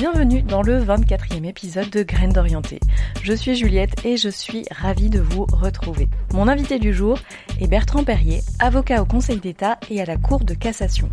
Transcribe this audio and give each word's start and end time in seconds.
Bienvenue 0.00 0.40
dans 0.40 0.62
le 0.62 0.82
24e 0.82 1.44
épisode 1.44 1.90
de 1.90 2.02
Graines 2.02 2.32
d'Orienté. 2.32 2.80
Je 3.22 3.34
suis 3.34 3.54
Juliette 3.54 4.02
et 4.06 4.16
je 4.16 4.30
suis 4.30 4.64
ravie 4.70 5.10
de 5.10 5.20
vous 5.20 5.44
retrouver. 5.52 6.08
Mon 6.32 6.48
invité 6.48 6.78
du 6.78 6.94
jour 6.94 7.18
est 7.60 7.66
Bertrand 7.66 8.02
Perrier, 8.02 8.40
avocat 8.60 9.02
au 9.02 9.04
Conseil 9.04 9.40
d'État 9.40 9.78
et 9.90 10.00
à 10.00 10.06
la 10.06 10.16
Cour 10.16 10.40
de 10.40 10.54
cassation. 10.54 11.10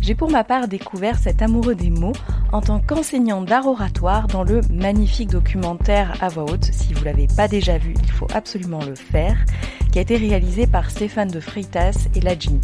J'ai 0.00 0.14
pour 0.14 0.30
ma 0.30 0.44
part 0.44 0.66
découvert 0.66 1.18
cet 1.18 1.42
amoureux 1.42 1.74
des 1.74 1.90
mots 1.90 2.14
en 2.54 2.62
tant 2.62 2.80
qu'enseignant 2.80 3.42
d'art 3.42 3.66
oratoire 3.66 4.28
dans 4.28 4.44
le 4.44 4.62
magnifique 4.70 5.28
documentaire 5.28 6.16
à 6.22 6.30
voix 6.30 6.44
haute. 6.44 6.64
Si 6.72 6.94
vous 6.94 7.04
l'avez 7.04 7.26
pas 7.36 7.48
déjà 7.48 7.76
vu, 7.76 7.92
il 8.02 8.10
faut 8.12 8.28
absolument 8.32 8.82
le 8.82 8.94
faire, 8.94 9.44
qui 9.92 9.98
a 9.98 10.02
été 10.02 10.16
réalisé 10.16 10.66
par 10.66 10.90
Stéphane 10.90 11.28
de 11.28 11.40
Freitas 11.40 12.08
et 12.14 12.20
Lajini. 12.20 12.62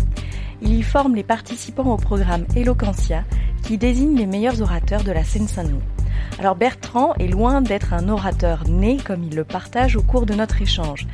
Il 0.61 0.75
y 0.75 0.83
forme 0.83 1.15
les 1.15 1.23
participants 1.23 1.93
au 1.93 1.97
programme 1.97 2.47
Eloquentia 2.57 3.25
qui 3.63 3.79
désigne 3.79 4.17
les 4.17 4.27
meilleurs 4.27 4.61
orateurs 4.61 5.05
de 5.05 5.13
la 5.13 5.25
Seine-Saint-Denis. 5.25 5.79
Alors 6.39 6.55
Bertrand 6.55 7.15
est 7.15 7.27
loin 7.27 7.61
d'être 7.63 7.93
un 7.93 8.09
orateur 8.09 8.65
né 8.69 8.97
comme 8.97 9.25
il 9.25 9.35
le 9.35 9.45
partage 9.45 9.97
au 9.97 10.03
cours 10.03 10.27
de 10.27 10.35
notre 10.35 10.63
échange. 10.63 11.07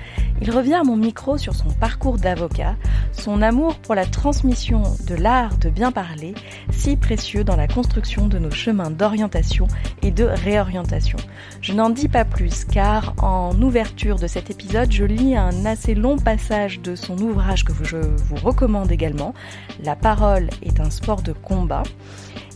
Il 0.42 0.50
revient 0.50 0.74
à 0.74 0.82
mon 0.82 0.96
micro 0.96 1.38
sur 1.38 1.54
son 1.54 1.70
parcours 1.70 2.18
d'avocat, 2.18 2.76
son 3.12 3.40
amour 3.40 3.76
pour 3.76 3.94
la 3.94 4.04
transmission 4.04 4.82
de 5.06 5.14
l'art 5.14 5.56
de 5.56 5.70
bien 5.70 5.92
parler, 5.92 6.34
si 6.70 6.96
précieux 6.96 7.44
dans 7.44 7.56
la 7.56 7.68
construction 7.68 8.26
de 8.26 8.38
nos 8.38 8.50
chemins 8.50 8.90
d'orientation 8.90 9.68
et 10.02 10.10
de 10.10 10.24
réorientation. 10.24 11.18
Je 11.62 11.72
n'en 11.72 11.88
dis 11.88 12.08
pas 12.08 12.24
plus 12.24 12.64
car 12.64 13.14
en 13.22 13.60
ouverture 13.62 14.16
de 14.16 14.26
cet 14.26 14.50
épisode, 14.50 14.92
je 14.92 15.04
lis 15.04 15.36
un 15.36 15.64
assez 15.64 15.94
long 15.94 16.18
passage 16.18 16.80
de 16.80 16.94
son 16.96 17.18
ouvrage 17.18 17.64
que 17.64 17.72
je 17.82 17.96
vous 17.96 18.36
recommande 18.36 18.92
également. 18.92 19.34
La 19.82 19.96
parole 19.96 20.50
est 20.62 20.80
un 20.80 20.90
sport 20.90 21.22
de 21.22 21.32
combat. 21.32 21.84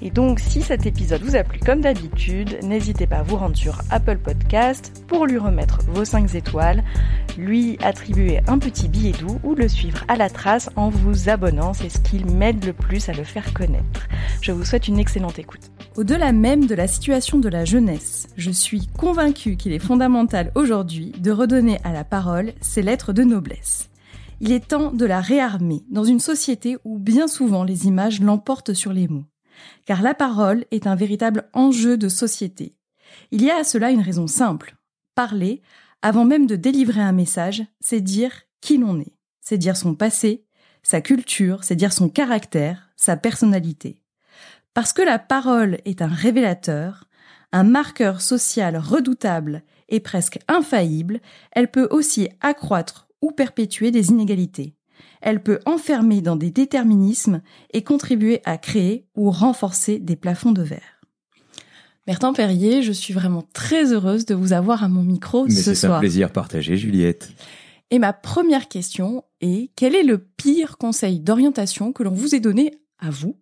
Et 0.01 0.11
donc, 0.11 0.39
si 0.39 0.63
cet 0.63 0.87
épisode 0.87 1.23
vous 1.23 1.35
a 1.35 1.43
plu 1.43 1.59
comme 1.59 1.81
d'habitude, 1.81 2.59
n'hésitez 2.63 3.07
pas 3.07 3.19
à 3.19 3.23
vous 3.23 3.37
rendre 3.37 3.57
sur 3.57 3.81
Apple 3.91 4.19
Podcast 4.19 5.05
pour 5.09 5.27
lui 5.27 5.39
remettre 5.39 5.81
vos 5.89 6.05
5 6.05 6.35
étoiles, 6.37 6.85
lui 7.37 7.79
attribuer 7.83 8.39
un 8.47 8.59
petit 8.59 8.89
billet 8.89 9.13
doux 9.13 9.41
ou 9.43 9.55
le 9.57 9.67
suivre 9.67 10.05
à 10.07 10.17
la 10.17 10.31
trace 10.31 10.71
en 10.77 10.89
vous 10.89 11.29
abonnant. 11.29 11.75
C'est 11.75 11.89
ce 11.89 11.99
qui 11.99 12.23
m'aide 12.25 12.65
le 12.65 12.73
plus 12.73 13.09
à 13.09 13.13
le 13.13 13.25
faire 13.25 13.53
connaître. 13.53 14.09
Je 14.41 14.53
vous 14.53 14.65
souhaite 14.65 14.87
une 14.87 15.01
excellente 15.01 15.41
écoute. 15.41 15.73
Au-delà 15.97 16.33
même 16.33 16.67
de 16.67 16.77
la 16.77 16.87
situation 16.87 17.39
de 17.39 17.49
la 17.49 17.65
jeunesse, 17.65 18.29
je 18.37 18.53
suis 18.53 18.87
convaincue 18.87 19.57
qu'il 19.57 19.73
est 19.73 19.81
fondamental 19.81 20.53
aujourd'hui 20.55 21.13
de 21.19 21.33
redonner 21.33 21.79
à 21.83 21.93
la 21.93 22.05
parole 22.05 22.53
ses 22.61 22.83
lettres 22.83 23.13
de 23.13 23.25
noblesse. 23.25 23.91
Il 24.41 24.53
est 24.53 24.69
temps 24.69 24.93
de 24.93 25.05
la 25.05 25.21
réarmer 25.21 25.83
dans 25.91 26.05
une 26.05 26.21
société 26.21 26.77
où 26.85 27.01
bien 27.01 27.27
souvent 27.27 27.65
les 27.65 27.87
images 27.87 28.21
l'emportent 28.21 28.75
sur 28.75 28.93
les 28.93 29.09
mots 29.09 29.25
car 29.85 30.03
la 30.03 30.15
parole 30.15 30.65
est 30.71 30.87
un 30.87 30.95
véritable 30.95 31.49
enjeu 31.53 31.97
de 31.97 32.09
société. 32.09 32.75
Il 33.31 33.43
y 33.43 33.51
a 33.51 33.59
à 33.59 33.65
cela 33.65 33.91
une 33.91 34.03
raison 34.03 34.27
simple. 34.27 34.77
Parler, 35.15 35.63
avant 36.03 36.25
même 36.25 36.47
de 36.47 36.57
délivrer 36.57 37.01
un 37.01 37.13
message, 37.13 37.65
c'est 37.81 38.01
dire 38.01 38.43
qui 38.61 38.79
l'on 38.79 39.01
est, 39.01 39.17
c'est 39.41 39.59
dire 39.59 39.77
son 39.77 39.95
passé, 39.95 40.45
sa 40.83 41.01
culture, 41.01 41.65
c'est 41.65 41.77
dire 41.77 41.93
son 41.93 42.09
caractère, 42.09 42.91
sa 42.97 43.17
personnalité. 43.17 44.03
Parce 44.75 44.93
que 44.93 45.03
la 45.03 45.19
parole 45.19 45.79
est 45.85 46.03
un 46.03 46.09
révélateur, 46.09 47.09
un 47.53 47.65
marqueur 47.65 48.21
social 48.21 48.77
redoutable 48.77 49.63
et 49.89 50.01
presque 50.01 50.39
infaillible, 50.49 51.21
elle 51.53 51.71
peut 51.71 51.89
aussi 51.91 52.29
accroître 52.41 53.09
ou 53.21 53.33
perpétuer 53.33 53.91
des 53.91 54.11
inégalités 54.11 54.78
elle 55.21 55.43
peut 55.43 55.61
enfermer 55.67 56.21
dans 56.21 56.37
des 56.37 56.51
déterminismes 56.51 57.43
et 57.73 57.83
contribuer 57.83 58.41
à 58.45 58.59
créer 58.59 59.07
ou 59.17 59.31
renforcer 59.31 59.99
des 59.99 60.17
plafonds 60.17 60.53
de 60.53 60.63
verre. 60.63 61.01
Bertrand 62.07 62.33
Perrier, 62.33 62.83
je 62.83 62.93
suis 62.93 63.13
vraiment 63.13 63.45
très 63.53 63.93
heureuse 63.93 64.25
de 64.25 64.35
vous 64.35 64.55
avoir 64.55 64.83
à 64.83 64.89
mon 64.89 65.03
micro 65.03 65.45
Mais 65.45 65.51
ce 65.51 65.63
c'est 65.63 65.75
soir. 65.75 65.99
un 65.99 66.01
plaisir 66.01 66.33
partagé, 66.33 66.77
Juliette. 66.77 67.31
Et 67.91 67.99
ma 67.99 68.13
première 68.13 68.69
question 68.69 69.25
est 69.41 69.71
quel 69.77 69.95
est 69.95 70.03
le 70.03 70.19
pire 70.19 70.79
conseil 70.79 71.21
d'orientation 71.21 71.93
que 71.93 72.03
l'on 72.03 72.15
vous 72.15 72.35
ait 72.35 72.41
donné 72.41 72.73
à 72.99 73.11
vous 73.11 73.37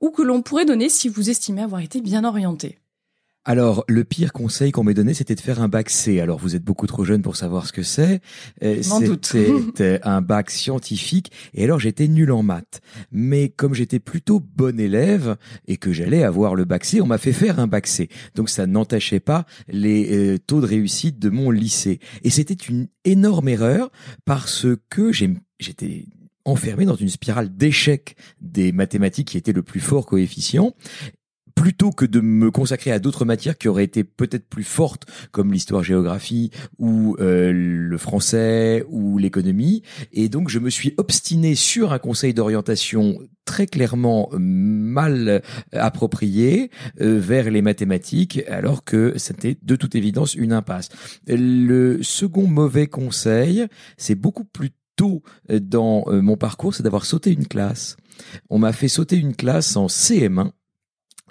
ou 0.00 0.10
que 0.10 0.22
l'on 0.22 0.42
pourrait 0.42 0.64
donner 0.64 0.88
si 0.88 1.08
vous 1.08 1.30
estimez 1.30 1.62
avoir 1.62 1.80
été 1.80 2.00
bien 2.00 2.24
orienté? 2.24 2.80
Alors, 3.44 3.84
le 3.88 4.04
pire 4.04 4.32
conseil 4.32 4.70
qu'on 4.70 4.84
m'ait 4.84 4.94
donné, 4.94 5.14
c'était 5.14 5.34
de 5.34 5.40
faire 5.40 5.60
un 5.60 5.68
bac 5.68 5.90
C. 5.90 6.20
Alors, 6.20 6.38
vous 6.38 6.54
êtes 6.54 6.62
beaucoup 6.62 6.86
trop 6.86 7.04
jeune 7.04 7.22
pour 7.22 7.34
savoir 7.34 7.66
ce 7.66 7.72
que 7.72 7.82
c'est. 7.82 8.20
Euh. 8.62 8.80
C'était 8.82 9.98
un 10.04 10.20
bac 10.20 10.48
scientifique. 10.48 11.32
Et 11.52 11.64
alors, 11.64 11.80
j'étais 11.80 12.06
nul 12.06 12.30
en 12.30 12.44
maths. 12.44 12.80
Mais 13.10 13.48
comme 13.48 13.74
j'étais 13.74 13.98
plutôt 13.98 14.38
bon 14.38 14.78
élève 14.78 15.36
et 15.66 15.76
que 15.76 15.92
j'allais 15.92 16.22
avoir 16.22 16.54
le 16.54 16.64
bac 16.64 16.84
C, 16.84 17.00
on 17.00 17.06
m'a 17.06 17.18
fait 17.18 17.32
faire 17.32 17.58
un 17.58 17.66
bac 17.66 17.88
C. 17.88 18.08
Donc, 18.36 18.48
ça 18.48 18.68
n'entachait 18.68 19.20
pas 19.20 19.44
les 19.66 20.16
euh, 20.16 20.38
taux 20.38 20.60
de 20.60 20.66
réussite 20.66 21.18
de 21.18 21.28
mon 21.28 21.50
lycée. 21.50 21.98
Et 22.22 22.30
c'était 22.30 22.54
une 22.54 22.86
énorme 23.04 23.48
erreur 23.48 23.90
parce 24.24 24.68
que 24.88 25.10
j'étais 25.10 26.06
enfermé 26.44 26.84
dans 26.84 26.96
une 26.96 27.08
spirale 27.08 27.56
d'échec 27.56 28.16
des 28.40 28.70
mathématiques 28.72 29.28
qui 29.28 29.38
était 29.38 29.52
le 29.52 29.62
plus 29.62 29.80
fort 29.80 30.06
coefficient 30.06 30.74
plutôt 31.54 31.90
que 31.90 32.04
de 32.04 32.20
me 32.20 32.50
consacrer 32.50 32.92
à 32.92 32.98
d'autres 32.98 33.24
matières 33.24 33.58
qui 33.58 33.68
auraient 33.68 33.84
été 33.84 34.04
peut-être 34.04 34.48
plus 34.48 34.64
fortes, 34.64 35.04
comme 35.30 35.52
l'histoire-géographie 35.52 36.50
ou 36.78 37.16
euh, 37.20 37.52
le 37.52 37.98
français 37.98 38.84
ou 38.88 39.18
l'économie. 39.18 39.82
Et 40.12 40.28
donc, 40.28 40.48
je 40.48 40.58
me 40.58 40.70
suis 40.70 40.94
obstiné 40.96 41.54
sur 41.54 41.92
un 41.92 41.98
conseil 41.98 42.34
d'orientation 42.34 43.18
très 43.44 43.66
clairement 43.66 44.30
mal 44.32 45.28
euh, 45.28 45.40
approprié 45.72 46.70
euh, 47.00 47.18
vers 47.18 47.50
les 47.50 47.62
mathématiques, 47.62 48.42
alors 48.48 48.84
que 48.84 49.14
c'était 49.16 49.58
de 49.62 49.76
toute 49.76 49.94
évidence 49.94 50.34
une 50.34 50.52
impasse. 50.52 50.88
Le 51.26 52.02
second 52.02 52.46
mauvais 52.46 52.86
conseil, 52.86 53.66
c'est 53.96 54.14
beaucoup 54.14 54.44
plus 54.44 54.70
tôt 54.96 55.22
euh, 55.50 55.58
dans 55.60 56.04
mon 56.08 56.36
parcours, 56.36 56.74
c'est 56.74 56.82
d'avoir 56.82 57.04
sauté 57.04 57.32
une 57.32 57.46
classe. 57.46 57.96
On 58.50 58.58
m'a 58.58 58.72
fait 58.72 58.88
sauter 58.88 59.16
une 59.16 59.34
classe 59.34 59.76
en 59.76 59.86
CM1 59.86 60.52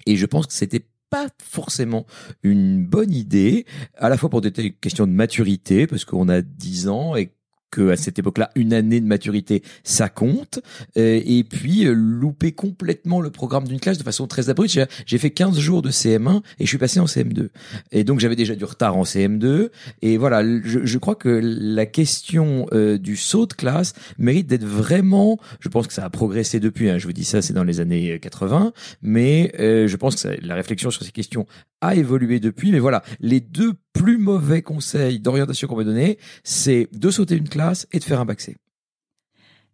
et 0.06 0.16
je 0.16 0.26
pense 0.26 0.48
que 0.48 0.54
c'était 0.54 0.86
pas 1.10 1.28
forcément 1.44 2.06
une 2.42 2.86
bonne 2.86 3.14
idée, 3.14 3.66
à 3.98 4.10
la 4.10 4.18
fois 4.18 4.30
pour 4.30 4.42
des 4.42 4.72
questions 4.72 5.06
de 5.06 5.12
maturité, 5.12 5.86
parce 5.86 6.06
qu'on 6.06 6.30
a 6.30 6.42
10 6.42 6.88
ans 6.88 7.16
et 7.16 7.34
que 7.72 7.90
à 7.90 7.96
cette 7.98 8.20
époque-là, 8.20 8.52
une 8.56 8.74
année 8.74 9.00
de 9.02 9.06
maturité, 9.08 9.64
ça 9.84 10.09
compte. 10.09 10.59
Euh, 10.98 11.22
et 11.26 11.44
puis, 11.44 11.86
euh, 11.88 11.94
louper 11.94 12.52
complètement 12.52 13.22
le 13.22 13.32
programme 13.32 13.68
d'une 13.68 13.80
classe 13.80 13.98
de 13.98 14.04
façon 14.04 14.28
très 14.28 14.50
abrupte. 14.50 14.78
J'ai- 15.06 15.18
fait 15.18 15.32
15 15.32 15.58
jours 15.59 15.82
de 15.82 15.90
CM1 15.92 16.42
et 16.59 16.66
je 16.66 16.70
suis 16.70 16.78
passé 16.80 17.00
en 17.00 17.06
CM2. 17.06 17.50
Et 17.92 18.04
donc, 18.04 18.20
j'avais 18.20 18.36
déjà 18.36 18.56
du 18.56 18.66
retard 18.66 18.98
en 18.98 19.04
CM2. 19.04 19.70
Et 20.02 20.18
voilà, 20.18 20.44
je, 20.64 20.80
je 20.84 20.98
crois 20.98 21.16
que 21.16 21.30
la 21.42 21.86
question 21.86 22.66
euh, 22.74 22.98
du 22.98 23.16
saut 23.16 23.46
de 23.46 23.54
classe 23.54 23.94
mérite 24.18 24.48
d'être 24.48 24.66
vraiment, 24.66 25.40
je 25.59 25.70
pense 25.70 25.88
que 25.88 25.94
ça 25.94 26.03
a 26.03 26.09
progressé 26.09 26.59
depuis, 26.59 26.90
hein, 26.90 26.98
je 26.98 27.06
vous 27.06 27.14
dis 27.14 27.24
ça, 27.24 27.42
c'est 27.42 27.53
dans 27.53 27.64
les 27.64 27.80
années 27.80 28.20
80, 28.20 28.74
mais 29.02 29.53
euh, 29.59 29.88
je 29.88 29.96
pense 29.96 30.24
que 30.24 30.30
la 30.42 30.56
réflexion 30.56 30.90
sur 30.92 31.03
ces 31.03 31.12
questions 31.12 31.46
a 31.82 31.96
évolué 31.96 32.40
depuis. 32.40 32.72
Mais 32.72 32.80
voilà, 32.80 33.03
les 33.20 33.40
deux 33.40 33.74
plus 33.94 34.18
mauvais 34.18 34.62
conseils 34.62 35.19
d'orientation 35.19 35.68
qu'on 35.68 35.78
m'a 35.78 35.84
donné, 35.84 36.18
c'est 36.44 36.88
de 36.91 37.09
sauter 37.09 37.35
une 37.35 37.50
classe 37.50 37.88
et 37.91 38.00
de 38.00 38.03
faire 38.03 38.19
un 38.19 38.25
bac 38.25 38.41
C. 38.41 38.56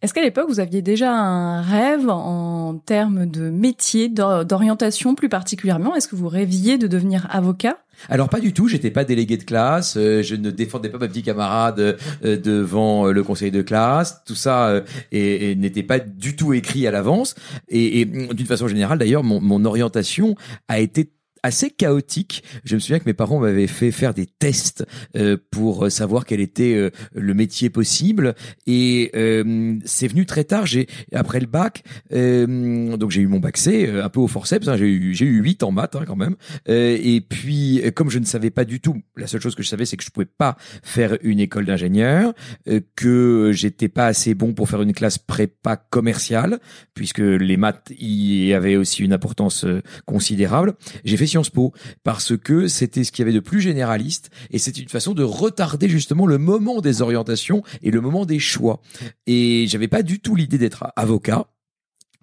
Est-ce 0.03 0.13
qu'à 0.13 0.22
l'époque, 0.22 0.47
vous 0.47 0.59
aviez 0.59 0.83
déjà 0.83 1.11
un 1.11 1.59
rêve 1.61 2.07
en 2.07 2.78
termes 2.78 3.25
de 3.25 3.50
métier, 3.50 4.09
d'or- 4.09 4.45
d'orientation 4.45 5.16
plus 5.16 5.28
particulièrement? 5.28 5.95
Est-ce 5.95 6.07
que 6.07 6.16
vous 6.16 6.28
rêviez 6.28 6.78
de 6.78 6.85
devenir 6.85 7.28
avocat? 7.31 7.79
Alors 8.07 8.29
pas 8.29 8.39
du 8.39 8.53
tout, 8.53 8.67
j'étais 8.67 8.91
pas 8.91 9.05
délégué 9.05 9.38
de 9.38 9.44
classe, 9.44 9.97
euh, 9.97 10.22
je 10.22 10.35
ne 10.35 10.51
défendais 10.51 10.89
pas 10.89 10.99
ma 10.99 11.07
petite 11.07 11.25
camarade 11.25 11.79
euh, 11.79 12.38
devant 12.38 13.07
euh, 13.07 13.11
le 13.11 13.23
conseil 13.23 13.49
de 13.49 13.63
classe, 13.63 14.22
tout 14.23 14.35
ça 14.35 14.84
et, 15.11 15.49
et 15.49 15.55
n'était 15.55 15.81
pas 15.81 15.97
du 15.97 16.35
tout 16.35 16.53
écrit 16.53 16.85
à 16.85 16.91
l'avance. 16.91 17.34
Et, 17.67 18.01
et, 18.01 18.05
d'une 18.05 18.45
façon 18.45 18.67
générale, 18.67 18.99
d'ailleurs, 18.99 19.23
mon, 19.23 19.41
mon 19.41 19.66
orientation 19.66 20.35
a 20.67 20.79
été 20.79 21.09
assez 21.47 21.70
chaotique. 21.70 22.44
Je 22.66 22.76
me 22.76 22.79
souviens 22.79 22.99
que 22.99 23.05
mes 23.05 23.14
parents 23.14 23.40
m'avaient 23.40 23.67
fait 23.67 23.91
faire 23.91 24.14
des 24.14 24.26
tests 24.26 24.85
euh, 25.16 25.38
pour 25.49 25.90
savoir 25.90 26.26
quel 26.26 26.41
était 26.41 26.76
euh, 26.76 26.90
le 27.16 27.34
métier 27.34 27.70
possible 27.70 28.35
et 28.66 29.11
euh, 29.16 29.76
c'est 29.85 30.08
venu 30.09 30.26
très 30.26 30.44
tard. 30.44 30.66
J'ai 30.66 30.88
après 31.14 31.40
le 31.40 31.46
bac, 31.46 31.84
euh, 32.11 32.97
donc 32.97 33.11
j'ai 33.11 33.22
eu 33.22 33.28
mon 33.28 33.40
bac 33.40 33.58
C 33.58 33.88
euh, 33.88 34.03
un 34.03 34.09
peu 34.09 34.20
au 34.20 34.28
forceps. 34.28 34.67
hein, 34.67 34.76
j'ai 34.76 34.88
eu 34.90 35.14
j'ai 35.14 35.26
eu 35.26 35.41
8 35.41 35.64
en 35.64 35.72
maths 35.72 35.96
hein, 35.96 36.03
quand 36.05 36.17
même. 36.17 36.35
Euh, 36.67 36.97
et 37.02 37.22
puis 37.22 37.82
euh, 37.84 37.91
comme 37.91 38.09
je 38.09 38.20
ne 38.20 38.26
savais 38.26 38.49
pas 38.52 38.66
du 38.66 38.82
tout, 38.82 39.02
la 39.16 39.28
seule 39.28 39.41
chose 39.41 39.55
que 39.55 39.64
je 39.64 39.70
savais 39.70 39.85
c'est 39.85 39.96
que 39.96 40.03
je 40.03 40.09
pouvais 40.09 40.26
pas 40.26 40.58
faire 40.84 41.17
une 41.22 41.40
école 41.40 41.66
d'ingénieur, 41.66 42.34
euh, 42.67 42.82
que 42.96 43.52
j'étais 43.53 43.88
pas 43.88 44.08
assez 44.08 44.34
bon 44.34 44.53
pour 44.53 44.67
faire 44.67 44.82
une 44.82 44.94
classe 44.94 45.17
prépa 45.17 45.78
commerciale 45.78 46.59
puisque 46.94 47.20
les 47.20 47.55
maths 47.55 47.94
y 47.97 48.52
avaient 48.53 48.76
aussi 48.76 49.03
une 49.03 49.14
importance 49.14 49.64
euh, 49.64 49.82
considérable. 50.05 50.76
J'ai 51.05 51.16
fait 51.16 51.28
Parce 52.03 52.37
que 52.37 52.67
c'était 52.67 53.03
ce 53.03 53.11
qu'il 53.11 53.23
y 53.23 53.28
avait 53.28 53.35
de 53.35 53.39
plus 53.39 53.61
généraliste 53.61 54.29
et 54.51 54.59
c'était 54.59 54.81
une 54.81 54.89
façon 54.89 55.13
de 55.13 55.23
retarder 55.23 55.89
justement 55.89 56.25
le 56.25 56.37
moment 56.37 56.81
des 56.81 57.01
orientations 57.01 57.63
et 57.81 57.91
le 57.91 58.01
moment 58.01 58.25
des 58.25 58.39
choix. 58.39 58.81
Et 59.25 59.66
j'avais 59.67 59.87
pas 59.87 60.03
du 60.03 60.19
tout 60.19 60.35
l'idée 60.35 60.57
d'être 60.57 60.91
avocat. 60.95 61.47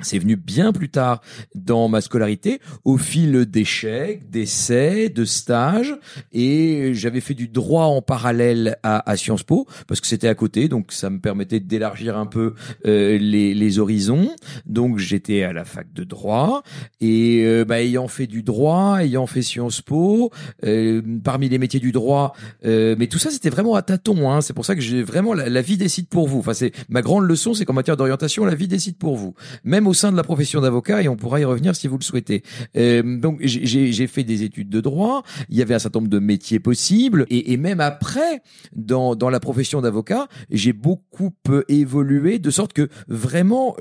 C'est 0.00 0.18
venu 0.18 0.36
bien 0.36 0.72
plus 0.72 0.88
tard 0.88 1.20
dans 1.54 1.88
ma 1.88 2.00
scolarité, 2.00 2.60
au 2.84 2.98
fil 2.98 3.46
d'échecs, 3.46 4.28
d'essais, 4.28 5.08
de 5.08 5.24
stages, 5.24 5.94
et 6.32 6.90
j'avais 6.94 7.20
fait 7.20 7.34
du 7.34 7.48
droit 7.48 7.84
en 7.84 8.02
parallèle 8.02 8.76
à, 8.82 9.08
à 9.08 9.16
Sciences 9.16 9.44
Po 9.44 9.66
parce 9.86 10.00
que 10.00 10.06
c'était 10.06 10.28
à 10.28 10.34
côté, 10.34 10.68
donc 10.68 10.92
ça 10.92 11.10
me 11.10 11.20
permettait 11.20 11.60
d'élargir 11.60 12.18
un 12.18 12.26
peu 12.26 12.54
euh, 12.86 13.18
les, 13.18 13.54
les, 13.54 13.78
horizons. 13.78 14.30
Donc 14.66 14.98
j'étais 14.98 15.42
à 15.42 15.52
la 15.52 15.64
fac 15.64 15.92
de 15.92 16.04
droit 16.04 16.62
et 17.00 17.42
euh, 17.44 17.64
bah, 17.64 17.82
ayant 17.82 18.08
fait 18.08 18.26
du 18.26 18.42
droit, 18.42 18.98
ayant 19.00 19.26
fait 19.26 19.42
Sciences 19.42 19.80
Po, 19.80 20.30
euh, 20.64 21.02
parmi 21.22 21.48
les 21.48 21.58
métiers 21.58 21.80
du 21.80 21.92
droit, 21.92 22.34
euh, 22.64 22.94
mais 22.98 23.06
tout 23.06 23.18
ça 23.18 23.30
c'était 23.30 23.50
vraiment 23.50 23.74
à 23.74 23.82
tâtons. 23.82 24.30
Hein, 24.30 24.40
c'est 24.40 24.52
pour 24.52 24.64
ça 24.64 24.74
que 24.74 24.80
j'ai 24.80 25.02
vraiment 25.02 25.34
la, 25.34 25.48
la, 25.48 25.62
vie 25.62 25.76
décide 25.76 26.08
pour 26.08 26.28
vous. 26.28 26.38
Enfin 26.38 26.54
c'est 26.54 26.72
ma 26.88 27.02
grande 27.02 27.24
leçon, 27.24 27.54
c'est 27.54 27.64
qu'en 27.64 27.72
matière 27.72 27.96
d'orientation, 27.96 28.44
la 28.44 28.54
vie 28.54 28.68
décide 28.68 28.96
pour 28.96 29.16
vous. 29.16 29.34
Même 29.64 29.83
au 29.86 29.94
sein 29.94 30.12
de 30.12 30.16
la 30.16 30.22
profession 30.22 30.60
d'avocat 30.60 31.02
et 31.02 31.08
on 31.08 31.16
pourra 31.16 31.40
y 31.40 31.44
revenir 31.44 31.76
si 31.76 31.88
vous 31.88 31.98
le 31.98 32.04
souhaitez. 32.04 32.42
Euh, 32.76 33.18
donc 33.18 33.40
j'ai 33.42 34.06
fait 34.06 34.24
des 34.24 34.42
études 34.42 34.68
de 34.68 34.80
droit, 34.80 35.22
il 35.48 35.56
y 35.56 35.62
avait 35.62 35.74
un 35.74 35.78
certain 35.78 36.00
nombre 36.00 36.10
de 36.10 36.18
métiers 36.18 36.60
possibles 36.60 37.26
et, 37.30 37.52
et 37.52 37.56
même 37.56 37.80
après 37.80 38.42
dans, 38.74 39.14
dans 39.14 39.30
la 39.30 39.40
profession 39.40 39.80
d'avocat, 39.80 40.28
j'ai 40.50 40.72
beaucoup 40.72 41.32
évolué 41.68 42.38
de 42.38 42.50
sorte 42.50 42.72
que 42.72 42.88
vraiment 43.08 43.76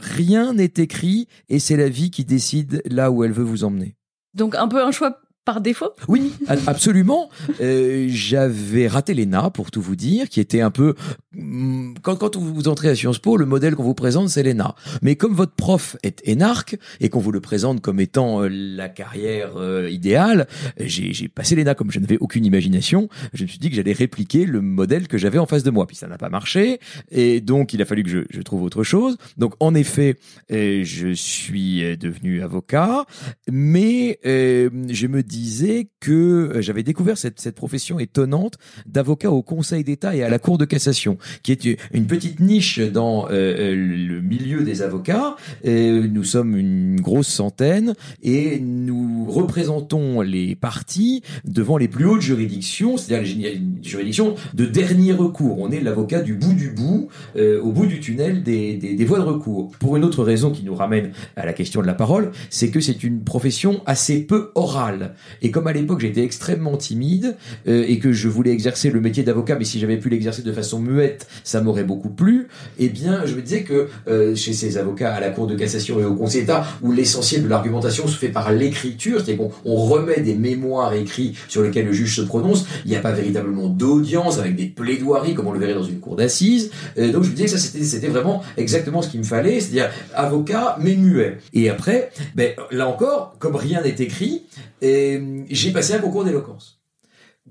rien 0.00 0.54
n'est 0.54 0.72
écrit 0.76 1.28
et 1.48 1.58
c'est 1.58 1.76
la 1.76 1.88
vie 1.88 2.10
qui 2.10 2.24
décide 2.24 2.82
là 2.86 3.10
où 3.10 3.24
elle 3.24 3.32
veut 3.32 3.44
vous 3.44 3.64
emmener. 3.64 3.96
Donc 4.34 4.54
un 4.54 4.68
peu 4.68 4.82
un 4.82 4.90
choix 4.90 5.20
par 5.44 5.60
défaut? 5.60 5.90
Oui, 6.08 6.32
absolument. 6.66 7.28
Euh, 7.60 8.06
J'avais 8.08 8.88
raté 8.88 9.14
l'ENA, 9.14 9.50
pour 9.50 9.70
tout 9.70 9.82
vous 9.82 9.96
dire, 9.96 10.28
qui 10.28 10.40
était 10.40 10.60
un 10.60 10.70
peu... 10.70 10.94
Mm, 11.36 11.94
quand, 12.02 12.16
quand 12.16 12.36
vous 12.36 12.68
entrez 12.68 12.88
à 12.88 12.94
Sciences 12.94 13.18
Po, 13.18 13.36
le 13.36 13.44
modèle 13.44 13.74
qu'on 13.74 13.82
vous 13.82 13.94
présente, 13.94 14.28
c'est 14.30 14.42
l'ENA. 14.42 14.74
Mais 15.02 15.16
comme 15.16 15.34
votre 15.34 15.54
prof 15.54 15.96
est 16.02 16.26
énarque, 16.26 16.78
et 17.00 17.08
qu'on 17.08 17.20
vous 17.20 17.32
le 17.32 17.40
présente 17.40 17.80
comme 17.80 18.00
étant 18.00 18.42
euh, 18.42 18.48
la 18.48 18.88
carrière 18.88 19.56
euh, 19.56 19.90
idéale, 19.90 20.46
j'ai 20.78 21.28
passé 21.28 21.54
l'ENA 21.54 21.74
comme 21.74 21.90
je 21.90 22.00
n'avais 22.00 22.18
aucune 22.18 22.46
imagination. 22.46 23.08
Je 23.34 23.42
me 23.42 23.48
suis 23.48 23.58
dit 23.58 23.68
que 23.68 23.76
j'allais 23.76 23.92
répliquer 23.92 24.46
le 24.46 24.62
modèle 24.62 25.08
que 25.08 25.18
j'avais 25.18 25.38
en 25.38 25.46
face 25.46 25.62
de 25.62 25.70
moi. 25.70 25.86
Puis 25.86 25.96
ça 25.96 26.06
n'a 26.06 26.18
pas 26.18 26.30
marché, 26.30 26.80
et 27.10 27.40
donc 27.40 27.74
il 27.74 27.82
a 27.82 27.84
fallu 27.84 28.02
que 28.02 28.10
je, 28.10 28.20
je 28.30 28.40
trouve 28.40 28.62
autre 28.62 28.82
chose. 28.82 29.18
Donc 29.36 29.54
en 29.60 29.74
effet, 29.74 30.16
euh, 30.52 30.82
je 30.84 31.12
suis 31.12 31.96
devenu 31.98 32.42
avocat, 32.42 33.04
mais 33.50 34.18
je 34.24 35.06
me 35.06 35.22
dis 35.22 35.33
disait 35.34 35.88
que 36.00 36.12
euh, 36.12 36.62
j'avais 36.62 36.82
découvert 36.82 37.18
cette, 37.18 37.40
cette 37.40 37.54
profession 37.54 37.98
étonnante 37.98 38.54
d'avocat 38.86 39.30
au 39.30 39.42
Conseil 39.42 39.84
d'État 39.84 40.14
et 40.14 40.22
à 40.22 40.28
la 40.28 40.38
Cour 40.38 40.58
de 40.58 40.64
cassation, 40.64 41.18
qui 41.42 41.52
est 41.52 41.64
une 41.92 42.06
petite 42.06 42.40
niche 42.40 42.78
dans 42.78 43.26
euh, 43.26 43.30
euh, 43.32 43.74
le 43.74 44.20
milieu 44.20 44.62
des 44.62 44.82
avocats. 44.82 45.36
nous 45.64 46.24
sommes 46.24 46.56
une 46.56 47.00
grosse 47.00 47.28
centaine 47.28 47.94
et 48.22 48.60
nous 48.60 49.26
représentons 49.28 50.20
les 50.20 50.54
parties 50.54 51.22
devant 51.44 51.76
les 51.76 51.88
plus 51.88 52.04
hautes 52.06 52.20
juridictions, 52.20 52.96
c'est-à-dire 52.96 53.36
les 53.36 53.60
juridictions 53.82 54.34
de 54.54 54.66
dernier 54.66 55.12
recours. 55.12 55.58
On 55.58 55.70
est 55.70 55.80
l'avocat 55.80 56.20
du 56.20 56.34
bout 56.34 56.54
du 56.54 56.70
bout, 56.70 57.08
au 57.36 57.72
bout 57.72 57.86
du 57.86 58.00
tunnel 58.00 58.42
des, 58.42 58.74
des, 58.74 58.94
des 58.94 59.04
voies 59.04 59.18
de 59.18 59.24
recours. 59.24 59.72
Pour 59.78 59.96
une 59.96 60.04
autre 60.04 60.22
raison 60.22 60.50
qui 60.50 60.64
nous 60.64 60.74
ramène 60.74 61.12
à 61.36 61.46
la 61.46 61.52
question 61.52 61.80
de 61.80 61.86
la 61.86 61.94
parole, 61.94 62.32
c'est 62.50 62.70
que 62.70 62.80
c'est 62.80 63.02
une 63.02 63.24
profession 63.24 63.82
assez 63.86 64.20
peu 64.20 64.50
orale. 64.54 65.14
Et 65.42 65.50
comme 65.50 65.66
à 65.66 65.72
l'époque 65.72 66.00
j'étais 66.00 66.22
extrêmement 66.22 66.76
timide 66.76 67.36
euh, 67.68 67.84
et 67.86 67.98
que 67.98 68.12
je 68.12 68.28
voulais 68.28 68.50
exercer 68.50 68.90
le 68.90 69.00
métier 69.00 69.22
d'avocat, 69.22 69.56
mais 69.58 69.64
si 69.64 69.78
j'avais 69.78 69.98
pu 69.98 70.08
l'exercer 70.08 70.42
de 70.42 70.52
façon 70.52 70.80
muette, 70.80 71.26
ça 71.42 71.60
m'aurait 71.60 71.84
beaucoup 71.84 72.10
plu. 72.10 72.48
Eh 72.78 72.88
bien, 72.88 73.26
je 73.26 73.34
me 73.34 73.42
disais 73.42 73.62
que 73.62 73.88
euh, 74.08 74.34
chez 74.34 74.52
ces 74.52 74.78
avocats 74.78 75.14
à 75.14 75.20
la 75.20 75.30
Cour 75.30 75.46
de 75.46 75.54
cassation 75.54 76.00
et 76.00 76.04
au 76.04 76.14
Conseil 76.14 76.42
d'État, 76.42 76.64
où 76.82 76.92
l'essentiel 76.92 77.42
de 77.42 77.48
l'argumentation 77.48 78.06
se 78.06 78.16
fait 78.16 78.28
par 78.28 78.52
l'écriture, 78.52 79.20
c'est-à-dire 79.20 79.48
qu'on 79.64 79.74
remet 79.74 80.20
des 80.20 80.34
mémoires 80.34 80.94
écrits 80.94 81.36
sur 81.48 81.62
lesquels 81.62 81.86
le 81.86 81.92
juge 81.92 82.16
se 82.16 82.22
prononce, 82.22 82.66
il 82.84 82.90
n'y 82.90 82.96
a 82.96 83.00
pas 83.00 83.12
véritablement 83.12 83.68
d'audience 83.68 84.38
avec 84.38 84.56
des 84.56 84.66
plaidoiries 84.66 85.34
comme 85.34 85.46
on 85.46 85.52
le 85.52 85.58
verrait 85.58 85.74
dans 85.74 85.84
une 85.84 86.00
cour 86.00 86.16
d'assises. 86.16 86.70
Euh, 86.98 87.12
donc 87.12 87.24
je 87.24 87.30
me 87.30 87.34
disais 87.34 87.46
que 87.46 87.50
ça 87.52 87.58
c'était 87.58 88.08
vraiment 88.08 88.42
exactement 88.56 89.02
ce 89.02 89.08
qu'il 89.08 89.20
me 89.20 89.24
fallait, 89.24 89.60
c'est-à-dire 89.60 89.90
avocat 90.14 90.76
mais 90.80 90.96
muet. 90.96 91.38
Et 91.52 91.68
après, 91.68 92.10
ben 92.34 92.52
là 92.70 92.88
encore, 92.88 93.36
comme 93.38 93.56
rien 93.56 93.82
n'est 93.82 93.96
écrit, 93.98 94.42
et 94.82 95.13
j'ai 95.50 95.72
passé 95.72 95.94
un 95.94 95.98
concours 95.98 96.24
d'éloquence. 96.24 96.82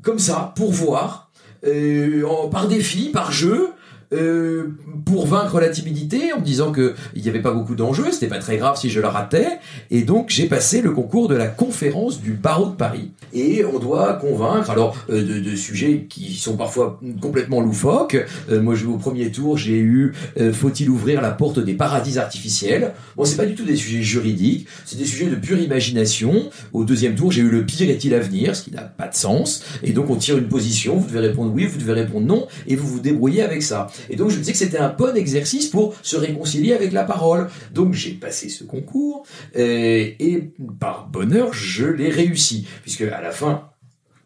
Comme 0.02 0.20
ça, 0.20 0.54
pour 0.56 0.72
voir, 0.72 1.32
euh, 1.66 2.24
par 2.50 2.68
défi, 2.68 3.10
par 3.10 3.32
jeu, 3.32 3.70
euh, 4.14 4.76
pour 5.06 5.28
vaincre 5.28 5.60
la 5.60 5.70
timidité 5.70 6.34
en 6.34 6.40
me 6.40 6.46
disant 6.46 6.72
que 6.72 6.94
il 7.16 7.22
n'y 7.22 7.30
avait 7.30 7.42
pas 7.42 7.52
beaucoup 7.52 7.76
d'enjeux, 7.76 8.12
c'était 8.12 8.28
pas 8.28 8.40
très 8.40 8.58
grave 8.58 8.78
si 8.78 8.90
je 8.90 9.00
la 9.00 9.10
ratais, 9.10 9.60
et 9.92 10.04
donc 10.04 10.30
j'ai 10.30 10.46
passé 10.46 10.82
le 10.82 10.92
concours 10.92 11.28
de 11.28 11.36
la 11.36 11.48
conférence 11.48 12.22
du 12.22 12.32
barreau 12.32 12.68
de 12.68 12.76
Paris. 12.76 13.12
Et 13.34 13.66
on 13.66 13.80
doit 13.80 14.14
convaincre, 14.14 14.70
alors 14.70 14.96
euh, 15.10 15.22
de, 15.22 15.40
de, 15.40 15.56
sujets 15.56 16.06
qui 16.10 16.36
sont 16.36 16.56
parfois 16.56 17.00
complètement 17.22 17.62
loufoques. 17.62 18.18
Euh, 18.50 18.62
moi, 18.62 18.76
je, 18.76 18.86
au 18.86 18.98
premier 18.98 19.32
tour, 19.32 19.58
j'ai 19.58 19.78
eu 19.78 20.14
faut-il 20.54 20.90
ouvrir 20.90 21.22
la 21.22 21.32
porte 21.32 21.60
des 21.60 21.74
paradis 21.74 22.20
artificiels? 22.20 22.94
Bon, 23.16 23.26
c'est 23.26 23.38
pas 23.38 23.46
du 23.46 23.56
tout 23.56 23.66
des 23.66 23.76
sujets 23.76 24.02
juridiques, 24.02 24.68
c'est 24.86 24.98
des 24.98 25.06
sujets 25.06 25.28
de 25.28 25.36
pure 25.36 25.60
imagination. 25.60 26.50
Au 26.74 26.84
deuxième 26.84 27.16
tour, 27.16 27.32
j'ai 27.32 27.42
eu 27.42 27.50
le 27.50 27.66
pire 27.66 27.90
est-il 27.90 28.14
à 28.14 28.20
venir, 28.20 28.56
ce 28.56 28.64
qui 28.64 28.72
n'a 28.72 28.82
pas 28.82 29.08
de 29.08 29.16
sens. 29.16 29.64
Et 29.84 29.92
donc 29.92 30.10
on 30.10 30.16
tire 30.16 30.38
une 30.38 30.48
position, 30.48 30.98
vous 30.98 31.08
devez 31.08 31.20
répondre 31.20 31.52
oui, 31.54 31.66
vous 31.66 31.80
devez 31.80 31.94
répondre 31.94 32.26
non, 32.26 32.48
et 32.68 32.76
vous 32.76 32.88
vous 32.88 33.00
débrouillez 33.00 33.42
avec 33.42 33.64
ça. 33.64 33.88
Et 34.10 34.16
donc 34.16 34.30
je 34.30 34.36
me 34.36 34.40
disais 34.40 34.52
que 34.52 34.58
c'était 34.58 34.78
un 34.78 34.90
bon 34.90 35.16
exercice 35.16 35.68
pour 35.68 35.96
se 36.02 36.16
réconcilier 36.16 36.74
avec 36.74 36.92
la 36.92 37.04
parole. 37.04 37.50
Donc 37.74 37.94
j'ai 37.94 38.12
passé 38.12 38.50
ce 38.50 38.64
concours 38.64 39.26
euh, 39.56 40.12
et 40.20 40.52
par 40.80 41.08
bonheur 41.08 41.54
je 41.54 41.86
l'ai 41.86 42.10
réussi 42.10 42.68
puisque 42.84 43.02
à 43.02 43.22
la 43.22 43.32
fin 43.32 43.73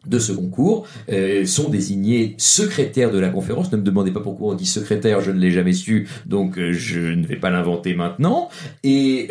de 0.08 0.18
ce 0.18 0.32
concours 0.32 0.86
euh, 1.10 1.44
sont 1.46 1.68
désignés 1.68 2.34
secrétaires 2.38 3.10
de 3.10 3.18
la 3.18 3.28
conférence. 3.28 3.70
Ne 3.72 3.76
me 3.76 3.82
demandez 3.82 4.10
pas 4.10 4.20
pourquoi 4.20 4.52
on 4.52 4.54
dit 4.54 4.66
secrétaire, 4.66 5.20
je 5.20 5.30
ne 5.30 5.38
l'ai 5.38 5.50
jamais 5.50 5.72
su, 5.72 6.08
donc 6.26 6.58
euh, 6.58 6.72
je 6.72 7.00
ne 7.00 7.26
vais 7.26 7.36
pas 7.36 7.50
l'inventer 7.50 7.94
maintenant. 7.94 8.48
Et 8.84 9.28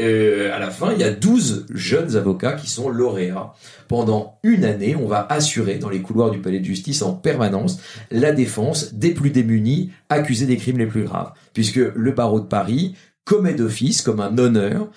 à 0.54 0.60
la 0.60 0.70
fin, 0.70 0.94
il 0.94 1.00
y 1.00 1.04
a 1.04 1.12
12 1.12 1.68
jeunes 1.74 2.16
avocats 2.16 2.54
qui 2.54 2.70
sont 2.70 2.90
lauréats 2.90 3.54
pendant 3.88 4.40
une 4.44 4.66
année, 4.66 4.96
on 4.96 5.08
va 5.08 5.26
assurer 5.30 5.78
dans 5.78 5.90
les 5.90 6.02
couloirs 6.02 6.32
du 6.32 6.40
palais 6.40 6.60
de 6.60 6.66
justice 6.66 7.02
en 7.02 7.14
permanence 7.14 7.80
la 8.12 8.32
défense 8.32 8.94
des 8.94 9.12
plus 9.12 9.30
démunis 9.30 9.92
accusés 10.10 10.46
des 10.46 10.58
crimes 10.58 10.78
les 10.78 10.86
plus 10.86 11.04
graves. 11.04 11.32
Puisque 11.54 11.78
le 11.78 12.12
barreau 12.12 12.40
de 12.40 12.46
Paris 12.46 12.96
commet 13.26 13.54
d'office 13.54 14.02
comme 14.02 14.20
un 14.20 14.38
honneur 14.38 14.90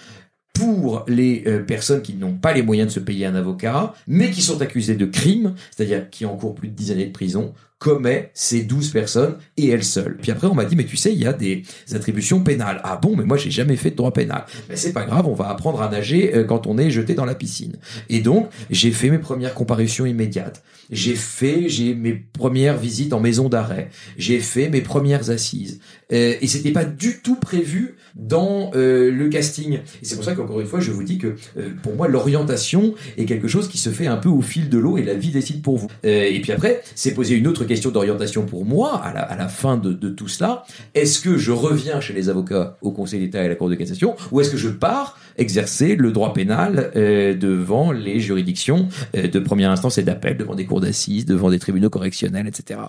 pour 0.61 1.05
les 1.09 1.45
euh, 1.47 1.61
personnes 1.61 2.03
qui 2.03 2.13
n'ont 2.15 2.35
pas 2.35 2.53
les 2.53 2.63
moyens 2.63 2.89
de 2.89 2.93
se 2.93 3.01
payer 3.01 3.25
un 3.25 3.35
avocat, 3.35 3.95
mais 4.07 4.31
qui 4.31 4.43
sont 4.43 4.61
accusées 4.61 4.95
de 4.95 5.07
crimes, 5.07 5.55
c'est-à-dire 5.71 6.11
qui 6.11 6.27
encourent 6.27 6.55
plus 6.55 6.69
de 6.69 6.75
10 6.75 6.93
années 6.93 7.07
de 7.07 7.13
prison, 7.13 7.55
commet 7.81 8.31
ces 8.35 8.63
12 8.63 8.91
personnes 8.91 9.39
et 9.57 9.71
elle 9.71 9.83
seule. 9.83 10.19
Puis 10.21 10.31
après, 10.31 10.47
on 10.47 10.55
m'a 10.55 10.67
dit, 10.67 10.77
mais 10.77 10.85
tu 10.85 10.99
sais, 10.99 11.13
il 11.13 11.19
y 11.19 11.27
a 11.27 11.33
des 11.33 11.63
attributions 11.95 12.41
pénales. 12.41 12.79
Ah 12.85 13.01
bon, 13.01 13.17
mais 13.17 13.25
moi, 13.25 13.39
j'ai 13.39 13.51
jamais 13.51 13.77
fait 13.77 13.91
de 13.91 13.97
droit 13.97 14.13
pénal. 14.13 14.45
Mais 14.69 14.77
c'est 14.77 14.93
pas 14.93 15.05
grave, 15.05 15.27
on 15.27 15.35
va 15.35 15.49
apprendre 15.49 15.81
à 15.81 15.89
nager 15.89 16.37
euh, 16.37 16.45
quand 16.45 16.67
on 16.67 16.77
est 16.77 16.91
jeté 16.91 17.15
dans 17.15 17.25
la 17.25 17.35
piscine. 17.35 17.79
Et 18.11 18.21
donc, 18.21 18.51
j'ai 18.69 18.91
fait 18.91 19.09
mes 19.09 19.19
premières 19.19 19.55
comparutions 19.55 20.05
immédiates. 20.05 20.63
J'ai 20.91 21.15
fait, 21.15 21.69
j'ai 21.69 21.95
mes 21.95 22.13
premières 22.13 22.77
visites 22.77 23.15
en 23.15 23.21
maison 23.21 23.49
d'arrêt. 23.49 23.89
J'ai 24.19 24.41
fait 24.41 24.69
mes 24.69 24.83
premières 24.83 25.31
assises. 25.31 25.81
Euh, 26.13 26.35
et 26.39 26.47
c'était 26.49 26.73
pas 26.73 26.85
du 26.85 27.21
tout 27.23 27.37
prévu 27.37 27.95
dans 28.15 28.73
euh, 28.75 29.11
le 29.11 29.29
casting. 29.31 29.75
Et 29.75 29.81
c'est 30.03 30.17
pour 30.17 30.25
ça 30.25 30.35
qu'encore 30.35 30.61
une 30.61 30.67
fois, 30.67 30.81
je 30.81 30.91
vous 30.91 31.05
dis 31.05 31.17
que 31.17 31.37
pour 31.83 31.95
moi, 31.95 32.09
l'orientation 32.09 32.95
est 33.17 33.25
quelque 33.25 33.49
chose 33.49 33.69
qui 33.69 33.79
se 33.79 33.89
fait 33.89 34.09
un 34.09 34.17
peu 34.17 34.29
au 34.29 34.43
fil 34.43 34.69
de 34.69 34.77
l'eau 34.77 34.99
et 34.99 35.03
la 35.03 35.15
vie 35.15 35.31
décide 35.31 35.63
pour 35.63 35.79
vous. 35.79 35.89
et 36.03 36.41
puis 36.43 36.53
après, 36.53 36.83
c'est 36.95 37.15
poser 37.15 37.37
une 37.37 37.47
autre 37.47 37.65
question 37.71 37.93
d'orientation 37.93 38.47
pour 38.47 38.65
moi, 38.65 39.01
à 39.01 39.37
la, 39.37 39.49
fin 39.49 39.77
de, 39.77 39.93
tout 39.93 40.27
cela. 40.27 40.65
Est-ce 40.97 41.21
que 41.21 41.39
je 41.39 41.53
reviens 41.53 42.01
chez 42.01 42.13
les 42.13 42.29
avocats 42.29 42.77
au 42.83 42.91
Conseil 42.91 43.21
d'État 43.21 43.41
et 43.43 43.47
à 43.47 43.49
la 43.49 43.55
Cour 43.55 43.69
de 43.69 43.77
cassation, 43.77 44.17
ou 44.33 44.41
est-ce 44.41 44.51
que 44.51 44.57
je 44.57 44.71
pars 44.71 45.17
exercer 45.41 45.97
le 45.97 46.13
droit 46.13 46.33
pénal 46.33 46.93
euh, 46.95 47.35
devant 47.35 47.93
les 47.93 48.21
juridictions 48.21 48.89
euh, 49.17 49.27
de 49.27 49.39
première 49.39 49.71
instance 49.71 49.99
et 49.99 50.03
d'appel, 50.03 50.37
devant 50.37 50.55
des 50.55 50.67
cours 50.67 50.81
d'assises, 50.81 51.25
devant 51.25 51.51
des 51.51 51.59
tribunaux 51.59 51.91
correctionnels, 51.91 52.47
etc. 52.47 52.81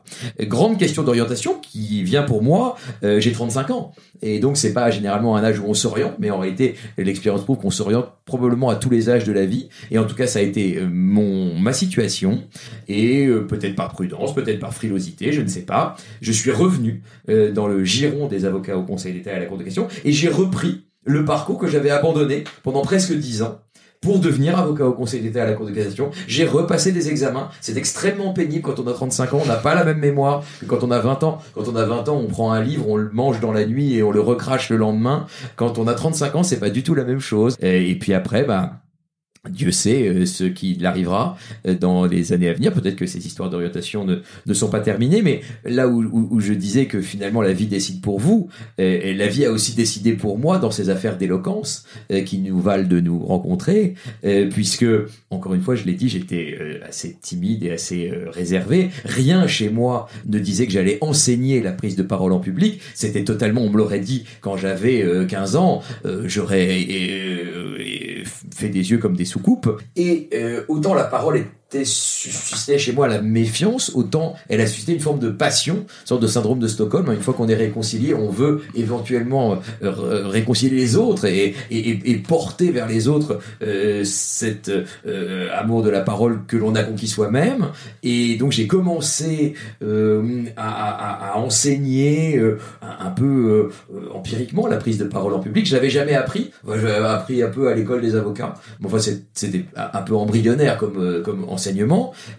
Grande 0.41 0.77
question 0.77 1.03
d'orientation 1.03 1.59
qui 1.59 2.03
vient 2.03 2.23
pour 2.23 2.43
moi, 2.43 2.75
euh, 3.03 3.19
j'ai 3.19 3.31
35 3.31 3.71
ans, 3.71 3.93
et 4.21 4.39
donc 4.39 4.57
c'est 4.57 4.73
pas 4.73 4.91
généralement 4.91 5.35
un 5.35 5.43
âge 5.43 5.59
où 5.59 5.63
on 5.65 5.73
s'oriente, 5.73 6.15
mais 6.19 6.29
en 6.29 6.39
réalité 6.39 6.75
l'expérience 6.97 7.43
prouve 7.43 7.57
qu'on 7.57 7.71
s'oriente 7.71 8.09
probablement 8.25 8.69
à 8.69 8.75
tous 8.75 8.89
les 8.89 9.09
âges 9.09 9.23
de 9.23 9.31
la 9.31 9.45
vie, 9.45 9.69
et 9.89 9.97
en 9.97 10.05
tout 10.05 10.15
cas 10.15 10.27
ça 10.27 10.39
a 10.39 10.41
été 10.41 10.79
mon 10.91 11.57
ma 11.57 11.73
situation, 11.73 12.43
et 12.87 13.27
peut-être 13.47 13.75
par 13.75 13.89
prudence, 13.89 14.35
peut-être 14.35 14.59
par 14.59 14.73
frilosité, 14.73 15.31
je 15.31 15.41
ne 15.41 15.47
sais 15.47 15.61
pas. 15.61 15.95
Je 16.21 16.31
suis 16.31 16.51
revenu 16.51 17.01
dans 17.27 17.67
le 17.67 17.83
giron 17.83 18.27
des 18.27 18.45
avocats 18.45 18.77
au 18.77 18.83
Conseil 18.83 19.13
d'État 19.13 19.31
et 19.31 19.35
à 19.35 19.39
la 19.39 19.45
Cour 19.45 19.57
de 19.57 19.63
question 19.63 19.87
et 20.05 20.11
j'ai 20.11 20.29
repris 20.29 20.83
le 21.03 21.25
parcours 21.25 21.57
que 21.57 21.67
j'avais 21.67 21.89
abandonné 21.89 22.43
pendant 22.63 22.81
presque 22.81 23.13
dix 23.13 23.41
ans 23.41 23.59
pour 24.01 24.17
devenir 24.17 24.57
avocat 24.57 24.87
au 24.87 24.93
Conseil 24.93 25.21
d'État 25.21 25.43
à 25.43 25.45
la 25.45 25.53
Cour 25.53 25.67
de 25.67 25.71
cassation. 25.71 26.09
J'ai 26.27 26.45
repassé 26.45 26.91
des 26.91 27.09
examens. 27.09 27.49
C'est 27.61 27.77
extrêmement 27.77 28.33
pénible 28.33 28.63
quand 28.63 28.79
on 28.79 28.87
a 28.87 28.93
35 28.93 29.35
ans. 29.35 29.41
On 29.43 29.47
n'a 29.47 29.55
pas 29.55 29.75
la 29.75 29.83
même 29.83 29.99
mémoire 29.99 30.43
que 30.59 30.65
quand 30.65 30.83
on 30.83 30.89
a 30.89 30.97
20 30.97 31.23
ans. 31.23 31.37
Quand 31.53 31.67
on 31.67 31.75
a 31.75 31.85
20 31.85 32.09
ans, 32.09 32.17
on 32.17 32.25
prend 32.25 32.51
un 32.51 32.63
livre, 32.63 32.89
on 32.89 32.97
le 32.97 33.11
mange 33.13 33.39
dans 33.39 33.51
la 33.51 33.63
nuit 33.65 33.93
et 33.93 34.01
on 34.01 34.11
le 34.11 34.19
recrache 34.19 34.71
le 34.71 34.77
lendemain. 34.77 35.27
Quand 35.55 35.77
on 35.77 35.87
a 35.87 35.93
35 35.93 36.35
ans, 36.35 36.43
c'est 36.43 36.59
pas 36.59 36.71
du 36.71 36.81
tout 36.81 36.95
la 36.95 37.03
même 37.03 37.19
chose. 37.19 37.55
Et, 37.61 37.97
puis 37.99 38.15
après, 38.15 38.43
bah, 38.43 38.80
Dieu 39.49 39.71
sait 39.71 40.07
euh, 40.07 40.25
ce 40.27 40.43
qui 40.43 40.75
l'arrivera 40.75 41.35
euh, 41.67 41.73
dans 41.73 42.05
les 42.05 42.31
années 42.31 42.47
à 42.47 42.53
venir. 42.53 42.71
Peut-être 42.73 42.95
que 42.95 43.07
ces 43.07 43.25
histoires 43.25 43.49
d'orientation 43.49 44.05
ne, 44.05 44.53
sont 44.53 44.69
pas 44.69 44.81
terminées, 44.81 45.23
mais 45.23 45.41
là 45.65 45.87
où, 45.87 46.03
où, 46.03 46.39
je 46.39 46.53
disais 46.53 46.85
que 46.85 47.01
finalement 47.01 47.41
la 47.41 47.51
vie 47.51 47.65
décide 47.65 48.01
pour 48.01 48.19
vous, 48.19 48.49
euh, 48.79 48.99
et 49.01 49.15
la 49.15 49.25
vie 49.27 49.45
a 49.45 49.51
aussi 49.51 49.73
décidé 49.73 50.13
pour 50.13 50.37
moi 50.37 50.59
dans 50.59 50.69
ces 50.69 50.91
affaires 50.91 51.17
d'éloquence 51.17 51.85
qui 52.25 52.37
nous 52.39 52.59
valent 52.59 52.87
de 52.87 52.99
nous 52.99 53.19
rencontrer, 53.19 53.95
puisque 54.51 54.85
encore 55.29 55.53
une 55.53 55.61
fois, 55.61 55.75
je 55.75 55.85
l'ai 55.85 55.93
dit, 55.93 56.09
j'étais 56.09 56.57
assez 56.87 57.17
timide 57.21 57.63
et 57.63 57.71
assez 57.71 58.11
réservé. 58.27 58.89
Rien 59.05 59.47
chez 59.47 59.69
moi 59.69 60.07
ne 60.25 60.39
disait 60.39 60.65
que 60.65 60.71
j'allais 60.71 60.97
enseigner 61.01 61.61
la 61.61 61.71
prise 61.71 61.95
de 61.95 62.03
parole 62.03 62.33
en 62.33 62.39
public. 62.39 62.81
C'était 62.93 63.23
totalement, 63.23 63.61
on 63.61 63.69
me 63.69 63.77
l'aurait 63.77 63.99
dit 63.99 64.25
quand 64.41 64.57
j'avais 64.57 65.05
15 65.27 65.55
ans, 65.55 65.81
j'aurais 66.25 66.85
fait 68.53 68.69
des 68.69 68.91
yeux 68.91 68.97
comme 68.97 69.15
des 69.15 69.25
soucoupe. 69.31 69.81
Et 69.95 70.29
euh, 70.33 70.63
autant 70.67 70.93
la 70.93 71.05
parole 71.05 71.37
est 71.37 71.47
suscité 71.83 72.77
chez 72.77 72.91
moi 72.91 73.07
la 73.07 73.21
méfiance, 73.21 73.91
autant 73.95 74.35
elle 74.49 74.61
a 74.61 74.67
suscité 74.67 74.93
une 74.93 74.99
forme 74.99 75.19
de 75.19 75.29
passion, 75.29 75.75
une 75.75 76.07
sorte 76.07 76.21
de 76.21 76.27
syndrome 76.27 76.59
de 76.59 76.67
Stockholm. 76.67 77.11
Une 77.11 77.21
fois 77.21 77.33
qu'on 77.33 77.47
est 77.47 77.55
réconcilié, 77.55 78.13
on 78.13 78.29
veut 78.29 78.61
éventuellement 78.75 79.59
euh, 79.83 80.27
réconcilier 80.27 80.75
les 80.75 80.95
autres 80.95 81.25
et, 81.25 81.53
porter 82.27 82.71
vers 82.71 82.87
les 82.87 83.07
autres 83.07 83.39
euh, 83.63 84.03
cet 84.03 84.69
euh, 84.69 85.49
amour 85.53 85.81
de 85.81 85.89
la 85.89 86.01
parole 86.01 86.41
que 86.47 86.55
l'on 86.55 86.75
a 86.75 86.83
conquis 86.83 87.07
soi-même. 87.07 87.67
Et 88.03 88.35
donc 88.35 88.51
j'ai 88.51 88.67
commencé 88.67 89.55
à, 90.57 91.33
enseigner 91.37 92.39
un, 92.81 93.09
peu 93.09 93.69
empiriquement 94.13 94.67
la 94.67 94.77
prise 94.77 94.97
de 94.97 95.05
parole 95.05 95.33
en 95.33 95.39
public. 95.39 95.65
Je 95.65 95.75
l'avais 95.75 95.89
jamais 95.89 96.13
appris. 96.13 96.51
J'avais 96.67 96.93
appris 97.07 97.41
un 97.41 97.49
peu 97.49 97.69
à 97.69 97.73
l'école 97.73 98.01
des 98.01 98.15
avocats. 98.15 98.53
Mais 98.79 98.87
enfin, 98.87 98.99
c'était 99.33 99.65
un 99.75 100.01
peu 100.01 100.15
embryonnaire 100.15 100.77
comme, 100.77 101.21
comme. 101.23 101.45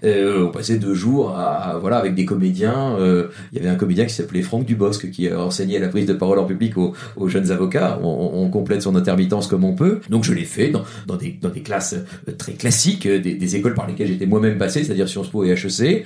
Euh, 0.05 0.47
on 0.47 0.51
passait 0.51 0.79
deux 0.79 0.95
jours 0.95 1.31
à, 1.37 1.79
voilà 1.81 1.99
avec 1.99 2.15
des 2.15 2.25
comédiens. 2.25 2.97
Euh, 2.99 3.29
il 3.53 3.59
y 3.59 3.61
avait 3.61 3.71
un 3.71 3.77
comédien 3.77 4.05
qui 4.05 4.15
s'appelait 4.15 4.43
Franck 4.43 4.65
Dubosc 4.65 5.11
qui 5.11 5.33
enseignait 5.33 5.79
la 5.79 5.89
prise 5.89 6.07
de 6.07 6.13
parole 6.13 6.39
en 6.39 6.45
public 6.45 6.75
aux, 6.77 6.95
jeunes 7.29 7.51
avocats. 7.51 7.99
On, 8.03 8.43
complète 8.53 8.83
son 8.83 8.97
intermittence 8.97 9.47
comme 9.47 9.65
on 9.65 9.75
peut. 9.75 10.01
Donc 10.11 10.25
je 10.25 10.35
l'ai 10.35 10.45
fait 10.45 10.69
dans, 10.69 10.83
dans, 11.07 11.17
des, 11.17 11.39
classes 11.63 11.95
euh, 12.29 12.33
très 12.37 12.53
classiques, 12.53 13.07
des, 13.07 13.57
écoles 13.57 13.75
par 13.75 13.87
lesquelles 13.87 14.09
j'étais 14.09 14.27
moi-même 14.27 14.59
passé, 14.59 14.85
c'est-à-dire 14.85 15.09
Sciences 15.09 15.29
Po 15.29 15.45
et 15.45 15.51
HEC. 15.51 16.05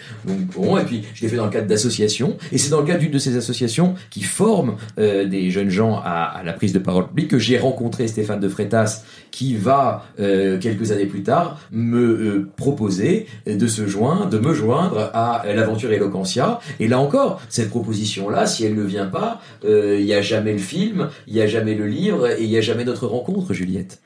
Bon, 0.54 0.76
et 0.78 0.84
puis 0.84 1.02
je 1.14 1.22
l'ai 1.22 1.28
fait 1.28 1.36
dans 1.36 1.46
le 1.46 1.50
cadre 1.50 1.66
d'associations. 1.66 2.36
Et 2.52 2.58
c'est 2.58 2.70
dans 2.70 2.80
le 2.80 2.86
cadre 2.86 3.00
d'une 3.00 3.10
de 3.10 3.18
ces 3.18 3.36
associations 3.36 3.94
qui 4.10 4.22
forment 4.22 4.76
euh, 4.98 5.24
des 5.24 5.50
jeunes 5.50 5.70
gens 5.70 6.00
à, 6.04 6.24
à, 6.38 6.42
la 6.42 6.52
prise 6.52 6.72
de 6.72 6.78
parole 6.78 7.08
publique 7.08 7.28
que 7.28 7.38
j'ai 7.38 7.58
rencontré 7.58 8.06
Stéphane 8.06 8.40
de 8.40 8.48
Freitas, 8.48 9.02
qui 9.30 9.56
va 9.56 10.06
quelques 10.16 10.92
années 10.92 11.06
plus 11.06 11.22
tard 11.22 11.58
me 11.70 12.48
proposer 12.56 13.05
de 13.46 13.66
se 13.66 13.86
joindre, 13.86 14.28
de 14.28 14.38
me 14.38 14.54
joindre 14.54 15.10
à 15.14 15.44
l'aventure 15.54 15.92
Eloquentia. 15.92 16.60
Et 16.80 16.88
là 16.88 16.98
encore, 16.98 17.40
cette 17.48 17.70
proposition-là, 17.70 18.46
si 18.46 18.64
elle 18.64 18.74
ne 18.74 18.82
vient 18.82 19.06
pas, 19.06 19.40
euh, 19.64 19.96
il 19.98 20.06
n'y 20.06 20.14
a 20.14 20.22
jamais 20.22 20.52
le 20.52 20.58
film, 20.58 21.08
il 21.26 21.34
n'y 21.34 21.40
a 21.40 21.46
jamais 21.46 21.74
le 21.74 21.86
livre 21.86 22.28
et 22.28 22.42
il 22.42 22.48
n'y 22.48 22.56
a 22.56 22.60
jamais 22.60 22.84
notre 22.84 23.06
rencontre, 23.06 23.52
Juliette. 23.52 24.00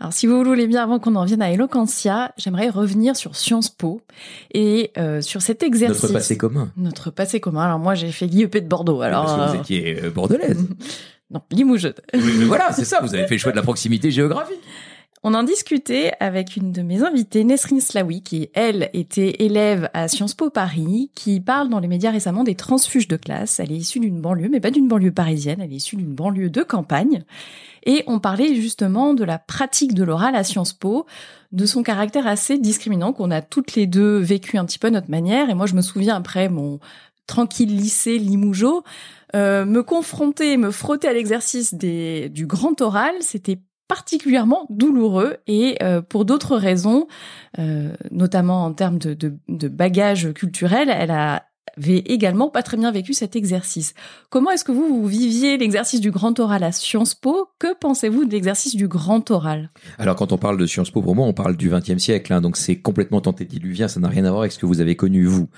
Alors, 0.00 0.12
si 0.12 0.26
vous 0.26 0.42
voulez 0.42 0.66
bien, 0.66 0.82
avant 0.82 0.98
qu'on 0.98 1.14
en 1.14 1.24
vienne 1.24 1.42
à 1.42 1.52
Eloquentia, 1.52 2.32
j'aimerais 2.36 2.70
revenir 2.70 3.14
sur 3.14 3.36
Sciences 3.36 3.68
Po 3.68 4.00
et 4.52 4.90
euh, 4.98 5.20
sur 5.20 5.42
cet 5.42 5.62
exercice. 5.62 6.02
Notre 6.02 6.14
passé 6.14 6.36
commun. 6.36 6.72
Notre 6.76 7.10
passé 7.10 7.38
commun. 7.38 7.62
Alors 7.62 7.78
moi, 7.78 7.94
j'ai 7.94 8.10
fait 8.10 8.26
l'IEP 8.26 8.56
de 8.56 8.68
Bordeaux. 8.68 9.00
Alors 9.00 9.26
Parce 9.26 9.36
que 9.36 9.50
vous 9.50 9.56
euh, 9.56 9.60
étiez 9.60 10.10
bordelaise. 10.12 10.66
non, 11.30 11.40
Limoges. 11.52 11.94
Oui, 12.14 12.44
voilà, 12.46 12.72
c'est 12.72 12.84
ça. 12.84 13.00
Vous 13.00 13.14
avez 13.14 13.28
fait 13.28 13.34
le 13.34 13.40
choix 13.40 13.52
de 13.52 13.56
la 13.56 13.62
proximité 13.62 14.10
géographique. 14.10 14.60
On 15.24 15.34
en 15.34 15.44
discutait 15.44 16.10
avec 16.18 16.56
une 16.56 16.72
de 16.72 16.82
mes 16.82 17.04
invitées, 17.04 17.44
Nesrine 17.44 17.80
Slaoui, 17.80 18.22
qui, 18.22 18.50
elle, 18.54 18.90
était 18.92 19.44
élève 19.44 19.88
à 19.94 20.08
Sciences 20.08 20.34
Po 20.34 20.50
Paris, 20.50 21.12
qui 21.14 21.40
parle 21.40 21.68
dans 21.68 21.78
les 21.78 21.86
médias 21.86 22.10
récemment 22.10 22.42
des 22.42 22.56
transfuges 22.56 23.06
de 23.06 23.16
classe. 23.16 23.60
Elle 23.60 23.70
est 23.70 23.76
issue 23.76 24.00
d'une 24.00 24.20
banlieue, 24.20 24.48
mais 24.48 24.58
pas 24.58 24.72
d'une 24.72 24.88
banlieue 24.88 25.12
parisienne, 25.12 25.60
elle 25.60 25.72
est 25.72 25.76
issue 25.76 25.94
d'une 25.94 26.12
banlieue 26.12 26.50
de 26.50 26.62
campagne. 26.64 27.22
Et 27.86 28.02
on 28.08 28.18
parlait 28.18 28.56
justement 28.56 29.14
de 29.14 29.22
la 29.22 29.38
pratique 29.38 29.94
de 29.94 30.02
l'oral 30.02 30.34
à 30.34 30.42
Sciences 30.42 30.72
Po, 30.72 31.06
de 31.52 31.66
son 31.66 31.84
caractère 31.84 32.26
assez 32.26 32.58
discriminant 32.58 33.12
qu'on 33.12 33.30
a 33.30 33.42
toutes 33.42 33.76
les 33.76 33.86
deux 33.86 34.18
vécu 34.18 34.58
un 34.58 34.64
petit 34.64 34.80
peu 34.80 34.88
à 34.88 34.90
notre 34.90 35.10
manière. 35.10 35.50
Et 35.50 35.54
moi, 35.54 35.66
je 35.66 35.74
me 35.74 35.82
souviens 35.82 36.16
après 36.16 36.48
mon 36.48 36.80
tranquille 37.28 37.76
lycée 37.76 38.18
Limougeot, 38.18 38.82
euh, 39.36 39.64
me 39.66 39.84
confronter, 39.84 40.56
me 40.56 40.72
frotter 40.72 41.06
à 41.06 41.12
l'exercice 41.12 41.74
du 41.74 42.46
grand 42.46 42.80
oral, 42.80 43.14
c'était 43.20 43.60
particulièrement 43.92 44.64
douloureux 44.70 45.36
et 45.46 45.76
euh, 45.82 46.00
pour 46.00 46.24
d'autres 46.24 46.56
raisons, 46.56 47.08
euh, 47.58 47.92
notamment 48.10 48.64
en 48.64 48.72
termes 48.72 48.96
de, 48.96 49.12
de, 49.12 49.36
de 49.48 49.68
elle 50.88 51.10
a 51.10 51.44
avait 51.76 51.98
également 51.98 52.48
pas 52.48 52.62
très 52.62 52.76
bien 52.76 52.90
vécu 52.90 53.14
cet 53.14 53.36
exercice. 53.36 53.94
Comment 54.30 54.50
est-ce 54.50 54.64
que 54.64 54.72
vous, 54.72 54.88
vous 54.88 55.06
viviez 55.06 55.56
l'exercice 55.56 56.00
du 56.00 56.10
grand 56.10 56.38
oral 56.38 56.64
à 56.64 56.72
Sciences 56.72 57.14
Po? 57.14 57.48
Que 57.58 57.74
pensez-vous 57.78 58.24
de 58.24 58.32
l'exercice 58.32 58.76
du 58.76 58.88
grand 58.88 59.30
oral? 59.30 59.70
Alors 59.98 60.16
quand 60.16 60.32
on 60.32 60.38
parle 60.38 60.58
de 60.58 60.66
Sciences 60.66 60.90
Po, 60.90 61.02
pour 61.02 61.14
moi, 61.14 61.26
on 61.26 61.32
parle 61.32 61.56
du 61.56 61.70
XXe 61.70 61.98
siècle, 61.98 62.32
hein, 62.32 62.40
donc 62.40 62.56
c'est 62.56 62.76
complètement 62.76 63.22
antédiluvien, 63.24 63.88
ça 63.88 64.00
n'a 64.00 64.08
rien 64.08 64.24
à 64.24 64.30
voir 64.30 64.42
avec 64.42 64.52
ce 64.52 64.58
que 64.58 64.66
vous 64.66 64.80
avez 64.80 64.96
connu 64.96 65.24
vous. 65.24 65.48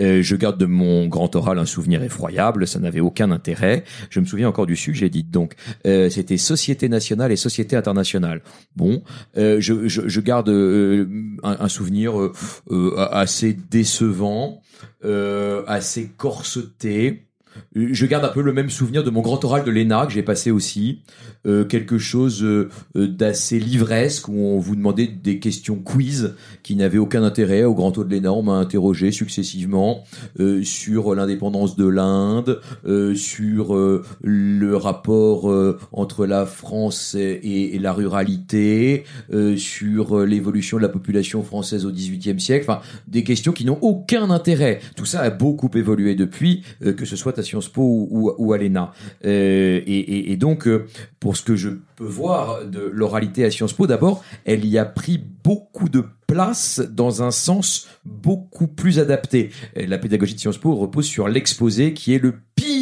Euh, 0.00 0.22
je 0.22 0.36
garde 0.36 0.58
de 0.58 0.66
mon 0.66 1.06
grand 1.06 1.34
oral 1.36 1.58
un 1.58 1.66
souvenir 1.66 2.02
effroyable, 2.02 2.66
ça 2.66 2.78
n'avait 2.78 3.00
aucun 3.00 3.30
intérêt. 3.30 3.84
Je 4.08 4.20
me 4.20 4.24
souviens 4.24 4.48
encore 4.48 4.66
du 4.66 4.76
sujet, 4.76 5.08
dites 5.08 5.30
donc. 5.30 5.54
Euh, 5.86 6.08
C'était 6.10 6.36
Société 6.36 6.88
nationale 6.88 7.32
et 7.32 7.36
Société 7.36 7.76
internationale. 7.76 8.42
Bon, 8.76 9.02
euh, 9.36 9.60
je, 9.60 9.88
je, 9.88 10.08
je, 10.08 10.20
garde 10.20 10.48
euh, 10.48 11.06
un, 11.42 11.56
un, 11.60 11.68
souvenir 11.68 12.18
euh, 12.20 12.94
assez 13.10 13.52
décevant 13.52 14.62
euh, 15.04 15.62
assez 15.66 16.08
corseté. 16.08 17.26
Je 17.74 18.06
garde 18.06 18.24
un 18.24 18.28
peu 18.28 18.42
le 18.42 18.52
même 18.52 18.70
souvenir 18.70 19.02
de 19.02 19.10
mon 19.10 19.22
grand 19.22 19.44
oral 19.44 19.64
de 19.64 19.70
l'ENA 19.70 20.06
que 20.06 20.12
j'ai 20.12 20.22
passé 20.22 20.50
aussi. 20.50 21.02
Euh, 21.46 21.64
quelque 21.64 21.98
chose 21.98 22.42
euh, 22.44 22.68
d'assez 22.94 23.58
livresque 23.58 24.28
où 24.28 24.36
on 24.36 24.58
vous 24.58 24.76
demandait 24.76 25.06
des 25.06 25.38
questions 25.38 25.76
quiz 25.76 26.34
qui 26.62 26.76
n'avaient 26.76 26.98
aucun 26.98 27.22
intérêt. 27.22 27.64
Au 27.64 27.74
grand 27.74 27.92
taux 27.92 28.04
de 28.04 28.14
l'ENA, 28.14 28.32
on 28.32 28.42
m'a 28.42 28.54
interrogé 28.54 29.10
successivement 29.10 30.04
euh, 30.38 30.62
sur 30.62 31.14
l'indépendance 31.14 31.76
de 31.76 31.86
l'Inde, 31.86 32.60
euh, 32.86 33.14
sur 33.14 33.74
euh, 33.74 34.04
le 34.22 34.76
rapport 34.76 35.50
entre 35.92 36.26
la 36.26 36.46
France 36.46 37.14
et, 37.14 37.74
et 37.74 37.78
la 37.78 37.92
ruralité, 37.92 39.04
sur 39.56 40.24
l'évolution 40.26 40.76
de 40.76 40.82
la 40.82 40.88
population 40.88 41.42
française 41.42 41.86
au 41.86 41.90
XVIIIe 41.90 42.40
siècle. 42.40 42.66
Enfin, 42.68 42.80
des 43.08 43.24
questions 43.24 43.52
qui 43.52 43.64
n'ont 43.64 43.78
aucun 43.80 44.30
intérêt. 44.30 44.80
Tout 44.96 45.04
ça 45.04 45.20
a 45.20 45.30
beaucoup 45.30 45.70
évolué 45.74 46.14
depuis, 46.14 46.62
que 46.80 47.04
ce 47.04 47.16
soit 47.16 47.38
à 47.38 47.42
Sciences 47.42 47.68
Po 47.68 47.82
ou, 47.82 48.32
ou, 48.36 48.52
à 48.52 48.58
l'ENA. 48.58 48.92
Et, 49.22 49.30
et, 49.30 50.32
et, 50.32 50.36
donc, 50.36 50.68
pour 51.18 51.29
ce 51.36 51.42
que 51.42 51.56
je 51.56 51.70
peux 51.96 52.04
voir 52.04 52.64
de 52.64 52.80
l'oralité 52.80 53.44
à 53.44 53.50
Sciences 53.50 53.72
Po, 53.72 53.86
d'abord, 53.86 54.24
elle 54.44 54.64
y 54.64 54.78
a 54.78 54.84
pris 54.84 55.18
beaucoup 55.44 55.88
de 55.88 56.04
place 56.26 56.80
dans 56.80 57.22
un 57.22 57.30
sens 57.30 57.88
beaucoup 58.04 58.66
plus 58.66 58.98
adapté. 58.98 59.50
La 59.74 59.98
pédagogie 59.98 60.34
de 60.34 60.40
Sciences 60.40 60.58
Po 60.58 60.74
repose 60.74 61.06
sur 61.06 61.28
l'exposé 61.28 61.94
qui 61.94 62.14
est 62.14 62.18
le 62.18 62.34
pire 62.54 62.79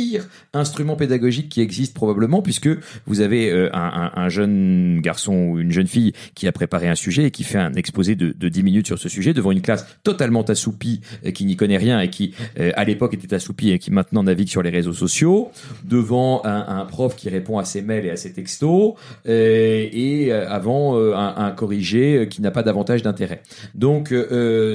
instrument 0.53 0.97
pédagogique 0.97 1.49
qui 1.49 1.61
existe 1.61 1.95
probablement 1.95 2.43
puisque 2.43 2.69
vous 3.07 3.21
avez 3.21 3.51
euh, 3.51 3.69
un, 3.73 4.11
un, 4.15 4.29
jeune 4.29 5.01
garçon 5.01 5.35
ou 5.35 5.59
une 5.59 5.73
jeune 5.73 5.87
fille 5.87 6.13
qui 6.35 6.47
a 6.47 6.53
préparé 6.53 6.89
un 6.89 6.95
sujet 6.95 7.25
et 7.25 7.31
qui 7.31 7.45
fait 7.45 7.59
un 7.59 7.73
exposé 7.75 8.15
de, 8.15 8.35
de 8.37 8.49
10 8.49 8.63
minutes 8.63 8.87
sur 8.87 8.99
ce 8.99 9.09
sujet 9.09 9.35
devant 9.35 9.53
une 9.53 9.61
classe 9.61 9.87
totalement 10.03 10.43
assoupie 10.43 11.01
euh, 11.25 11.31
qui 11.31 11.45
n'y 11.45 11.57
connaît 11.57 11.77
rien 11.77 12.01
et 12.01 12.11
qui 12.11 12.35
euh, 12.59 12.73
à 12.77 12.85
l'époque 12.85 13.15
était 13.15 13.35
assoupie 13.35 13.71
et 13.71 13.79
qui 13.79 13.91
maintenant 13.91 14.23
navigue 14.23 14.49
sur 14.49 14.63
les 14.63 14.71
réseaux 14.71 14.93
sociaux 14.93 15.51
devant 15.85 16.43
un, 16.45 16.85
prof 16.85 17.17
qui 17.17 17.29
répond 17.29 17.59
à 17.59 17.65
ses 17.65 17.83
mails 17.83 18.07
et 18.07 18.11
à 18.11 18.17
ses 18.17 18.33
textos 18.33 18.95
et 19.27 20.33
avant 20.33 20.97
un, 20.97 21.35
un 21.37 21.51
corrigé 21.51 22.29
qui 22.31 22.41
n'a 22.41 22.51
pas 22.51 22.63
davantage 22.63 23.03
d'intérêt. 23.03 23.43
Donc 23.75 24.15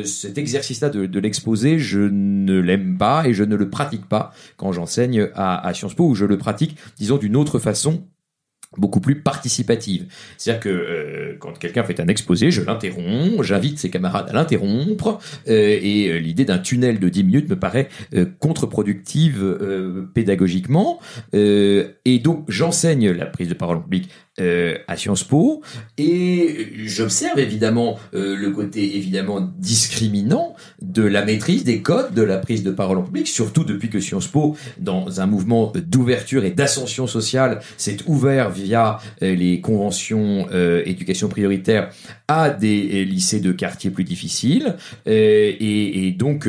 cet 0.05 0.37
exercice-là 0.37 0.89
de, 0.89 1.05
de 1.05 1.19
l'exposé, 1.19 1.79
je 1.79 1.99
ne 1.99 2.59
l'aime 2.59 2.97
pas 2.97 3.27
et 3.27 3.33
je 3.33 3.43
ne 3.43 3.55
le 3.55 3.69
pratique 3.69 4.07
pas 4.07 4.33
quand 4.57 4.71
j'enseigne 4.71 5.22
à, 5.35 5.73
Sciences 5.73 5.95
Po 5.95 6.07
où 6.07 6.15
je 6.15 6.25
le 6.25 6.37
pratique, 6.37 6.77
disons, 6.97 7.17
d'une 7.17 7.35
autre 7.35 7.59
façon 7.59 8.03
beaucoup 8.77 8.99
plus 8.99 9.21
participative. 9.21 10.07
C'est-à-dire 10.37 10.61
que 10.61 10.69
euh, 10.69 11.35
quand 11.39 11.57
quelqu'un 11.57 11.83
fait 11.83 11.99
un 11.99 12.07
exposé, 12.07 12.51
je 12.51 12.61
l'interromps, 12.61 13.43
j'invite 13.43 13.79
ses 13.79 13.89
camarades 13.89 14.29
à 14.29 14.33
l'interrompre, 14.33 15.19
euh, 15.47 15.79
et 15.81 16.09
euh, 16.09 16.17
l'idée 16.17 16.45
d'un 16.45 16.57
tunnel 16.57 16.99
de 16.99 17.09
10 17.09 17.23
minutes 17.23 17.49
me 17.49 17.55
paraît 17.55 17.89
contre-productive 18.39 20.09
pédagogiquement, 20.13 20.99
et 21.33 22.19
donc 22.23 22.45
j'enseigne 22.47 23.11
la 23.11 23.25
prise 23.25 23.49
de 23.49 23.53
parole 23.53 23.77
en 23.77 23.81
public 23.81 24.09
euh, 24.39 24.79
à 24.87 24.97
Sciences 24.97 25.23
Po. 25.23 25.61
Et 25.99 26.69
j'observe 26.85 27.37
évidemment 27.37 27.99
euh, 28.15 28.35
le 28.35 28.49
côté 28.49 28.97
évidemment 28.97 29.47
discriminant 29.59 30.55
de 30.81 31.03
la 31.03 31.23
maîtrise 31.23 31.63
des 31.63 31.83
codes 31.83 32.15
de 32.15 32.23
la 32.23 32.39
prise 32.39 32.63
de 32.63 32.71
parole 32.71 32.97
en 32.97 33.03
public, 33.03 33.27
surtout 33.27 33.63
depuis 33.63 33.91
que 33.91 33.99
Sciences 33.99 34.25
Po, 34.25 34.57
dans 34.79 35.21
un 35.21 35.27
mouvement 35.27 35.71
d'ouverture 35.75 36.45
et 36.45 36.49
d'ascension 36.49 37.05
sociale, 37.05 37.59
s'est 37.77 37.97
ouvert 38.07 38.49
via 38.49 38.97
euh, 39.21 39.35
les 39.35 39.61
conventions 39.61 40.47
éducation 40.85 41.29
prioritaire 41.29 41.91
à 42.27 42.49
des 42.49 43.05
lycées 43.05 43.39
de 43.39 43.51
quartiers 43.51 43.91
plus 43.91 44.03
difficiles. 44.03 44.77
Et, 45.05 46.07
et, 46.07 46.11
donc 46.11 46.47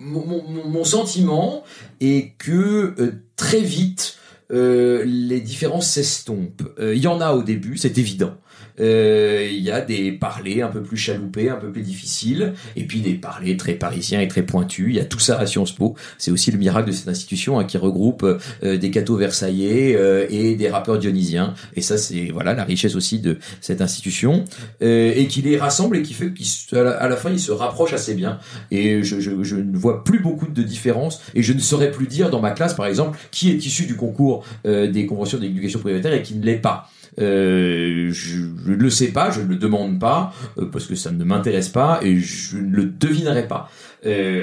mon, 0.00 0.42
mon, 0.68 0.84
sentiment 0.84 1.62
est 2.00 2.32
que 2.38 2.94
très 3.36 3.60
vite 3.60 4.17
euh, 4.50 5.04
les 5.04 5.40
différences 5.40 5.90
s'estompent. 5.90 6.62
Euh, 6.78 6.94
il 6.94 7.02
y 7.02 7.06
en 7.06 7.20
a 7.20 7.32
au 7.32 7.42
début, 7.42 7.76
c'est 7.76 7.98
évident. 7.98 8.34
Euh, 8.80 9.48
il 9.50 9.60
y 9.60 9.70
a 9.70 9.80
des 9.80 10.12
parlers 10.12 10.62
un 10.62 10.68
peu 10.68 10.82
plus 10.82 10.96
chaloupés, 10.96 11.50
un 11.50 11.56
peu 11.56 11.70
plus 11.70 11.82
difficiles, 11.82 12.54
et 12.76 12.84
puis 12.84 13.00
des 13.00 13.14
parlers 13.14 13.56
très 13.56 13.74
parisiens 13.74 14.20
et 14.20 14.28
très 14.28 14.42
pointus. 14.42 14.86
Il 14.88 14.96
y 14.96 15.00
a 15.00 15.04
tout 15.04 15.18
ça 15.18 15.38
à 15.38 15.46
Sciences 15.46 15.72
Po. 15.72 15.94
C'est 16.18 16.30
aussi 16.30 16.50
le 16.50 16.58
miracle 16.58 16.88
de 16.88 16.92
cette 16.92 17.08
institution 17.08 17.58
hein, 17.58 17.64
qui 17.64 17.78
regroupe 17.78 18.26
des 18.62 18.90
cathos 18.90 19.16
versaillais 19.16 19.98
et 20.30 20.54
des 20.56 20.68
rappeurs 20.68 20.98
dionysiens. 20.98 21.54
Et 21.74 21.80
ça, 21.80 21.98
c'est 21.98 22.30
voilà 22.32 22.54
la 22.54 22.64
richesse 22.64 22.94
aussi 22.94 23.20
de 23.20 23.38
cette 23.60 23.80
institution 23.80 24.44
et 24.80 25.26
qui 25.28 25.42
les 25.42 25.56
rassemble 25.56 25.96
et 25.96 26.02
qui 26.02 26.14
fait 26.14 26.32
qu'à 26.32 26.82
la, 26.82 27.16
fin 27.16 27.30
ils 27.30 27.40
se 27.40 27.52
rapprochent 27.52 27.92
assez 27.92 28.14
bien. 28.14 28.38
Et 28.70 29.02
je, 29.02 29.20
je, 29.20 29.42
je 29.42 29.56
ne 29.56 29.76
vois 29.76 30.04
plus 30.04 30.20
beaucoup 30.20 30.46
de 30.46 30.62
différences 30.62 31.20
et 31.34 31.42
je 31.42 31.52
ne 31.52 31.60
saurais 31.60 31.90
plus 31.90 32.06
dire 32.06 32.30
dans 32.30 32.40
ma 32.40 32.50
classe, 32.50 32.74
par 32.74 32.86
exemple, 32.86 33.18
qui 33.30 33.50
est 33.50 33.66
issu 33.66 33.86
du 33.86 33.96
concours 33.96 34.44
euh, 34.66 34.90
des 34.90 35.06
conventions 35.06 35.38
d'éducation 35.38 35.80
prioritaire 35.80 36.12
et 36.12 36.22
qui 36.22 36.34
ne 36.34 36.44
l'est 36.44 36.56
pas. 36.56 36.90
Euh, 37.20 38.10
je 38.12 38.38
ne 38.66 38.74
le 38.74 38.90
sais 38.90 39.08
pas, 39.08 39.30
je 39.30 39.40
ne 39.40 39.48
le 39.48 39.56
demande 39.56 39.98
pas, 39.98 40.32
euh, 40.58 40.66
parce 40.66 40.86
que 40.86 40.94
ça 40.94 41.10
ne 41.10 41.24
m'intéresse 41.24 41.68
pas 41.68 42.00
et 42.02 42.18
je 42.18 42.58
ne 42.58 42.76
le 42.76 42.84
devinerai 42.84 43.46
pas. 43.46 43.70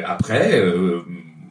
après, 0.06 0.62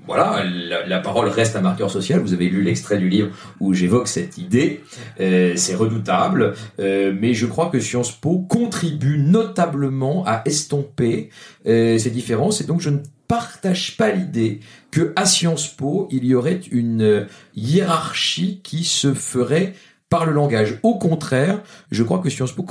voilà, 0.06 0.44
la, 0.86 1.00
parole 1.00 1.28
reste 1.28 1.56
un 1.56 1.62
marqueur 1.62 1.90
social. 1.90 2.20
Vous 2.20 2.34
avez 2.34 2.50
lu 2.50 2.62
l'extrait 2.62 2.98
du 2.98 3.08
livre 3.08 3.30
où 3.58 3.72
j'évoque 3.72 4.08
cette 4.08 4.36
idée. 4.36 4.82
c'est 5.18 5.74
redoutable, 5.74 6.54
mais 6.78 7.32
je 7.32 7.46
crois 7.46 7.70
que 7.70 7.80
Sciences 7.80 8.12
Po 8.12 8.40
contribue 8.40 9.18
notablement 9.18 10.24
à 10.26 10.42
estomper 10.44 11.30
ces 11.64 12.10
différences 12.10 12.60
et 12.60 12.64
donc 12.64 12.82
je 12.82 12.90
ne 12.90 12.98
partage 13.26 13.96
pas 13.96 14.10
l'idée 14.10 14.60
que 14.90 15.12
à 15.16 15.24
Sciences 15.24 15.68
Po, 15.68 16.08
il 16.10 16.24
y 16.26 16.34
aurait 16.34 16.60
une 16.70 17.26
hiérarchie 17.56 18.60
qui 18.62 18.84
se 18.84 19.14
ferait 19.14 19.72
par 20.14 20.26
le 20.26 20.32
langage. 20.32 20.78
Au 20.84 20.96
contraire, 20.96 21.60
je 21.90 22.04
crois 22.04 22.20
que 22.20 22.30
Sciences 22.30 22.52
Po 22.52 22.64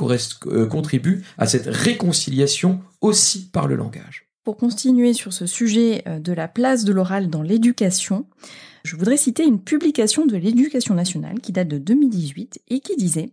euh, 0.48 0.66
contribue 0.66 1.26
à 1.38 1.46
cette 1.46 1.66
réconciliation 1.66 2.80
aussi 3.02 3.50
par 3.50 3.68
le 3.68 3.76
langage. 3.76 4.30
Pour 4.46 4.56
continuer 4.56 5.12
sur 5.12 5.34
ce 5.34 5.46
sujet 5.46 6.04
euh, 6.08 6.20
de 6.20 6.32
la 6.32 6.48
place 6.48 6.86
de 6.86 6.94
l'oral 6.94 7.30
dans 7.30 7.42
l'éducation, 7.42 8.28
je 8.86 8.96
voudrais 8.96 9.18
citer 9.18 9.44
une 9.44 9.60
publication 9.60 10.26
de 10.26 10.38
l'éducation 10.38 10.96
nationale 10.96 11.42
qui 11.42 11.52
date 11.52 11.68
de 11.68 11.78
2018 11.80 12.62
et 12.70 12.80
qui 12.80 12.96
disait 12.96 13.32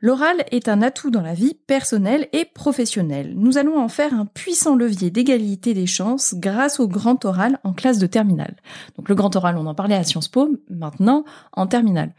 L'oral 0.00 0.44
est 0.52 0.68
un 0.68 0.80
atout 0.80 1.10
dans 1.10 1.22
la 1.22 1.34
vie 1.34 1.54
personnelle 1.66 2.28
et 2.32 2.44
professionnelle. 2.44 3.34
Nous 3.34 3.58
allons 3.58 3.80
en 3.80 3.88
faire 3.88 4.14
un 4.14 4.26
puissant 4.26 4.76
levier 4.76 5.10
d'égalité 5.10 5.74
des 5.74 5.86
chances 5.86 6.36
grâce 6.36 6.78
au 6.78 6.86
grand 6.86 7.24
oral 7.24 7.58
en 7.64 7.72
classe 7.72 7.98
de 7.98 8.06
terminale. 8.06 8.54
Donc 8.96 9.08
le 9.08 9.16
grand 9.16 9.34
oral, 9.34 9.56
on 9.56 9.66
en 9.66 9.74
parlait 9.74 9.96
à 9.96 10.04
Sciences 10.04 10.28
Po, 10.28 10.48
maintenant 10.70 11.24
en 11.52 11.66
terminale. 11.66 12.12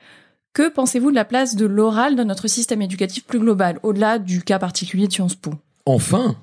Que 0.54 0.68
pensez-vous 0.70 1.12
de 1.12 1.16
la 1.16 1.26
place 1.26 1.56
de 1.56 1.66
l'oral 1.66 2.16
dans 2.16 2.26
notre 2.26 2.48
système 2.48 2.82
éducatif 2.82 3.24
plus 3.26 3.40
global, 3.40 3.80
au-delà 3.84 4.18
du 4.18 4.42
cas 4.42 4.60
particulier 4.60 5.08
de 5.08 5.14
Sciences 5.14 5.36
Po? 5.36 5.54
Enfin, 5.86 6.38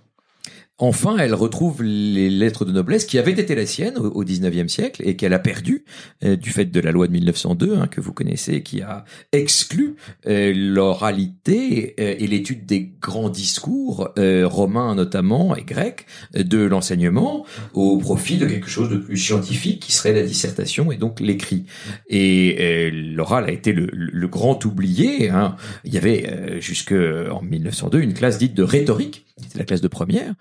Enfin, 0.78 1.16
elle 1.16 1.32
retrouve 1.32 1.82
les 1.82 2.28
lettres 2.28 2.66
de 2.66 2.72
noblesse 2.72 3.06
qui 3.06 3.18
avaient 3.18 3.32
été 3.32 3.54
la 3.54 3.64
sienne 3.64 3.96
au 3.96 4.22
XIXe 4.22 4.70
siècle 4.70 5.02
et 5.06 5.16
qu'elle 5.16 5.32
a 5.32 5.38
perdu 5.38 5.86
euh, 6.22 6.36
du 6.36 6.50
fait 6.50 6.66
de 6.66 6.80
la 6.80 6.92
loi 6.92 7.06
de 7.06 7.12
1902 7.12 7.78
hein, 7.78 7.86
que 7.86 8.02
vous 8.02 8.12
connaissez, 8.12 8.62
qui 8.62 8.82
a 8.82 9.06
exclu 9.32 9.96
euh, 10.26 10.52
l'oralité 10.54 11.94
euh, 11.98 12.16
et 12.18 12.26
l'étude 12.26 12.66
des 12.66 12.92
grands 13.00 13.30
discours 13.30 14.10
romains 14.16 14.94
notamment 14.94 15.56
et 15.56 15.62
grecs 15.62 16.06
de 16.34 16.58
l'enseignement 16.58 17.46
au 17.72 17.96
profit 17.98 18.36
de 18.36 18.46
quelque 18.46 18.68
chose 18.68 18.90
de 18.90 18.96
plus 18.96 19.16
scientifique 19.16 19.80
qui 19.80 19.92
serait 19.92 20.12
la 20.12 20.22
dissertation 20.22 20.92
et 20.92 20.96
donc 20.96 21.20
l'écrit. 21.20 21.64
Et 22.08 22.90
l'oral 22.90 23.44
a 23.44 23.50
été 23.50 23.72
le, 23.72 24.28
grand 24.28 24.64
oublié. 24.64 25.30
Hein. 25.30 25.56
Il 25.84 25.94
y 25.94 25.98
avait 25.98 26.60
jusque 26.60 26.92
en 26.92 27.42
1902 27.42 28.00
une 28.00 28.14
classe 28.14 28.38
dite 28.38 28.54
de 28.54 28.62
rhétorique 28.62 29.25
c'était 29.40 29.58
la 29.58 29.64
classe 29.64 29.80
de 29.82 29.88
première, 29.88 30.34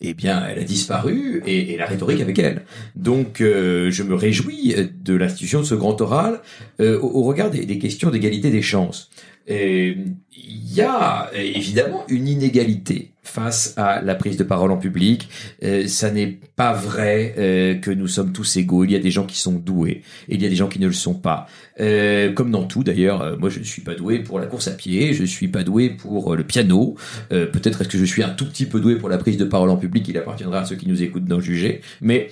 eh 0.00 0.12
bien, 0.12 0.46
elle 0.46 0.58
a 0.58 0.64
disparu 0.64 1.42
et, 1.46 1.76
la 1.76 1.86
rhétorique 1.86 2.20
avec 2.20 2.38
elle. 2.38 2.64
Donc, 2.96 3.40
euh, 3.40 3.90
je 3.90 4.02
me 4.02 4.14
réjouis 4.14 4.74
de 5.02 5.14
l'institution 5.14 5.60
de 5.60 5.64
ce 5.64 5.74
grand 5.74 5.98
oral 6.00 6.40
euh, 6.80 7.00
au, 7.00 7.22
regard 7.22 7.50
des, 7.50 7.64
des 7.64 7.78
questions 7.78 8.10
d'égalité 8.10 8.50
des 8.50 8.62
chances. 8.62 9.10
Il 9.48 10.14
y 10.36 10.82
a 10.82 11.30
évidemment 11.34 12.04
une 12.08 12.28
inégalité 12.28 13.11
face 13.22 13.74
à 13.76 14.02
la 14.02 14.14
prise 14.14 14.36
de 14.36 14.44
parole 14.44 14.72
en 14.72 14.76
public. 14.76 15.28
Euh, 15.62 15.86
ça 15.86 16.10
n'est 16.10 16.38
pas 16.56 16.72
vrai 16.72 17.34
euh, 17.38 17.74
que 17.74 17.90
nous 17.90 18.08
sommes 18.08 18.32
tous 18.32 18.56
égaux. 18.56 18.84
Il 18.84 18.90
y 18.90 18.96
a 18.96 18.98
des 18.98 19.10
gens 19.10 19.24
qui 19.24 19.38
sont 19.38 19.52
doués 19.52 20.02
et 20.28 20.34
il 20.34 20.42
y 20.42 20.46
a 20.46 20.48
des 20.48 20.56
gens 20.56 20.68
qui 20.68 20.80
ne 20.80 20.86
le 20.86 20.92
sont 20.92 21.14
pas. 21.14 21.46
Euh, 21.80 22.32
comme 22.32 22.50
dans 22.50 22.64
tout 22.64 22.82
d'ailleurs, 22.82 23.38
moi 23.38 23.48
je 23.48 23.60
ne 23.60 23.64
suis 23.64 23.82
pas 23.82 23.94
doué 23.94 24.18
pour 24.18 24.40
la 24.40 24.46
course 24.46 24.68
à 24.68 24.72
pied, 24.72 25.14
je 25.14 25.22
ne 25.22 25.26
suis 25.26 25.48
pas 25.48 25.62
doué 25.62 25.90
pour 25.90 26.34
le 26.34 26.44
piano. 26.44 26.96
Peut-être 27.30 27.80
est-ce 27.80 27.88
que 27.88 27.98
je 27.98 28.04
suis 28.04 28.22
un 28.22 28.30
tout 28.30 28.46
petit 28.46 28.66
peu 28.66 28.80
doué 28.80 28.96
pour 28.96 29.08
la 29.08 29.18
prise 29.18 29.36
de 29.36 29.44
parole 29.44 29.70
en 29.70 29.76
public. 29.76 30.06
Il 30.08 30.18
appartiendra 30.18 30.60
à 30.60 30.64
ceux 30.64 30.76
qui 30.76 30.88
nous 30.88 31.02
écoutent 31.02 31.24
d'en 31.24 31.40
juger. 31.40 31.80
Mais 32.00 32.30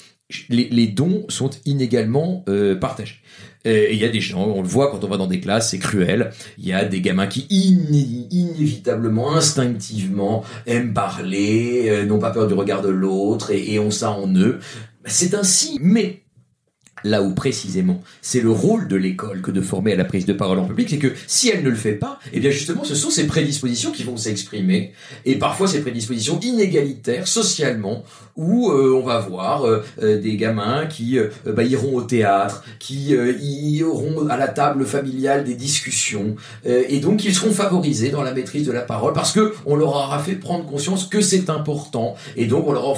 les, 0.49 0.87
dons 0.89 1.25
sont 1.29 1.51
inégalement 1.65 2.45
partagés. 2.81 3.21
Et 3.65 3.93
il 3.93 3.99
y 3.99 4.05
a 4.05 4.09
des 4.09 4.21
gens, 4.21 4.43
on 4.43 4.63
le 4.63 4.69
voit 4.69 4.91
quand 4.91 5.05
on 5.05 5.09
va 5.09 5.19
dans 5.19 5.27
des 5.27 5.41
classes, 5.41 5.71
c'est 5.71 5.79
cruel. 5.79 6.31
Il 6.59 6.67
y 6.67 6.73
a 6.73 6.85
des 6.85 7.01
gamins 7.01 7.27
qui 7.27 7.47
inévitablement, 7.51 9.35
instinctivement, 9.35 10.45
aiment 10.67 10.95
parler, 10.95 11.89
euh, 11.91 12.07
n'ont 12.07 12.19
pas 12.19 12.31
peur 12.31 12.49
du 12.49 12.55
regard 12.55 12.81
de 12.81 12.89
l'autre 12.89 13.51
et, 13.51 13.75
et 13.75 13.79
ont 13.79 13.91
ça 13.91 14.13
en 14.13 14.35
eux. 14.35 14.61
C'est 15.05 15.35
ainsi, 15.35 15.79
mais 15.83 16.23
là 17.05 17.23
où 17.23 17.35
précisément 17.35 18.03
c'est 18.23 18.41
le 18.41 18.51
rôle 18.51 18.89
de 18.89 18.97
l'école 18.97 19.41
que 19.41 19.51
de 19.51 19.61
former 19.61 19.93
à 19.93 19.97
la 19.97 20.05
prise 20.05 20.27
de 20.27 20.33
parole 20.33 20.59
en 20.59 20.65
public, 20.65 20.89
c'est 20.91 20.99
que 20.99 21.13
si 21.27 21.49
elle 21.49 21.63
ne 21.63 21.71
le 21.71 21.77
fait 21.77 21.93
pas, 21.93 22.19
eh 22.33 22.41
bien 22.41 22.51
justement 22.51 22.85
ce 22.85 22.95
sont 22.95 23.11
ces 23.11 23.27
prédispositions 23.27 23.93
qui 23.93 24.03
vont 24.03 24.17
s'exprimer, 24.17 24.93
et 25.25 25.37
parfois 25.37 25.67
ces 25.69 25.81
prédispositions 25.81 26.39
inégalitaires 26.41 27.27
socialement, 27.27 28.05
où 28.37 28.71
euh, 28.71 28.95
on 28.95 29.05
va 29.05 29.21
voir 29.21 29.65
euh, 29.65 29.85
euh, 30.03 30.21
des 30.21 30.37
gamins 30.37 30.87
qui 30.87 31.19
bah, 31.45 31.63
iront 31.63 31.97
au 31.97 32.03
théâtre, 32.03 32.65
qui 32.79 33.11
iront 33.11 34.29
à 34.29 34.37
la 34.37 34.49
table 34.49 34.85
familiale 34.87 35.45
des 35.45 35.55
discussions, 35.55 36.37
et 36.65 37.01
donc 37.01 37.25
ils 37.25 37.35
seront 37.35 37.53
favorisés 37.53 38.11
dans 38.11 38.23
la 38.23 38.33
maîtrise 38.33 38.67
de 38.67 38.73
la 38.73 38.81
parole 38.81 39.13
parce 39.13 39.33
que 39.33 39.53
on 39.67 39.77
leur 39.77 39.89
aura 39.89 40.19
fait 40.19 40.35
prendre 40.35 40.67
conscience 40.67 41.07
que 41.07 41.21
c'est 41.21 41.51
important, 41.51 42.15
et 42.37 42.47
donc 42.47 42.67
on 42.67 42.73
leur, 42.73 42.97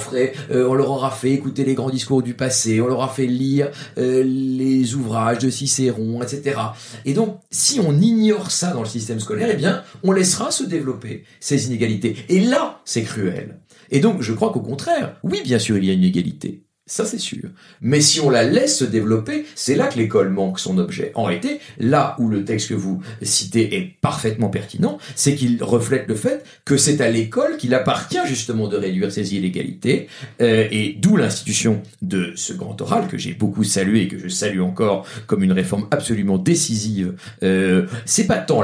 on 0.51 0.73
leur 0.73 0.91
aura 0.91 1.11
fait 1.11 1.31
écouter 1.31 1.63
les 1.65 1.73
grands 1.73 1.89
discours 1.89 2.21
du 2.21 2.33
passé, 2.33 2.81
on 2.81 2.87
leur 2.87 3.03
a 3.03 3.09
fait 3.09 3.25
lire 3.25 3.69
euh, 3.97 4.23
les 4.23 4.95
ouvrages 4.95 5.39
de 5.39 5.49
Cicéron, 5.49 6.21
etc. 6.21 6.59
Et 7.05 7.13
donc, 7.13 7.39
si 7.51 7.79
on 7.79 7.99
ignore 7.99 8.51
ça 8.51 8.71
dans 8.71 8.81
le 8.81 8.87
système 8.87 9.19
scolaire, 9.19 9.49
eh 9.51 9.55
bien, 9.55 9.83
on 10.03 10.11
laissera 10.11 10.51
se 10.51 10.63
développer 10.63 11.23
ces 11.39 11.67
inégalités. 11.67 12.15
Et 12.29 12.39
là, 12.39 12.81
c'est 12.85 13.03
cruel. 13.03 13.59
Et 13.89 13.99
donc, 13.99 14.21
je 14.21 14.33
crois 14.33 14.51
qu'au 14.51 14.61
contraire, 14.61 15.17
oui, 15.23 15.41
bien 15.43 15.59
sûr, 15.59 15.77
il 15.77 15.85
y 15.85 15.89
a 15.89 15.93
une 15.93 16.03
égalité. 16.03 16.62
Ça, 16.85 17.05
c'est 17.05 17.17
sûr. 17.17 17.43
Mais 17.79 18.01
si 18.01 18.19
on 18.19 18.29
la 18.29 18.43
laisse 18.43 18.79
se 18.79 18.83
développer, 18.83 19.45
c'est 19.55 19.75
là 19.75 19.87
que 19.87 19.97
l'école 19.97 20.29
manque 20.31 20.59
son 20.59 20.77
objet. 20.77 21.13
En 21.15 21.23
réalité, 21.23 21.61
là 21.79 22.17
où 22.19 22.27
le 22.27 22.43
texte 22.43 22.67
que 22.67 22.73
vous 22.73 23.01
citez 23.21 23.77
est 23.77 23.95
parfaitement 24.01 24.49
pertinent, 24.49 24.97
c'est 25.15 25.33
qu'il 25.35 25.63
reflète 25.63 26.09
le 26.09 26.15
fait 26.15 26.43
que 26.65 26.75
c'est 26.75 26.99
à 26.99 27.09
l'école 27.09 27.55
qu'il 27.55 27.73
appartient 27.73 28.19
justement 28.25 28.67
de 28.67 28.75
réduire 28.75 29.13
ces 29.13 29.33
inégalités, 29.33 30.09
euh, 30.41 30.67
et 30.71 30.97
d'où 30.99 31.15
l'institution 31.15 31.81
de 32.01 32.33
ce 32.35 32.51
grand 32.51 32.79
oral 32.81 33.07
que 33.07 33.17
j'ai 33.17 33.33
beaucoup 33.33 33.63
salué 33.63 34.01
et 34.01 34.07
que 34.09 34.19
je 34.19 34.27
salue 34.27 34.59
encore 34.59 35.07
comme 35.25 35.41
une 35.41 35.53
réforme 35.53 35.87
absolument 35.89 36.37
décisive. 36.37 37.13
Euh, 37.43 37.85
c'est 38.03 38.27
pas 38.27 38.39
tant 38.39 38.61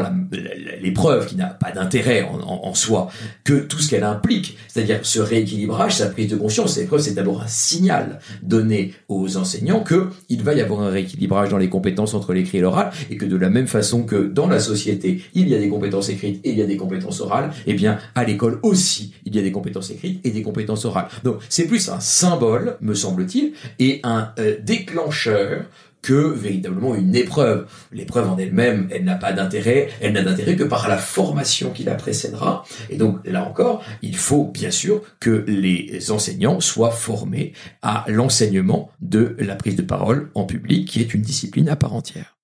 l'épreuve 0.82 1.25
qui 1.25 1.38
n'a 1.38 1.47
pas 1.47 1.71
d'intérêt 1.71 2.23
en, 2.23 2.67
en, 2.67 2.73
soi 2.73 3.10
que 3.45 3.53
tout 3.53 3.79
ce 3.79 3.89
qu'elle 3.89 4.03
implique, 4.03 4.58
c'est-à-dire 4.67 4.99
ce 5.03 5.21
rééquilibrage, 5.21 5.95
sa 5.95 6.08
prise 6.08 6.29
de 6.29 6.36
conscience. 6.36 6.77
L'épreuve, 6.77 6.99
c'est 6.99 7.13
d'abord 7.13 7.41
un 7.41 7.47
signal 7.47 8.09
donner 8.43 8.93
aux 9.08 9.38
enseignants 9.38 9.84
qu'il 9.84 10.43
va 10.43 10.54
y 10.54 10.62
avoir 10.62 10.82
un 10.82 10.89
rééquilibrage 10.89 11.50
dans 11.50 11.58
les 11.58 11.69
compétences 11.69 12.13
entre 12.13 12.34
l'écrit 12.34 12.60
et 12.60 12.62
l'oral 12.62 12.91
et 13.10 13.17
que 13.17 13.26
de 13.26 13.36
la 13.36 13.50
même 13.50 13.67
façon 13.67 14.04
que 14.04 14.28
dans 14.28 14.48
la 14.48 14.60
société, 14.60 15.22
il 15.34 15.48
y 15.50 15.56
a 15.56 15.60
des 15.60 15.69
compétences 15.69 16.10
écrites 16.10 16.41
et 16.43 16.52
il 16.52 16.58
y 16.58 16.62
a 16.62 16.65
des 16.65 16.78
compétences 16.78 17.22
orales, 17.22 17.52
eh 17.67 17.74
bien, 17.74 17.98
à 18.15 18.24
l'école 18.24 18.60
aussi, 18.63 19.13
il 19.26 19.36
y 19.36 19.39
a 19.39 19.41
des 19.41 19.52
compétences 19.52 19.91
écrites 19.91 20.26
et 20.26 20.32
des 20.32 20.41
compétences 20.41 20.86
orales. 20.86 21.08
Donc, 21.24 21.38
c'est 21.50 21.67
plus 21.67 21.89
un 21.89 22.00
symbole, 22.00 22.78
me 22.82 22.93
semble-t-il, 22.93 23.54
et 23.80 24.00
un 24.04 24.32
euh, 24.39 24.58
déclencheur 24.63 25.65
que 26.01 26.33
véritablement 26.33 26.95
une 26.95 27.15
épreuve. 27.15 27.67
L'épreuve 27.91 28.29
en 28.29 28.38
elle-même, 28.38 28.88
elle 28.91 29.03
n'a 29.03 29.15
pas 29.15 29.33
d'intérêt, 29.33 29.89
elle 30.01 30.13
n'a 30.13 30.23
d'intérêt 30.23 30.55
que 30.55 30.63
par 30.63 30.88
la 30.88 30.97
formation 30.97 31.71
qui 31.71 31.83
la 31.83 31.95
précédera. 31.95 32.63
Et 32.89 32.97
donc 32.97 33.19
là 33.25 33.45
encore, 33.45 33.83
il 34.01 34.15
faut 34.15 34.45
bien 34.45 34.71
sûr 34.71 35.01
que 35.19 35.43
les 35.47 36.12
enseignants 36.12 36.59
soient 36.59 36.91
formés 36.91 37.53
à 37.81 38.05
l'enseignement 38.07 38.91
de 39.01 39.35
la 39.39 39.55
prise 39.55 39.75
de 39.75 39.81
parole 39.81 40.31
en 40.35 40.45
public, 40.45 40.88
qui 40.88 41.01
est 41.01 41.13
une 41.13 41.21
discipline 41.21 41.69
à 41.69 41.75
part 41.75 41.93
entière. 41.93 42.38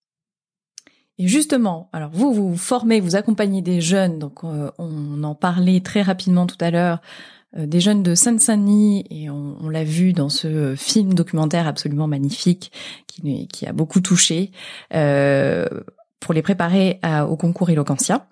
Et 1.18 1.28
justement, 1.28 1.90
alors 1.94 2.10
vous, 2.12 2.34
vous 2.34 2.58
formez, 2.58 3.00
vous 3.00 3.16
accompagnez 3.16 3.62
des 3.62 3.80
jeunes, 3.80 4.20
donc 4.20 4.44
euh, 4.44 4.70
on 4.78 5.24
en 5.24 5.34
parlait 5.34 5.80
très 5.80 6.02
rapidement 6.02 6.46
tout 6.46 6.58
à 6.60 6.72
l'heure, 6.72 7.02
des 7.54 7.80
jeunes 7.80 8.04
de 8.04 8.16
Seine-Saint-Denis, 8.16 9.06
et 9.10 9.30
on, 9.30 9.70
l'a 9.70 9.84
vu 9.84 10.14
dans 10.14 10.30
ce 10.30 10.76
film 10.76 11.14
documentaire 11.14 11.68
absolument 11.68 12.08
magnifique 12.08 12.72
qui, 13.08 13.48
qui 13.48 13.66
a 13.66 13.74
beaucoup 13.74 14.02
touché, 14.02 14.52
euh, 14.94 15.68
pour 16.20 16.34
les 16.34 16.42
préparer 16.42 17.00
au 17.30 17.38
concours 17.38 17.70
Eloquentia. 17.70 18.28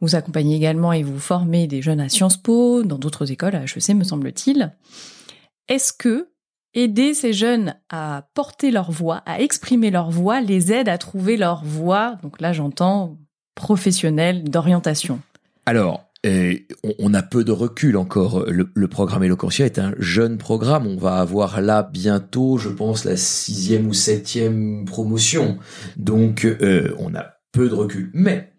Vous 0.00 0.14
accompagnez 0.14 0.56
également 0.56 0.92
et 0.92 1.02
vous 1.02 1.18
formez 1.18 1.66
des 1.66 1.82
jeunes 1.82 2.00
à 2.00 2.08
Sciences 2.08 2.36
Po, 2.36 2.82
dans 2.82 2.98
d'autres 2.98 3.30
écoles, 3.30 3.54
à 3.54 3.62
HEC 3.62 3.94
me 3.94 4.04
semble-t-il. 4.04 4.74
Est-ce 5.68 5.92
que 5.92 6.30
aider 6.74 7.14
ces 7.14 7.32
jeunes 7.32 7.74
à 7.88 8.28
porter 8.34 8.70
leur 8.70 8.90
voix, 8.90 9.22
à 9.26 9.40
exprimer 9.40 9.90
leur 9.90 10.10
voix, 10.10 10.40
les 10.40 10.72
aide 10.72 10.88
à 10.88 10.98
trouver 10.98 11.36
leur 11.36 11.64
voix, 11.64 12.16
donc 12.22 12.40
là 12.40 12.52
j'entends 12.52 13.16
professionnelle 13.54 14.44
d'orientation 14.44 15.20
Alors, 15.66 16.04
on 16.24 17.14
a 17.14 17.22
peu 17.22 17.44
de 17.44 17.52
recul 17.52 17.96
encore. 17.96 18.46
Le, 18.48 18.88
programme 18.88 19.24
Eloquentia 19.24 19.66
est 19.66 19.78
un 19.78 19.94
jeune 19.98 20.38
programme. 20.38 20.86
On 20.86 20.96
va 20.96 21.16
avoir 21.16 21.60
là 21.60 21.82
bientôt, 21.82 22.58
je 22.58 22.68
pense, 22.68 23.04
la 23.04 23.16
sixième 23.16 23.86
ou 23.86 23.94
septième 23.94 24.84
promotion. 24.84 25.58
Donc, 25.96 26.44
euh, 26.44 26.94
on 26.98 27.14
a 27.14 27.34
peu 27.52 27.68
de 27.68 27.74
recul. 27.74 28.10
Mais 28.14 28.50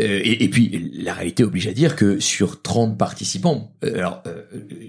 euh, 0.00 0.20
et, 0.22 0.48
puis, 0.48 0.92
la 0.94 1.12
réalité 1.12 1.42
oblige 1.44 1.66
à 1.66 1.72
dire 1.72 1.96
que 1.96 2.20
sur 2.20 2.62
30 2.62 2.96
participants, 2.96 3.74
euh, 3.84 3.98
alors 3.98 4.22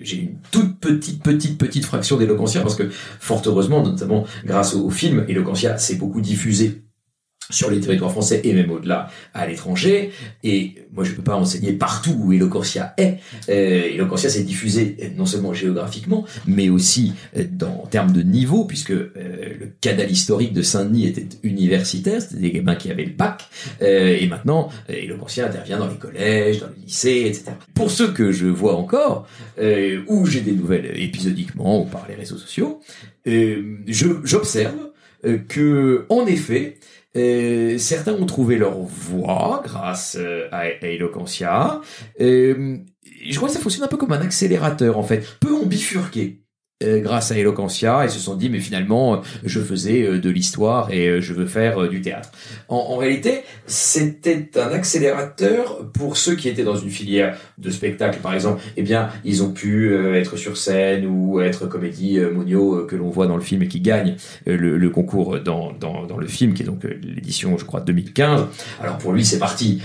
j'ai 0.01 0.17
une 0.17 0.37
toute 0.51 0.79
petite, 0.79 1.23
petite, 1.23 1.57
petite 1.57 1.85
fraction 1.85 2.17
d'éloquentia, 2.17 2.61
parce 2.61 2.75
que 2.75 2.89
fort 2.89 3.41
heureusement, 3.45 3.83
notamment 3.83 4.25
grâce 4.45 4.75
au, 4.75 4.85
au 4.85 4.89
film, 4.91 5.25
Eloquentia 5.27 5.77
s'est 5.79 5.95
beaucoup 5.95 6.21
diffusé 6.21 6.83
sur 7.49 7.71
les 7.71 7.79
territoires 7.79 8.12
français 8.12 8.41
et 8.43 8.53
même 8.53 8.71
au-delà 8.71 9.09
à 9.33 9.47
l'étranger. 9.47 10.12
Et 10.43 10.75
moi, 10.93 11.03
je 11.03 11.13
peux 11.13 11.23
pas 11.23 11.35
enseigner 11.35 11.73
partout 11.73 12.15
où 12.17 12.33
Eloquentia 12.33 12.93
est. 12.97 13.19
Euh, 13.49 13.93
Eloquentia 13.93 14.29
s'est 14.29 14.43
diffusé 14.43 14.97
non 15.15 15.25
seulement 15.25 15.53
géographiquement, 15.53 16.25
mais 16.45 16.69
aussi 16.69 17.13
euh, 17.38 17.43
dans, 17.49 17.81
en 17.83 17.88
termes 17.88 18.12
de 18.12 18.21
niveau, 18.21 18.65
puisque 18.65 18.91
euh, 18.91 19.09
le 19.15 19.71
canal 19.81 20.09
historique 20.12 20.53
de 20.53 20.62
Saint-Denis 20.62 21.07
était 21.07 21.27
universitaire, 21.43 22.21
c'était 22.21 22.41
des 22.41 22.51
gamins 22.51 22.75
qui 22.75 22.91
avaient 22.91 23.05
le 23.05 23.13
bac. 23.13 23.47
Euh, 23.81 24.17
et 24.19 24.27
maintenant, 24.27 24.69
Eloquentia 24.88 25.47
intervient 25.47 25.79
dans 25.79 25.88
les 25.88 25.97
collèges, 25.97 26.59
dans 26.59 26.67
les 26.67 26.83
lycées, 26.85 27.25
etc. 27.27 27.51
Pour 27.73 27.91
ceux 27.91 28.12
que 28.12 28.31
je 28.31 28.47
vois 28.47 28.75
encore, 28.75 29.27
euh, 29.59 30.01
où 30.07 30.25
j'ai 30.25 30.41
des 30.41 30.51
nouvelles 30.51 30.91
épisodiquement 31.01 31.81
ou 31.81 31.85
par 31.85 32.05
les 32.07 32.15
réseaux 32.15 32.38
sociaux, 32.38 32.81
j'observe 33.85 34.89
que, 35.47 36.05
en 36.09 36.25
effet, 36.25 36.77
euh, 37.15 37.77
certains 37.77 38.13
ont 38.13 38.25
trouvé 38.25 38.57
leur 38.57 38.77
voie 38.79 39.61
grâce 39.63 40.15
euh, 40.19 40.47
à, 40.51 40.67
à. 40.81 41.81
Euh, 42.21 42.77
je 43.27 43.35
crois 43.35 43.49
que 43.49 43.55
ça 43.55 43.59
fonctionne 43.59 43.83
un 43.83 43.87
peu 43.87 43.97
comme 43.97 44.11
un 44.11 44.21
accélérateur 44.21 44.97
en 44.97 45.03
fait. 45.03 45.25
Peu 45.39 45.51
ont 45.53 45.65
bifurqué. 45.65 46.43
Euh, 46.81 47.01
grâce 47.01 47.29
à 47.33 47.37
Eloquentia 47.37 48.05
et 48.05 48.07
se 48.07 48.19
sont 48.19 48.35
dit 48.35 48.49
mais 48.49 48.61
finalement 48.61 49.15
euh, 49.15 49.17
je 49.43 49.59
faisais 49.59 50.01
euh, 50.01 50.17
de 50.17 50.29
l'histoire 50.29 50.89
et 50.93 51.21
je 51.21 51.33
veux 51.33 51.45
faire 51.45 51.89
du 51.89 51.99
théâtre. 51.99 52.31
En, 52.69 52.77
en 52.77 52.95
réalité, 52.95 53.41
c'était 53.67 54.49
un 54.55 54.71
accélérateur 54.71 55.85
pour 55.91 56.15
ceux 56.15 56.35
qui 56.35 56.47
étaient 56.47 56.63
dans 56.63 56.77
une 56.77 56.89
filière 56.89 57.37
de 57.57 57.69
spectacle 57.69 58.19
par 58.21 58.33
exemple. 58.33 58.61
Eh 58.77 58.81
bien, 58.81 59.09
ils 59.25 59.43
ont 59.43 59.51
pu 59.51 59.93
être 60.15 60.37
sur 60.37 60.55
scène 60.55 61.05
ou 61.05 61.41
être 61.41 61.67
comédie 61.67 62.17
monio 62.19 62.85
que 62.85 62.95
l'on 62.95 63.09
voit 63.09 63.27
dans 63.27 63.35
le 63.35 63.41
film 63.43 63.61
et 63.63 63.67
qui 63.67 63.81
gagne 63.81 64.15
le, 64.45 64.77
le 64.77 64.89
concours 64.89 65.37
dans, 65.41 65.73
dans, 65.73 66.05
dans, 66.05 66.17
le 66.17 66.27
film 66.27 66.53
qui 66.53 66.63
est 66.63 66.65
donc 66.65 66.85
l'édition 66.85 67.57
je 67.57 67.65
crois 67.65 67.81
2015. 67.81 68.45
Alors 68.81 68.97
pour 68.99 69.11
lui 69.11 69.25
c'est 69.25 69.39
parti. 69.39 69.81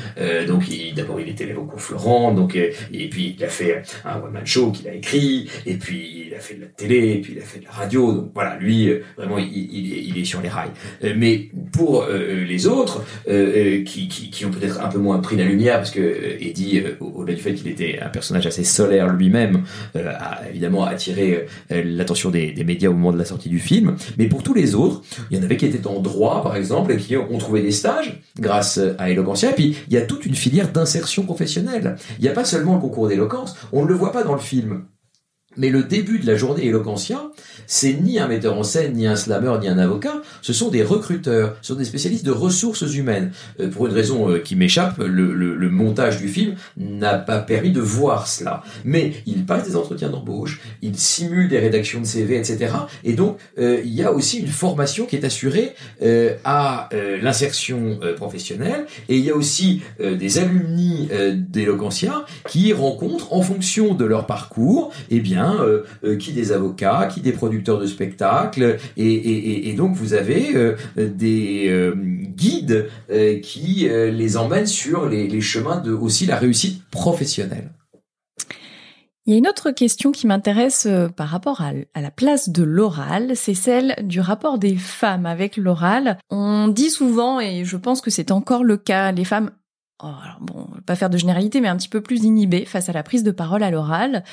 donc 0.46 0.70
d'abord 0.94 1.18
il 1.20 1.28
était 1.28 1.42
élève 1.42 1.58
au 1.58 1.64
cours 1.64 1.80
Florent 1.80 2.32
donc 2.32 2.54
et 2.54 3.08
puis 3.08 3.34
il 3.36 3.44
a 3.44 3.48
fait 3.48 3.82
un 4.04 4.20
one 4.20 4.32
man 4.32 4.46
show 4.46 4.70
qu'il 4.70 4.86
a 4.86 4.94
écrit 4.94 5.50
et 5.66 5.74
puis 5.74 6.26
il 6.28 6.34
a 6.34 6.38
fait 6.38 6.54
de 6.54 6.60
la 6.60 6.83
et 6.90 7.20
puis 7.20 7.34
il 7.36 7.38
a 7.42 7.44
fait 7.44 7.60
de 7.60 7.64
la 7.64 7.70
radio. 7.70 8.12
Donc 8.12 8.30
voilà, 8.34 8.56
lui, 8.58 8.88
euh, 8.88 9.02
vraiment, 9.16 9.38
il, 9.38 10.18
est 10.18 10.24
sur 10.24 10.40
les 10.40 10.48
rails. 10.48 10.70
Euh, 11.02 11.14
mais 11.16 11.50
pour 11.72 12.02
euh, 12.02 12.44
les 12.44 12.66
autres, 12.66 13.02
qui, 13.24 14.44
ont 14.44 14.50
peut-être 14.50 14.80
un 14.80 14.88
peu 14.88 14.98
moins 14.98 15.18
pris 15.18 15.36
la 15.36 15.44
lumière, 15.44 15.78
parce 15.78 15.90
que 15.90 16.36
Eddie, 16.40 16.82
au-delà 17.00 17.34
du 17.34 17.42
fait 17.42 17.54
qu'il 17.54 17.68
était 17.68 17.98
un 18.00 18.08
personnage 18.08 18.46
assez 18.46 18.64
solaire 18.64 19.12
lui-même, 19.12 19.62
a 19.94 20.42
évidemment 20.48 20.84
attiré 20.84 21.46
l'attention 21.70 22.30
des, 22.30 22.52
des, 22.52 22.64
médias 22.64 22.90
au 22.90 22.92
moment 22.92 23.12
de 23.12 23.18
la 23.18 23.24
sortie 23.24 23.48
du 23.48 23.58
film. 23.58 23.96
Mais 24.18 24.26
pour 24.26 24.42
tous 24.42 24.54
les 24.54 24.74
autres, 24.74 25.02
il 25.30 25.36
y 25.36 25.40
en 25.40 25.42
avait 25.42 25.56
qui 25.56 25.66
étaient 25.66 25.86
en 25.86 26.00
droit, 26.00 26.42
par 26.42 26.56
exemple, 26.56 26.92
et 26.92 26.96
qui 26.96 27.16
ont 27.16 27.38
trouvé 27.38 27.62
des 27.62 27.70
stages 27.70 28.20
grâce 28.38 28.80
à 28.98 29.10
Eloquentia. 29.10 29.50
Et 29.50 29.54
puis, 29.54 29.76
il 29.88 29.94
y 29.94 29.96
a 29.96 30.02
toute 30.02 30.26
une 30.26 30.34
filière 30.34 30.70
d'insertion 30.70 31.24
professionnelle. 31.24 31.96
Il 32.18 32.22
n'y 32.22 32.28
a 32.28 32.32
pas 32.32 32.44
seulement 32.44 32.74
le 32.74 32.80
concours 32.80 33.08
d'éloquence, 33.08 33.56
on 33.72 33.84
ne 33.84 33.88
le 33.88 33.94
voit 33.94 34.12
pas 34.12 34.24
dans 34.24 34.34
le 34.34 34.40
film. 34.40 34.84
Mais 35.56 35.68
le 35.68 35.82
début 35.82 36.18
de 36.18 36.26
la 36.26 36.36
journée 36.36 36.66
Eloquentia, 36.66 37.30
c'est 37.66 37.94
ni 37.94 38.18
un 38.18 38.28
metteur 38.28 38.56
en 38.56 38.62
scène, 38.62 38.94
ni 38.94 39.06
un 39.06 39.16
slammer, 39.16 39.52
ni 39.60 39.68
un 39.68 39.78
avocat, 39.78 40.22
ce 40.42 40.52
sont 40.52 40.68
des 40.68 40.82
recruteurs, 40.82 41.56
ce 41.62 41.72
sont 41.72 41.78
des 41.78 41.84
spécialistes 41.84 42.24
de 42.24 42.30
ressources 42.30 42.82
humaines. 42.94 43.32
Euh, 43.60 43.68
pour 43.68 43.86
une 43.86 43.92
raison 43.92 44.30
euh, 44.30 44.38
qui 44.38 44.56
m'échappe, 44.56 44.98
le, 44.98 45.34
le, 45.34 45.54
le, 45.54 45.70
montage 45.70 46.18
du 46.18 46.28
film 46.28 46.54
n'a 46.76 47.14
pas 47.14 47.38
permis 47.38 47.70
de 47.70 47.80
voir 47.80 48.28
cela. 48.28 48.62
Mais 48.84 49.12
il 49.26 49.44
passe 49.44 49.66
des 49.66 49.76
entretiens 49.76 50.10
d'embauche, 50.10 50.60
il 50.82 50.96
simule 50.96 51.48
des 51.48 51.58
rédactions 51.58 52.00
de 52.00 52.06
CV, 52.06 52.36
etc. 52.36 52.72
Et 53.02 53.14
donc, 53.14 53.38
euh, 53.58 53.80
il 53.84 53.94
y 53.94 54.02
a 54.02 54.12
aussi 54.12 54.38
une 54.38 54.48
formation 54.48 55.06
qui 55.06 55.16
est 55.16 55.24
assurée 55.24 55.74
à 56.44 56.88
l'insertion 57.22 57.98
professionnelle, 58.16 58.86
et 59.08 59.16
il 59.16 59.24
y 59.24 59.30
a 59.30 59.34
aussi 59.34 59.82
des 60.00 60.38
alumni 60.38 61.08
d'Eloquentia 61.34 62.24
qui 62.48 62.72
rencontrent, 62.72 63.32
en 63.32 63.42
fonction 63.42 63.94
de 63.94 64.04
leur 64.04 64.26
parcours, 64.26 64.92
eh 65.10 65.20
bien, 65.20 65.56
euh, 65.60 65.82
euh, 66.04 66.16
qui 66.16 66.32
des 66.32 66.52
avocats, 66.52 67.08
qui 67.12 67.20
des 67.20 67.32
producteurs 67.32 67.53
de 67.62 67.86
spectacles, 67.86 68.78
et, 68.96 69.74
donc 69.76 69.94
vous 69.94 70.14
avez 70.14 70.54
euh, 70.54 70.76
des 70.96 71.92
guides 72.36 72.88
qui 73.42 73.88
les 73.88 74.36
emmènent 74.36 74.66
sur 74.66 75.08
les, 75.08 75.40
chemins 75.40 75.80
de 75.80 75.92
aussi 75.92 76.26
la 76.26 76.36
réussite 76.36 76.82
professionnelle. 76.90 77.70
Il 79.26 79.32
y 79.32 79.36
a 79.36 79.38
une 79.38 79.48
autre 79.48 79.70
question 79.70 80.12
qui 80.12 80.26
m'intéresse 80.26 80.86
par 81.16 81.28
rapport 81.28 81.62
à, 81.62 81.72
la 82.00 82.10
place 82.10 82.50
de 82.50 82.62
l'oral, 82.62 83.36
c'est 83.36 83.54
celle 83.54 83.96
du 84.02 84.20
rapport 84.20 84.58
des 84.58 84.76
femmes 84.76 85.26
avec 85.26 85.56
l'oral. 85.56 86.18
On 86.30 86.68
dit 86.68 86.90
souvent, 86.90 87.40
et 87.40 87.64
je 87.64 87.76
pense 87.76 88.00
que 88.00 88.10
c'est 88.10 88.30
encore 88.30 88.64
le 88.64 88.76
cas, 88.76 89.12
les 89.12 89.24
femmes 89.24 89.50
oh, 90.02 90.12
bon, 90.40 90.66
pas 90.86 90.96
faire 90.96 91.10
de 91.10 91.18
généralité, 91.18 91.60
mais 91.60 91.68
un 91.68 91.76
petit 91.76 91.88
peu 91.88 92.00
plus 92.00 92.24
inhibées 92.24 92.64
face 92.64 92.88
à 92.88 92.92
la 92.92 93.02
prise 93.02 93.22
de 93.22 93.30
parole 93.30 93.62
à 93.62 93.70
l'oral. 93.70 94.24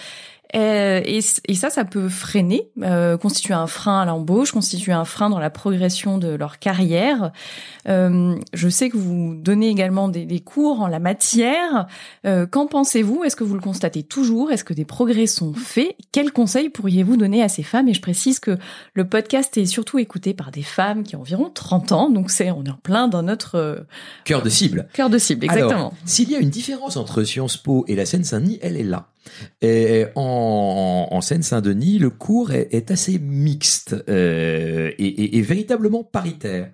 Euh, 0.56 1.02
et, 1.06 1.20
et, 1.48 1.56
ça, 1.56 1.70
ça 1.70 1.86
peut 1.86 2.10
freiner, 2.10 2.70
euh, 2.82 3.18
constituer 3.18 3.54
un 3.54 3.68
frein 3.68 4.02
à 4.02 4.06
l'embauche, 4.06 4.52
constituer 4.52 4.92
un 4.92 5.06
frein 5.06 5.30
dans 5.30 5.40
la 5.40 5.50
progression 5.50 6.18
de 6.18 6.30
leur 6.30 6.60
carrière. 6.60 7.32
Euh, 7.88 8.36
je 8.54 8.70
sais 8.70 8.90
que 8.90 8.98
vous 8.98 9.36
donnez 9.36 9.70
également 9.70 10.10
des, 10.10 10.26
des 10.26 10.40
cours 10.40 10.82
en 10.82 10.88
la 10.88 11.00
matière. 11.00 11.88
Euh, 12.26 12.46
qu'en 12.46 12.68
pensez-vous? 12.68 13.24
Est-ce 13.24 13.36
que 13.36 13.44
vous 13.44 13.54
le 13.54 13.62
constatez 13.62 14.04
toujours? 14.04 14.52
Est-ce 14.52 14.64
que 14.64 14.74
des 14.74 14.86
progrès 14.86 15.26
sont 15.26 15.54
faits? 15.54 15.96
Quels 16.12 16.32
conseils 16.32 16.70
pourriez-vous 16.70 17.18
donner 17.18 17.42
à 17.44 17.50
ces 17.50 17.64
femmes? 17.64 17.88
Et 17.88 17.94
je 17.94 18.02
précise 18.02 18.40
que 18.40 18.58
le 18.94 19.08
podcast 19.08 19.58
est 19.58 19.66
surtout 19.66 20.00
écouté 20.00 20.34
par 20.34 20.52
des 20.52 20.64
femmes 20.64 21.04
qui 21.04 21.16
ont 21.16 21.22
environ 21.22 21.50
30 21.54 21.92
ans, 21.92 22.10
donc 22.10 22.32
c'est 22.32 22.52
on 22.52 22.64
est 22.64 22.70
en 22.70 22.80
plein 22.82 23.08
dans 23.08 23.24
notre 23.24 23.86
cœur 24.26 24.42
de 24.42 24.50
cible. 24.50 24.88
Cœur 24.94 25.10
de 25.10 25.18
cible, 25.18 25.46
exactement. 25.46 25.94
S'il 26.06 26.30
y 26.30 26.36
a 26.36 26.40
une 26.40 26.50
différence 26.50 26.98
entre 26.98 27.24
Sciences 27.24 27.58
Po 27.58 27.86
et 27.88 27.96
la 27.96 28.06
Seine-Saint-Denis, 28.06 28.60
elle 28.62 28.78
est 28.78 28.84
là. 28.84 29.08
Et 29.62 30.06
en, 30.16 31.08
en 31.12 31.22
Seine-Saint-Denis, 31.22 32.00
le 32.00 32.10
cours 32.10 32.52
est, 32.52 32.92
assez 32.92 33.20
mixte 33.20 33.96
euh, 34.10 34.92
et, 34.98 35.42
véritablement 35.42 36.04
paritaire. 36.04 36.72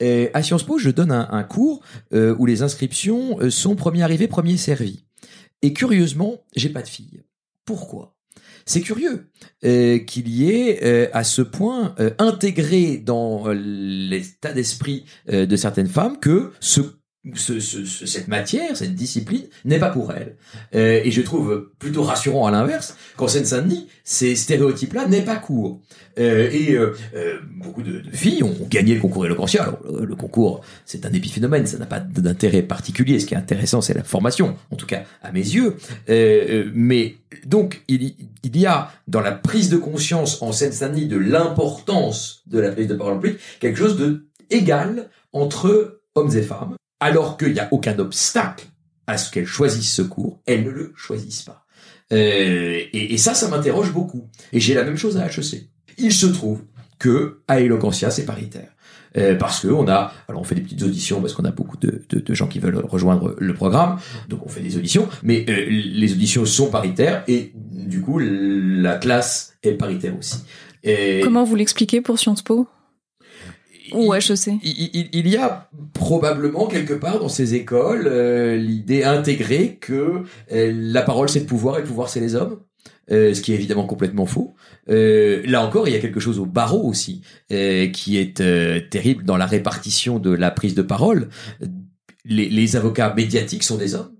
Et 0.00 0.30
à 0.34 0.42
Sciences 0.42 0.64
Po, 0.64 0.78
je 0.78 0.90
donne 0.90 1.12
un, 1.12 1.42
cours 1.44 1.80
euh, 2.12 2.34
où 2.38 2.46
les 2.46 2.62
inscriptions 2.62 3.38
euh, 3.40 3.50
sont 3.50 3.76
premier 3.76 4.02
arrivé, 4.02 4.26
premier 4.26 4.56
servi. 4.56 5.04
Et 5.62 5.72
curieusement, 5.72 6.42
j'ai 6.56 6.68
pas 6.68 6.82
de 6.82 6.88
filles. 6.88 7.22
Pourquoi? 7.64 8.16
C'est 8.66 8.80
curieux 8.80 9.30
qu'il 9.62 10.28
y 10.28 10.50
ait 10.50 11.12
à 11.12 11.22
ce 11.22 11.42
point 11.42 11.94
intégré 12.18 12.96
dans 12.96 13.48
l'état 13.48 14.54
d'esprit 14.54 15.04
de 15.28 15.56
certaines 15.56 15.86
femmes 15.86 16.18
que 16.18 16.50
ce 16.60 16.80
ce, 17.34 17.58
ce, 17.60 18.06
cette 18.06 18.28
matière, 18.28 18.76
cette 18.76 18.94
discipline 18.94 19.44
n'est 19.64 19.78
pas 19.78 19.90
pour 19.90 20.12
elle. 20.12 20.36
Euh, 20.74 21.00
et 21.02 21.10
je 21.10 21.22
trouve 21.22 21.70
plutôt 21.78 22.02
rassurant 22.02 22.46
à 22.46 22.50
l'inverse 22.50 22.96
qu'en 23.16 23.28
Seine-Saint-Denis, 23.28 23.88
ces 24.04 24.36
stéréotypes-là 24.36 25.06
n'est 25.06 25.22
pas 25.22 25.36
court. 25.36 25.80
Euh, 26.18 26.50
et 26.52 26.72
euh, 26.72 26.94
euh, 27.14 27.38
beaucoup 27.56 27.82
de, 27.82 28.02
filles 28.12 28.42
ont, 28.42 28.54
gagné 28.68 28.94
le 28.94 29.00
concours 29.00 29.24
éloquentiel. 29.26 29.62
Alors 29.62 29.80
le, 29.90 30.14
concours, 30.14 30.60
c'est 30.84 31.06
un 31.06 31.12
épiphénomène, 31.12 31.66
ça 31.66 31.78
n'a 31.78 31.86
pas 31.86 32.00
d'intérêt 32.00 32.62
particulier. 32.62 33.18
Ce 33.18 33.26
qui 33.26 33.34
est 33.34 33.38
intéressant, 33.38 33.80
c'est 33.80 33.94
la 33.94 34.04
formation, 34.04 34.56
en 34.70 34.76
tout 34.76 34.86
cas 34.86 35.04
à 35.22 35.32
mes 35.32 35.40
yeux. 35.40 35.76
Euh, 36.10 36.70
mais 36.74 37.16
donc 37.46 37.82
il, 37.88 38.14
il, 38.42 38.56
y 38.56 38.66
a 38.66 38.92
dans 39.08 39.20
la 39.20 39.32
prise 39.32 39.70
de 39.70 39.76
conscience 39.76 40.42
en 40.42 40.52
Seine-Saint-Denis 40.52 41.06
de 41.06 41.16
l'importance 41.16 42.42
de 42.46 42.60
la 42.60 42.70
prise 42.70 42.88
de 42.88 42.94
parole 42.94 43.18
publique 43.18 43.40
quelque 43.60 43.78
chose 43.78 43.96
de 43.96 44.26
égal 44.50 45.08
entre 45.32 46.00
hommes 46.14 46.36
et 46.36 46.42
femmes 46.42 46.76
alors 47.04 47.36
qu'il 47.36 47.52
n'y 47.52 47.60
a 47.60 47.68
aucun 47.70 47.98
obstacle 47.98 48.64
à 49.06 49.18
ce 49.18 49.30
qu'elles 49.30 49.44
choisissent 49.44 49.92
ce 49.92 50.00
cours, 50.00 50.40
elles 50.46 50.64
ne 50.64 50.70
le 50.70 50.94
choisissent 50.96 51.42
pas. 51.42 51.66
Euh, 52.14 52.80
et, 52.94 53.18
ça, 53.18 53.34
ça 53.34 53.48
m'interroge 53.48 53.92
beaucoup. 53.92 54.30
Et 54.54 54.60
j'ai 54.60 54.72
la 54.72 54.84
même 54.84 54.96
chose 54.96 55.18
à 55.18 55.26
HEC. 55.26 55.68
Il 55.98 56.12
se 56.12 56.24
trouve 56.24 56.62
que 56.98 57.42
à 57.46 57.60
Eloquentia, 57.60 58.10
c'est 58.10 58.24
paritaire. 58.24 58.70
Euh, 59.18 59.36
parce 59.36 59.60
que 59.60 59.68
on 59.68 59.86
a, 59.86 60.14
alors 60.28 60.40
on 60.40 60.44
fait 60.44 60.54
des 60.54 60.62
petites 60.62 60.82
auditions 60.82 61.20
parce 61.20 61.34
qu'on 61.34 61.44
a 61.44 61.50
beaucoup 61.50 61.76
de, 61.76 62.02
gens 62.30 62.48
qui 62.48 62.58
veulent 62.58 62.78
rejoindre 62.78 63.36
le 63.38 63.52
programme, 63.52 63.98
donc 64.30 64.40
on 64.44 64.48
fait 64.48 64.62
des 64.62 64.76
auditions, 64.76 65.06
mais 65.22 65.44
euh, 65.48 65.66
les 65.68 66.12
auditions 66.12 66.44
sont 66.46 66.68
paritaires 66.68 67.22
et 67.28 67.52
du 67.54 68.00
coup 68.00 68.18
la 68.18 68.96
classe 68.96 69.54
est 69.62 69.74
paritaire 69.74 70.14
aussi. 70.18 70.42
Comment 71.22 71.44
vous 71.44 71.54
l'expliquez 71.54 72.00
pour 72.00 72.18
Sciences 72.18 72.42
Po? 72.42 72.66
Ouais, 73.92 74.20
je 74.20 74.34
sais. 74.34 74.58
Il, 74.62 75.28
y 75.28 75.36
a 75.36 75.68
probablement 75.92 76.66
quelque 76.66 76.94
part 76.94 77.18
dans 77.18 77.28
ces 77.28 77.54
écoles 77.54 78.06
euh, 78.06 78.56
l'idée 78.56 79.04
intégrée 79.04 79.76
que 79.80 80.22
euh, 80.52 80.72
la 80.74 81.02
parole 81.02 81.28
c'est 81.28 81.40
le 81.40 81.46
pouvoir 81.46 81.76
et 81.76 81.80
le 81.80 81.86
pouvoir 81.86 82.08
c'est 82.08 82.20
les 82.20 82.34
hommes. 82.34 82.60
Euh, 83.10 83.34
ce 83.34 83.42
qui 83.42 83.52
est 83.52 83.56
évidemment 83.56 83.86
complètement 83.86 84.24
faux. 84.24 84.54
là 84.86 85.62
encore, 85.62 85.88
il 85.88 85.92
y 85.92 85.96
a 85.96 86.00
quelque 86.00 86.20
chose 86.20 86.38
au 86.38 86.46
barreau 86.46 86.88
aussi 86.88 87.20
qui 87.48 88.16
est 88.16 88.90
terrible 88.90 89.24
dans 89.24 89.36
la 89.36 89.46
répartition 89.46 90.18
de 90.18 90.30
la 90.30 90.50
prise 90.50 90.74
de 90.74 90.82
parole. 90.82 91.28
Les, 92.24 92.48
les 92.48 92.76
avocats 92.76 93.12
médiatiques 93.14 93.62
sont 93.62 93.76
des 93.76 93.94
hommes, 93.94 94.14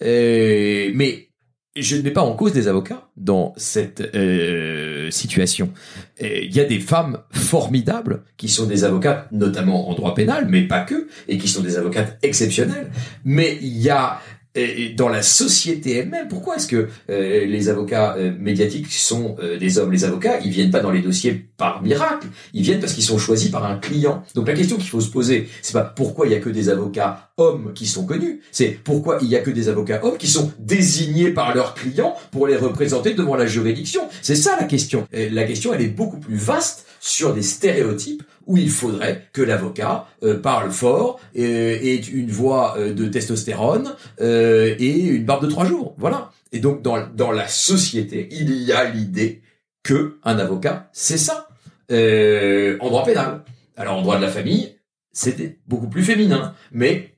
mais 0.00 1.29
je 1.76 1.96
ne 1.96 2.02
mets 2.02 2.10
pas 2.10 2.22
en 2.22 2.34
cause 2.34 2.52
des 2.52 2.66
avocats 2.66 3.08
dans 3.16 3.54
cette 3.56 4.00
euh, 4.14 5.10
situation. 5.10 5.72
Il 6.20 6.54
y 6.54 6.60
a 6.60 6.64
des 6.64 6.80
femmes 6.80 7.18
formidables 7.30 8.24
qui 8.36 8.48
sont 8.48 8.66
des 8.66 8.84
avocates, 8.84 9.30
notamment 9.30 9.88
en 9.88 9.94
droit 9.94 10.14
pénal, 10.14 10.46
mais 10.48 10.62
pas 10.62 10.80
que, 10.80 11.08
et 11.28 11.38
qui 11.38 11.48
sont 11.48 11.62
des 11.62 11.76
avocates 11.76 12.18
exceptionnelles. 12.22 12.90
Mais 13.24 13.56
il 13.62 13.78
y 13.78 13.88
a 13.88 14.20
et 14.56 14.88
dans 14.90 15.08
la 15.08 15.22
société 15.22 15.96
elle-même, 15.96 16.26
pourquoi 16.26 16.56
est-ce 16.56 16.66
que 16.66 16.88
euh, 17.08 17.44
les 17.46 17.68
avocats 17.68 18.16
euh, 18.16 18.32
médiatiques 18.36 18.90
sont 18.90 19.36
euh, 19.40 19.58
des 19.58 19.78
hommes? 19.78 19.92
Les 19.92 20.04
avocats, 20.04 20.40
ils 20.40 20.50
viennent 20.50 20.72
pas 20.72 20.80
dans 20.80 20.90
les 20.90 21.02
dossiers 21.02 21.46
par 21.56 21.82
miracle, 21.82 22.26
ils 22.52 22.62
viennent 22.62 22.80
parce 22.80 22.94
qu'ils 22.94 23.04
sont 23.04 23.18
choisis 23.18 23.48
par 23.48 23.64
un 23.64 23.76
client. 23.76 24.24
Donc 24.34 24.48
la 24.48 24.54
question 24.54 24.76
qu'il 24.76 24.88
faut 24.88 25.00
se 25.00 25.10
poser, 25.10 25.48
c'est 25.62 25.72
pas 25.72 25.84
pourquoi 25.84 26.26
il 26.26 26.32
y 26.32 26.34
a 26.34 26.40
que 26.40 26.48
des 26.48 26.68
avocats 26.68 27.30
hommes 27.36 27.72
qui 27.74 27.86
sont 27.86 28.04
connus, 28.04 28.40
c'est 28.50 28.78
pourquoi 28.82 29.18
il 29.22 29.28
y 29.28 29.36
a 29.36 29.40
que 29.40 29.50
des 29.50 29.68
avocats 29.68 30.00
hommes 30.02 30.18
qui 30.18 30.26
sont 30.26 30.52
désignés 30.58 31.30
par 31.30 31.54
leurs 31.54 31.74
clients 31.74 32.16
pour 32.32 32.48
les 32.48 32.56
représenter 32.56 33.14
devant 33.14 33.36
la 33.36 33.46
juridiction. 33.46 34.08
C'est 34.20 34.34
ça 34.34 34.56
la 34.58 34.66
question. 34.66 35.06
la 35.12 35.44
question, 35.44 35.72
elle 35.72 35.82
est 35.82 35.88
beaucoup 35.88 36.18
plus 36.18 36.36
vaste 36.36 36.86
sur 36.98 37.32
des 37.34 37.42
stéréotypes 37.42 38.24
où 38.46 38.56
il 38.56 38.70
faudrait 38.70 39.28
que 39.32 39.42
l'avocat 39.42 40.08
euh, 40.22 40.40
parle 40.40 40.70
fort, 40.70 41.20
ait 41.34 41.96
une 41.96 42.30
voix 42.30 42.76
euh, 42.78 42.92
de 42.92 43.06
testostérone 43.06 43.94
euh, 44.20 44.74
et 44.78 44.98
une 44.98 45.24
barbe 45.24 45.44
de 45.44 45.50
trois 45.50 45.64
jours. 45.64 45.94
Voilà. 45.98 46.32
Et 46.52 46.58
donc 46.58 46.82
dans, 46.82 47.06
dans 47.14 47.30
la 47.30 47.48
société, 47.48 48.28
il 48.32 48.52
y 48.62 48.72
a 48.72 48.84
l'idée 48.90 49.42
que 49.82 50.18
un 50.24 50.38
avocat, 50.38 50.90
c'est 50.92 51.18
ça, 51.18 51.48
en 51.90 52.88
droit 52.88 53.04
pénal. 53.04 53.44
Alors 53.76 53.98
en 53.98 54.02
droit 54.02 54.16
de 54.16 54.22
la 54.22 54.30
famille, 54.30 54.76
c'était 55.12 55.58
beaucoup 55.66 55.88
plus 55.88 56.02
féminin, 56.04 56.54
mais 56.72 57.14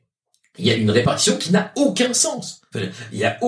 il 0.59 0.67
y 0.67 0.71
a 0.71 0.77
une 0.77 0.91
répartition 0.91 1.37
qui 1.39 1.51
n'a 1.51 1.73
aucun 1.77 2.13
sens. 2.13 2.63
il 3.13 3.19
y 3.19 3.25
a 3.25 3.39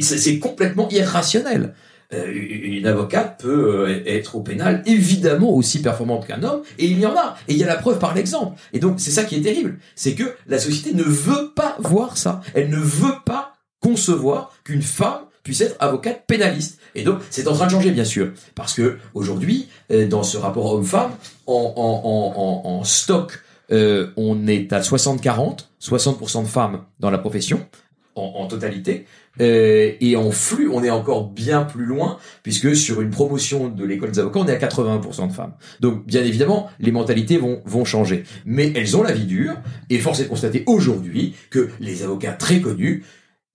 c'est 0.00 0.38
complètement 0.38 0.88
irrationnel. 0.90 1.74
Euh, 2.14 2.30
une 2.30 2.86
avocate 2.86 3.40
peut 3.40 3.86
euh, 3.88 4.02
être 4.06 4.36
au 4.36 4.42
pénal 4.42 4.82
évidemment 4.84 5.50
aussi 5.54 5.80
performante 5.80 6.26
qu'un 6.26 6.42
homme, 6.42 6.62
et 6.78 6.86
il 6.86 6.98
y 6.98 7.06
en 7.06 7.16
a, 7.16 7.36
et 7.48 7.52
il 7.52 7.58
y 7.58 7.64
a 7.64 7.66
la 7.66 7.76
preuve 7.76 7.98
par 7.98 8.14
l'exemple. 8.14 8.58
Et 8.72 8.80
donc 8.80 9.00
c'est 9.00 9.10
ça 9.10 9.24
qui 9.24 9.36
est 9.36 9.40
terrible, 9.40 9.78
c'est 9.94 10.14
que 10.14 10.34
la 10.46 10.58
société 10.58 10.94
ne 10.94 11.02
veut 11.02 11.52
pas 11.54 11.76
voir 11.78 12.18
ça, 12.18 12.42
elle 12.54 12.68
ne 12.68 12.76
veut 12.76 13.16
pas 13.24 13.54
concevoir 13.80 14.52
qu'une 14.64 14.82
femme 14.82 15.22
puisse 15.42 15.60
être 15.62 15.76
avocate 15.80 16.24
pénaliste. 16.26 16.78
Et 16.94 17.02
donc, 17.02 17.18
c'est 17.30 17.48
en 17.48 17.54
train 17.54 17.66
de 17.66 17.72
changer, 17.72 17.90
bien 17.90 18.04
sûr, 18.04 18.30
parce 18.54 18.74
que 18.74 18.98
aujourd'hui, 19.14 19.68
euh, 19.90 20.06
dans 20.06 20.22
ce 20.22 20.36
rapport 20.36 20.72
homme-femme, 20.72 21.10
en, 21.46 22.82
stock, 22.84 23.40
on 23.70 24.46
est 24.46 24.72
à 24.72 24.80
60-40, 24.80 25.66
60%, 25.80 26.42
de 26.42 26.46
femmes 26.46 26.84
dans 27.00 27.10
la 27.10 27.18
profession, 27.18 27.66
en, 28.14 28.46
totalité, 28.46 29.06
euh, 29.40 29.92
et 30.00 30.16
en 30.16 30.30
flux, 30.30 30.68
on 30.68 30.82
est 30.82 30.90
encore 30.90 31.30
bien 31.30 31.62
plus 31.62 31.84
loin, 31.84 32.18
puisque 32.42 32.76
sur 32.76 33.00
une 33.00 33.10
promotion 33.10 33.68
de 33.68 33.84
l'école 33.84 34.10
des 34.10 34.18
avocats, 34.18 34.40
on 34.40 34.46
est 34.46 34.62
à 34.62 34.68
80% 34.68 35.28
de 35.28 35.32
femmes. 35.32 35.54
Donc, 35.80 36.06
bien 36.06 36.22
évidemment, 36.22 36.70
les 36.80 36.92
mentalités 36.92 37.38
vont, 37.38 37.62
vont 37.64 37.84
changer. 37.84 38.24
Mais 38.44 38.72
elles 38.74 38.96
ont 38.96 39.02
la 39.02 39.12
vie 39.12 39.26
dure, 39.26 39.54
et 39.90 39.98
force 39.98 40.20
est 40.20 40.24
de 40.24 40.28
constater 40.28 40.64
aujourd'hui 40.66 41.34
que 41.50 41.70
les 41.80 42.02
avocats 42.02 42.32
très 42.32 42.60
connus, 42.60 43.04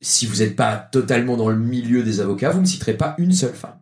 si 0.01 0.25
vous 0.25 0.37
n'êtes 0.37 0.55
pas 0.55 0.75
totalement 0.75 1.37
dans 1.37 1.49
le 1.49 1.57
milieu 1.57 2.03
des 2.03 2.21
avocats, 2.21 2.51
vous 2.51 2.61
ne 2.61 2.65
citerez 2.65 2.93
pas 2.93 3.15
une 3.17 3.31
seule 3.31 3.53
femme. 3.53 3.79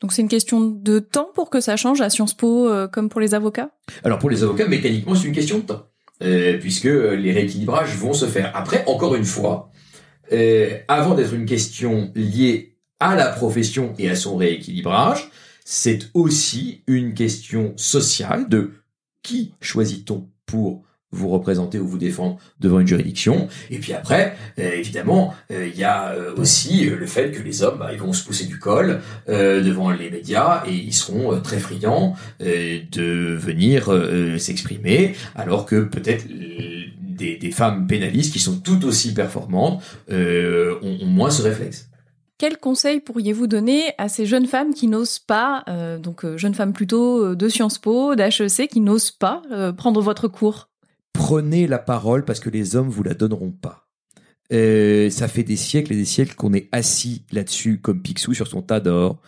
Donc 0.00 0.12
c'est 0.12 0.20
une 0.20 0.28
question 0.28 0.60
de 0.60 0.98
temps 0.98 1.30
pour 1.34 1.48
que 1.48 1.60
ça 1.60 1.76
change 1.76 2.02
à 2.02 2.10
Sciences 2.10 2.34
Po 2.34 2.68
euh, 2.68 2.86
comme 2.86 3.08
pour 3.08 3.20
les 3.20 3.34
avocats? 3.34 3.70
Alors 4.04 4.18
pour 4.18 4.28
les 4.28 4.42
avocats, 4.42 4.68
mécaniquement, 4.68 5.14
c'est 5.14 5.26
une 5.26 5.34
question 5.34 5.58
de 5.58 5.62
temps. 5.62 5.86
Euh, 6.22 6.58
puisque 6.58 6.84
les 6.84 7.32
rééquilibrages 7.32 7.94
vont 7.96 8.14
se 8.14 8.24
faire. 8.24 8.50
Après, 8.54 8.84
encore 8.86 9.14
une 9.14 9.24
fois, 9.24 9.70
euh, 10.32 10.78
avant 10.88 11.14
d'être 11.14 11.34
une 11.34 11.46
question 11.46 12.10
liée 12.14 12.76
à 13.00 13.14
la 13.14 13.28
profession 13.28 13.94
et 13.98 14.08
à 14.08 14.16
son 14.16 14.36
rééquilibrage, 14.36 15.30
c'est 15.64 16.10
aussi 16.14 16.82
une 16.86 17.14
question 17.14 17.74
sociale 17.76 18.48
de 18.48 18.72
qui 19.22 19.52
choisit-on 19.60 20.28
pour 20.46 20.82
vous 21.12 21.28
représenter 21.28 21.78
ou 21.78 21.86
vous 21.86 21.98
défendre 21.98 22.38
devant 22.60 22.80
une 22.80 22.86
juridiction. 22.86 23.48
Et 23.70 23.78
puis 23.78 23.92
après, 23.92 24.36
euh, 24.58 24.72
évidemment, 24.72 25.34
euh, 25.50 25.68
il 25.72 25.78
y 25.78 25.84
a 25.84 26.14
aussi 26.36 26.84
le 26.84 27.06
fait 27.06 27.30
que 27.30 27.42
les 27.42 27.62
hommes, 27.62 27.78
bah, 27.78 27.90
ils 27.92 27.98
vont 27.98 28.12
se 28.12 28.24
pousser 28.24 28.44
du 28.46 28.58
col 28.58 29.00
devant 29.28 29.90
les 29.90 30.10
médias 30.10 30.62
et 30.66 30.72
ils 30.72 30.92
seront 30.92 31.40
très 31.40 31.58
friands 31.58 32.16
de 32.40 33.36
venir 33.36 33.90
s'exprimer, 34.38 35.14
alors 35.34 35.64
que 35.64 35.82
peut-être 35.82 36.26
des, 37.16 37.50
femmes 37.50 37.86
pénalistes 37.86 38.32
qui 38.32 38.38
sont 38.38 38.58
tout 38.58 38.84
aussi 38.84 39.14
performantes 39.14 39.82
euh, 40.10 40.78
ont, 40.82 41.06
moins 41.06 41.30
ce 41.30 41.42
réflexe. 41.42 41.88
Quel 42.38 42.58
conseil 42.58 43.00
pourriez-vous 43.00 43.46
donner 43.46 43.92
à 43.96 44.08
ces 44.08 44.26
jeunes 44.26 44.46
femmes 44.46 44.74
qui 44.74 44.88
n'osent 44.88 45.18
pas, 45.18 45.64
euh, 45.68 45.98
donc 45.98 46.24
euh, 46.24 46.36
jeunes 46.36 46.54
femmes 46.54 46.74
plutôt 46.74 47.34
de 47.34 47.48
Sciences 47.48 47.78
Po, 47.78 48.14
d'HEC, 48.14 48.68
qui 48.68 48.80
n'osent 48.80 49.10
pas 49.10 49.42
prendre 49.76 50.02
votre 50.02 50.28
cours? 50.28 50.68
Prenez 51.14 51.66
la 51.66 51.78
parole 51.78 52.24
parce 52.24 52.40
que 52.40 52.50
les 52.50 52.76
hommes 52.76 52.90
vous 52.90 53.02
la 53.02 53.14
donneront 53.14 53.52
pas. 53.52 53.88
ça 54.50 55.28
fait 55.28 55.44
des 55.44 55.56
siècles 55.56 55.94
et 55.94 55.96
des 55.96 56.04
siècles 56.04 56.34
qu'on 56.34 56.52
est 56.52 56.68
assis 56.72 57.24
là-dessus 57.32 57.80
comme 57.80 58.02
Picsou 58.02 58.34
sur 58.34 58.46
son 58.46 58.60
tas 58.60 58.80
d'or 58.80 59.18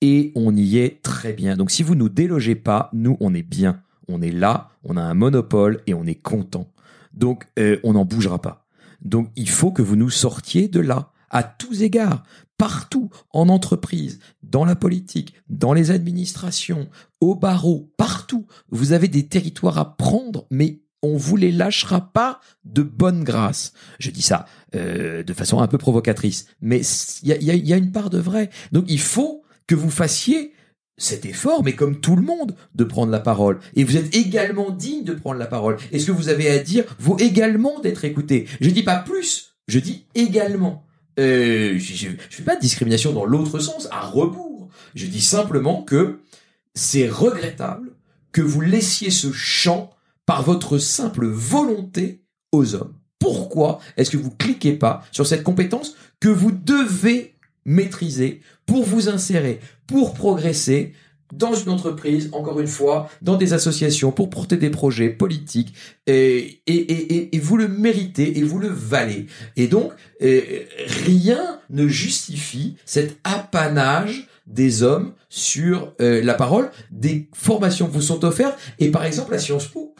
et 0.00 0.32
on 0.34 0.54
y 0.56 0.78
est 0.78 1.02
très 1.02 1.32
bien. 1.32 1.56
Donc 1.56 1.70
si 1.70 1.82
vous 1.82 1.94
nous 1.94 2.08
délogez 2.08 2.54
pas, 2.54 2.90
nous 2.92 3.16
on 3.20 3.34
est 3.34 3.42
bien. 3.42 3.82
On 4.08 4.22
est 4.22 4.30
là, 4.30 4.70
on 4.84 4.96
a 4.96 5.02
un 5.02 5.14
monopole 5.14 5.82
et 5.86 5.94
on 5.94 6.06
est 6.06 6.20
content. 6.20 6.68
Donc, 7.16 7.48
euh, 7.58 7.78
on 7.82 7.94
n'en 7.94 8.04
bougera 8.04 8.40
pas. 8.40 8.66
Donc, 9.02 9.30
il 9.36 9.48
faut 9.48 9.72
que 9.72 9.82
vous 9.82 9.96
nous 9.96 10.10
sortiez 10.10 10.68
de 10.68 10.80
là, 10.80 11.12
à 11.30 11.42
tous 11.42 11.82
égards, 11.82 12.22
partout, 12.58 13.10
en 13.30 13.48
entreprise, 13.48 14.20
dans 14.42 14.64
la 14.64 14.76
politique, 14.76 15.34
dans 15.48 15.72
les 15.72 15.90
administrations, 15.90 16.88
au 17.20 17.34
barreau, 17.34 17.92
partout. 17.96 18.46
Vous 18.70 18.92
avez 18.92 19.08
des 19.08 19.26
territoires 19.26 19.78
à 19.78 19.96
prendre, 19.96 20.46
mais 20.50 20.82
on 21.02 21.16
vous 21.16 21.36
les 21.36 21.52
lâchera 21.52 22.12
pas 22.12 22.40
de 22.64 22.82
bonne 22.82 23.22
grâce. 23.22 23.72
Je 23.98 24.10
dis 24.10 24.22
ça 24.22 24.46
euh, 24.74 25.22
de 25.22 25.32
façon 25.32 25.60
un 25.60 25.66
peu 25.66 25.78
provocatrice, 25.78 26.46
mais 26.60 26.80
il 27.22 27.42
y 27.42 27.72
a 27.72 27.76
une 27.76 27.92
part 27.92 28.10
de 28.10 28.18
vrai. 28.18 28.50
Donc, 28.72 28.84
il 28.88 29.00
faut 29.00 29.44
que 29.66 29.74
vous 29.74 29.90
fassiez 29.90 30.52
cet 30.98 31.26
effort, 31.26 31.62
mais 31.62 31.74
comme 31.74 32.00
tout 32.00 32.16
le 32.16 32.22
monde, 32.22 32.54
de 32.74 32.84
prendre 32.84 33.12
la 33.12 33.20
parole. 33.20 33.58
Et 33.74 33.84
vous 33.84 33.96
êtes 33.96 34.14
également 34.14 34.70
digne 34.70 35.04
de 35.04 35.12
prendre 35.12 35.38
la 35.38 35.46
parole. 35.46 35.76
Et 35.92 35.98
ce 35.98 36.06
que 36.06 36.12
vous 36.12 36.28
avez 36.28 36.48
à 36.48 36.58
dire 36.58 36.84
vaut 36.98 37.18
également 37.18 37.80
d'être 37.80 38.04
écouté? 38.04 38.46
Je 38.60 38.70
dis 38.70 38.82
pas 38.82 38.96
plus, 38.96 39.56
je 39.68 39.78
dis 39.78 40.06
également. 40.14 40.84
Euh, 41.18 41.78
je 41.78 42.08
ne 42.08 42.16
fais 42.30 42.42
pas 42.42 42.56
de 42.56 42.60
discrimination 42.60 43.12
dans 43.12 43.24
l'autre 43.24 43.58
sens, 43.58 43.88
à 43.90 44.00
rebours. 44.00 44.68
Je 44.94 45.06
dis 45.06 45.20
simplement 45.20 45.82
que 45.82 46.20
c'est 46.74 47.08
regrettable 47.08 47.92
que 48.32 48.42
vous 48.42 48.60
laissiez 48.60 49.10
ce 49.10 49.32
champ 49.32 49.90
par 50.26 50.42
votre 50.42 50.78
simple 50.78 51.26
volonté 51.26 52.22
aux 52.52 52.74
hommes. 52.74 52.94
pourquoi 53.18 53.80
est-ce 53.96 54.10
que 54.10 54.16
vous 54.16 54.30
cliquez 54.30 54.72
pas 54.72 55.02
sur 55.10 55.26
cette 55.26 55.42
compétence 55.42 55.96
que 56.20 56.28
vous 56.28 56.52
devez 56.52 57.35
maîtriser 57.66 58.40
pour 58.64 58.84
vous 58.84 59.10
insérer, 59.10 59.60
pour 59.86 60.14
progresser 60.14 60.94
dans 61.32 61.54
une 61.54 61.70
entreprise, 61.70 62.30
encore 62.32 62.60
une 62.60 62.68
fois, 62.68 63.10
dans 63.20 63.36
des 63.36 63.52
associations, 63.52 64.12
pour 64.12 64.30
porter 64.30 64.56
des 64.56 64.70
projets 64.70 65.10
politiques, 65.10 65.74
et, 66.06 66.60
et, 66.66 66.72
et, 66.72 67.36
et 67.36 67.38
vous 67.40 67.56
le 67.56 67.66
méritez 67.66 68.38
et 68.38 68.44
vous 68.44 68.60
le 68.60 68.68
valez. 68.68 69.26
Et 69.56 69.66
donc, 69.66 69.92
euh, 70.22 70.40
rien 71.04 71.60
ne 71.68 71.88
justifie 71.88 72.76
cet 72.84 73.18
apanage 73.24 74.28
des 74.46 74.84
hommes 74.84 75.14
sur 75.28 75.94
euh, 76.00 76.22
la 76.22 76.34
parole, 76.34 76.70
des 76.92 77.28
formations 77.34 77.88
vous 77.88 78.02
sont 78.02 78.24
offertes, 78.24 78.56
et 78.78 78.92
par 78.92 79.04
exemple 79.04 79.34
à 79.34 79.40
Sciences 79.40 79.66
Po, 79.66 79.96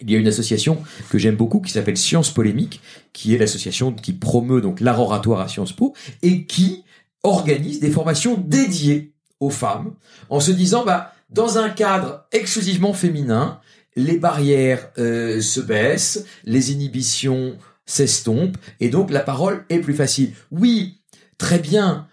il 0.00 0.10
y 0.10 0.14
a 0.14 0.18
une 0.18 0.28
association 0.28 0.78
que 1.10 1.18
j'aime 1.18 1.36
beaucoup 1.36 1.60
qui 1.60 1.72
s'appelle 1.72 1.96
Sciences 1.96 2.30
Polémiques, 2.30 2.80
qui 3.12 3.34
est 3.34 3.38
l'association 3.38 3.92
qui 3.92 4.12
promeut 4.12 4.60
donc 4.60 4.80
l'art 4.80 5.00
oratoire 5.00 5.40
à 5.40 5.48
Sciences 5.48 5.72
Po 5.72 5.94
et 6.22 6.44
qui 6.44 6.83
organise 7.24 7.80
des 7.80 7.90
formations 7.90 8.36
dédiées 8.38 9.12
aux 9.40 9.50
femmes 9.50 9.94
en 10.30 10.38
se 10.38 10.52
disant 10.52 10.84
bah 10.84 11.12
dans 11.30 11.58
un 11.58 11.68
cadre 11.68 12.26
exclusivement 12.30 12.92
féminin, 12.92 13.60
les 13.96 14.18
barrières 14.18 14.90
euh, 14.98 15.40
se 15.40 15.60
baissent, 15.60 16.24
les 16.44 16.72
inhibitions 16.72 17.56
s'estompent 17.86 18.56
et 18.80 18.88
donc 18.88 19.10
la 19.10 19.20
parole 19.20 19.64
est 19.68 19.80
plus 19.80 19.94
facile. 19.94 20.32
Oui, 20.52 21.00
très 21.38 21.58
bien. 21.58 22.06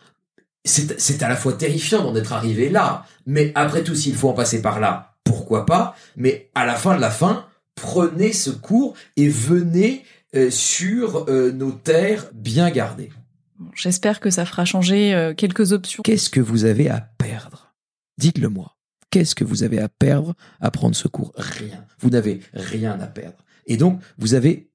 C'est 0.64 1.24
à 1.24 1.30
la 1.30 1.36
fois 1.36 1.54
terrifiant 1.54 2.04
d'en 2.04 2.16
être 2.16 2.34
arrivé 2.34 2.70
là, 2.70 3.06
mais 3.26 3.52
après 3.56 3.84
tout, 3.84 3.96
s'il 3.96 4.16
faut 4.16 4.30
en 4.30 4.34
passer 4.34 4.62
par 4.62 4.80
là, 4.80 5.16
pourquoi 5.24 5.66
pas? 5.66 5.96
Mais 6.16 6.52
à 6.54 6.66
la 6.66 6.76
fin 6.76 6.96
de 6.96 7.02
la 7.02 7.10
fin, 7.10 7.46
prenez 7.76 8.32
ce 8.32 8.52
cours 8.52 8.94
et 9.18 9.28
venez 9.28 10.04
euh, 10.36 10.52
sur 10.52 11.26
euh, 11.30 11.52
nos 11.52 11.72
terres 11.72 12.30
bien 12.34 12.70
gardées. 12.70 13.10
J'espère 13.76 14.20
que 14.20 14.30
ça 14.30 14.46
fera 14.46 14.66
changer 14.66 15.14
euh, 15.14 15.34
quelques 15.34 15.72
options. 15.72 16.04
Qu'est-ce 16.04 16.30
que 16.30 16.42
vous 16.42 16.66
avez 16.66 16.90
à 16.90 17.02
perdre? 17.02 17.74
Dites-le 18.18 18.50
moi. 18.50 18.78
Qu'est-ce 19.10 19.36
que 19.36 19.44
vous 19.44 19.64
avez 19.64 19.80
à 19.80 19.90
perdre 19.90 20.36
à 20.60 20.72
prendre 20.72 20.96
ce 20.96 21.08
cours 21.08 21.34
Rien. 21.36 21.86
Vous 22.00 22.10
n'avez 22.10 22.40
rien 22.54 23.00
à 23.00 23.08
perdre. 23.08 23.44
Et 23.68 23.78
donc, 23.78 24.02
vous 24.18 24.34
avez 24.34 24.71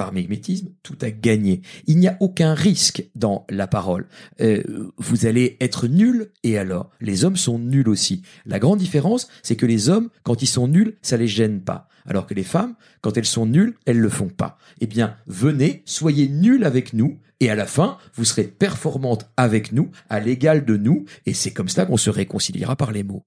par 0.00 0.14
mimétisme, 0.14 0.70
tout 0.82 0.96
à 1.02 1.10
gagner. 1.10 1.60
Il 1.86 1.98
n'y 1.98 2.08
a 2.08 2.16
aucun 2.20 2.54
risque 2.54 3.04
dans 3.14 3.44
la 3.50 3.66
parole. 3.66 4.06
Euh, 4.40 4.62
vous 4.96 5.26
allez 5.26 5.58
être 5.60 5.88
nul, 5.88 6.30
et 6.42 6.56
alors 6.56 6.88
Les 7.02 7.26
hommes 7.26 7.36
sont 7.36 7.58
nuls 7.58 7.86
aussi. 7.86 8.22
La 8.46 8.58
grande 8.58 8.78
différence, 8.78 9.28
c'est 9.42 9.56
que 9.56 9.66
les 9.66 9.90
hommes, 9.90 10.08
quand 10.22 10.40
ils 10.40 10.46
sont 10.46 10.68
nuls, 10.68 10.96
ça 11.02 11.18
les 11.18 11.26
gêne 11.26 11.60
pas. 11.60 11.86
Alors 12.06 12.26
que 12.26 12.32
les 12.32 12.44
femmes, 12.44 12.76
quand 13.02 13.18
elles 13.18 13.26
sont 13.26 13.44
nulles, 13.44 13.74
elles 13.84 13.98
le 13.98 14.08
font 14.08 14.30
pas. 14.30 14.56
Eh 14.80 14.86
bien, 14.86 15.16
venez, 15.26 15.82
soyez 15.84 16.30
nuls 16.30 16.64
avec 16.64 16.94
nous, 16.94 17.18
et 17.38 17.50
à 17.50 17.54
la 17.54 17.66
fin, 17.66 17.98
vous 18.14 18.24
serez 18.24 18.44
performante 18.44 19.30
avec 19.36 19.70
nous, 19.70 19.90
à 20.08 20.18
l'égal 20.18 20.64
de 20.64 20.78
nous, 20.78 21.04
et 21.26 21.34
c'est 21.34 21.52
comme 21.52 21.68
ça 21.68 21.84
qu'on 21.84 21.98
se 21.98 22.08
réconciliera 22.08 22.74
par 22.74 22.90
les 22.90 23.02
mots. 23.02 23.26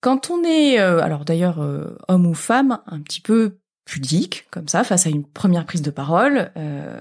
Quand 0.00 0.30
on 0.30 0.42
est, 0.42 0.80
euh, 0.80 1.00
alors 1.00 1.24
d'ailleurs, 1.24 1.60
euh, 1.60 1.94
homme 2.08 2.26
ou 2.26 2.34
femme, 2.34 2.80
un 2.86 3.00
petit 3.00 3.20
peu 3.20 3.59
pudique, 3.90 4.46
comme 4.52 4.68
ça, 4.68 4.84
face 4.84 5.08
à 5.08 5.10
une 5.10 5.24
première 5.24 5.66
prise 5.66 5.82
de 5.82 5.90
parole. 5.90 6.52
Euh, 6.56 7.00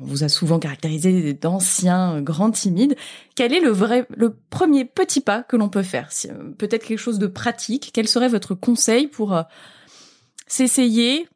on 0.00 0.06
vous 0.06 0.24
a 0.24 0.30
souvent 0.30 0.58
caractérisé 0.58 1.34
d'anciens 1.34 2.22
grands 2.22 2.50
timides. 2.50 2.96
Quel 3.34 3.52
est 3.52 3.60
le 3.60 3.68
vrai, 3.68 4.06
le 4.16 4.34
premier 4.48 4.86
petit 4.86 5.20
pas 5.20 5.42
que 5.42 5.56
l'on 5.56 5.68
peut 5.68 5.82
faire 5.82 6.08
euh, 6.24 6.52
Peut-être 6.56 6.86
quelque 6.86 6.98
chose 6.98 7.18
de 7.18 7.26
pratique. 7.26 7.90
Quel 7.92 8.08
serait 8.08 8.30
votre 8.30 8.54
conseil 8.54 9.08
pour 9.08 9.36
euh, 9.36 9.42
s'essayer 10.46 11.28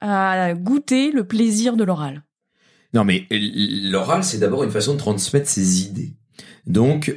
à 0.00 0.52
goûter 0.54 1.12
le 1.12 1.22
plaisir 1.22 1.76
de 1.76 1.84
l'oral? 1.84 2.24
Non, 2.92 3.04
mais 3.04 3.28
l'oral, 3.30 4.24
c'est 4.24 4.38
d'abord 4.38 4.64
une 4.64 4.72
façon 4.72 4.94
de 4.94 4.98
transmettre 4.98 5.48
ses 5.48 5.82
idées. 5.82 6.12
Donc, 6.66 7.16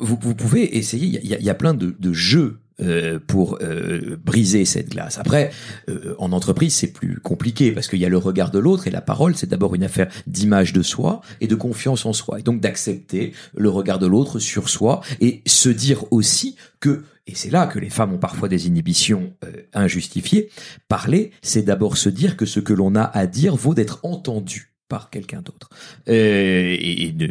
vous, 0.00 0.16
pouvez 0.16 0.78
essayer. 0.78 1.20
Il 1.22 1.28
y 1.28 1.50
a, 1.50 1.54
plein 1.54 1.74
de, 1.74 1.94
de 1.98 2.12
jeux 2.12 2.60
euh, 2.80 3.18
pour 3.26 3.58
euh, 3.60 4.16
briser 4.24 4.64
cette 4.64 4.90
glace. 4.90 5.18
Après, 5.18 5.50
euh, 5.88 6.14
en 6.18 6.30
entreprise, 6.30 6.72
c'est 6.72 6.92
plus 6.92 7.18
compliqué 7.18 7.72
parce 7.72 7.88
qu'il 7.88 7.98
y 7.98 8.04
a 8.04 8.08
le 8.08 8.18
regard 8.18 8.52
de 8.52 8.60
l'autre 8.60 8.86
et 8.86 8.92
la 8.92 9.00
parole, 9.00 9.34
c'est 9.34 9.48
d'abord 9.48 9.74
une 9.74 9.82
affaire 9.82 10.06
d'image 10.28 10.72
de 10.72 10.82
soi 10.82 11.20
et 11.40 11.48
de 11.48 11.56
confiance 11.56 12.06
en 12.06 12.12
soi. 12.12 12.38
Et 12.38 12.42
donc 12.42 12.60
d'accepter 12.60 13.32
le 13.56 13.68
regard 13.68 13.98
de 13.98 14.06
l'autre 14.06 14.38
sur 14.38 14.68
soi 14.68 15.00
et 15.20 15.42
se 15.44 15.68
dire 15.68 16.04
aussi 16.12 16.54
que 16.78 17.02
et 17.26 17.34
c'est 17.34 17.50
là 17.50 17.66
que 17.66 17.80
les 17.80 17.90
femmes 17.90 18.12
ont 18.12 18.18
parfois 18.18 18.48
des 18.48 18.68
inhibitions 18.68 19.34
injustifiées. 19.74 20.48
Parler, 20.88 21.32
c'est 21.42 21.62
d'abord 21.62 21.98
se 21.98 22.08
dire 22.08 22.36
que 22.36 22.46
ce 22.46 22.60
que 22.60 22.72
l'on 22.72 22.94
a 22.94 23.02
à 23.02 23.26
dire 23.26 23.56
vaut 23.56 23.74
d'être 23.74 23.98
entendu 24.04 24.72
par 24.88 25.10
quelqu'un 25.10 25.42
d'autre 25.42 25.68
euh, 26.08 26.76
et, 26.78 27.14
ne 27.18 27.26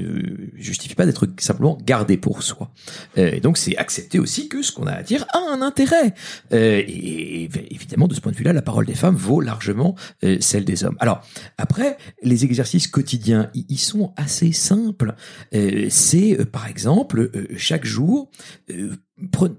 justifie 0.56 0.96
pas 0.96 1.06
d'être 1.06 1.28
simplement 1.40 1.78
gardé 1.84 2.18
pour 2.18 2.44
soi. 2.44 2.72
Euh, 3.18 3.32
et 3.34 3.40
donc 3.40 3.58
c'est 3.58 3.76
accepter 3.78 4.20
aussi 4.20 4.48
que 4.48 4.62
ce 4.62 4.72
qu'on 4.72 4.88
a 4.88 4.92
à 4.92 5.04
dire 5.04 5.26
a 5.34 5.40
un 5.40 5.62
intérêt. 5.62 6.14
Euh, 6.54 6.84
et, 6.88 7.50
évidemment 7.72 8.08
de 8.08 8.14
ce 8.14 8.22
point 8.22 8.32
de 8.32 8.38
vue-là, 8.38 8.54
la 8.54 8.62
parole 8.62 8.86
des 8.86 8.96
femmes 8.96 9.16
vaut 9.16 9.42
largement 9.42 9.96
celle 10.40 10.66
des 10.66 10.84
hommes. 10.84 10.98
Alors 11.00 11.22
après, 11.58 11.98
les 12.22 12.44
exercices 12.46 12.88
quotidiens, 12.88 13.50
ils 13.54 13.80
sont 13.80 14.14
assez 14.16 14.52
simples. 14.52 15.16
c'est 15.90 16.46
par 16.52 16.68
exemple 16.68 17.32
chaque 17.58 17.86
jour 17.86 18.30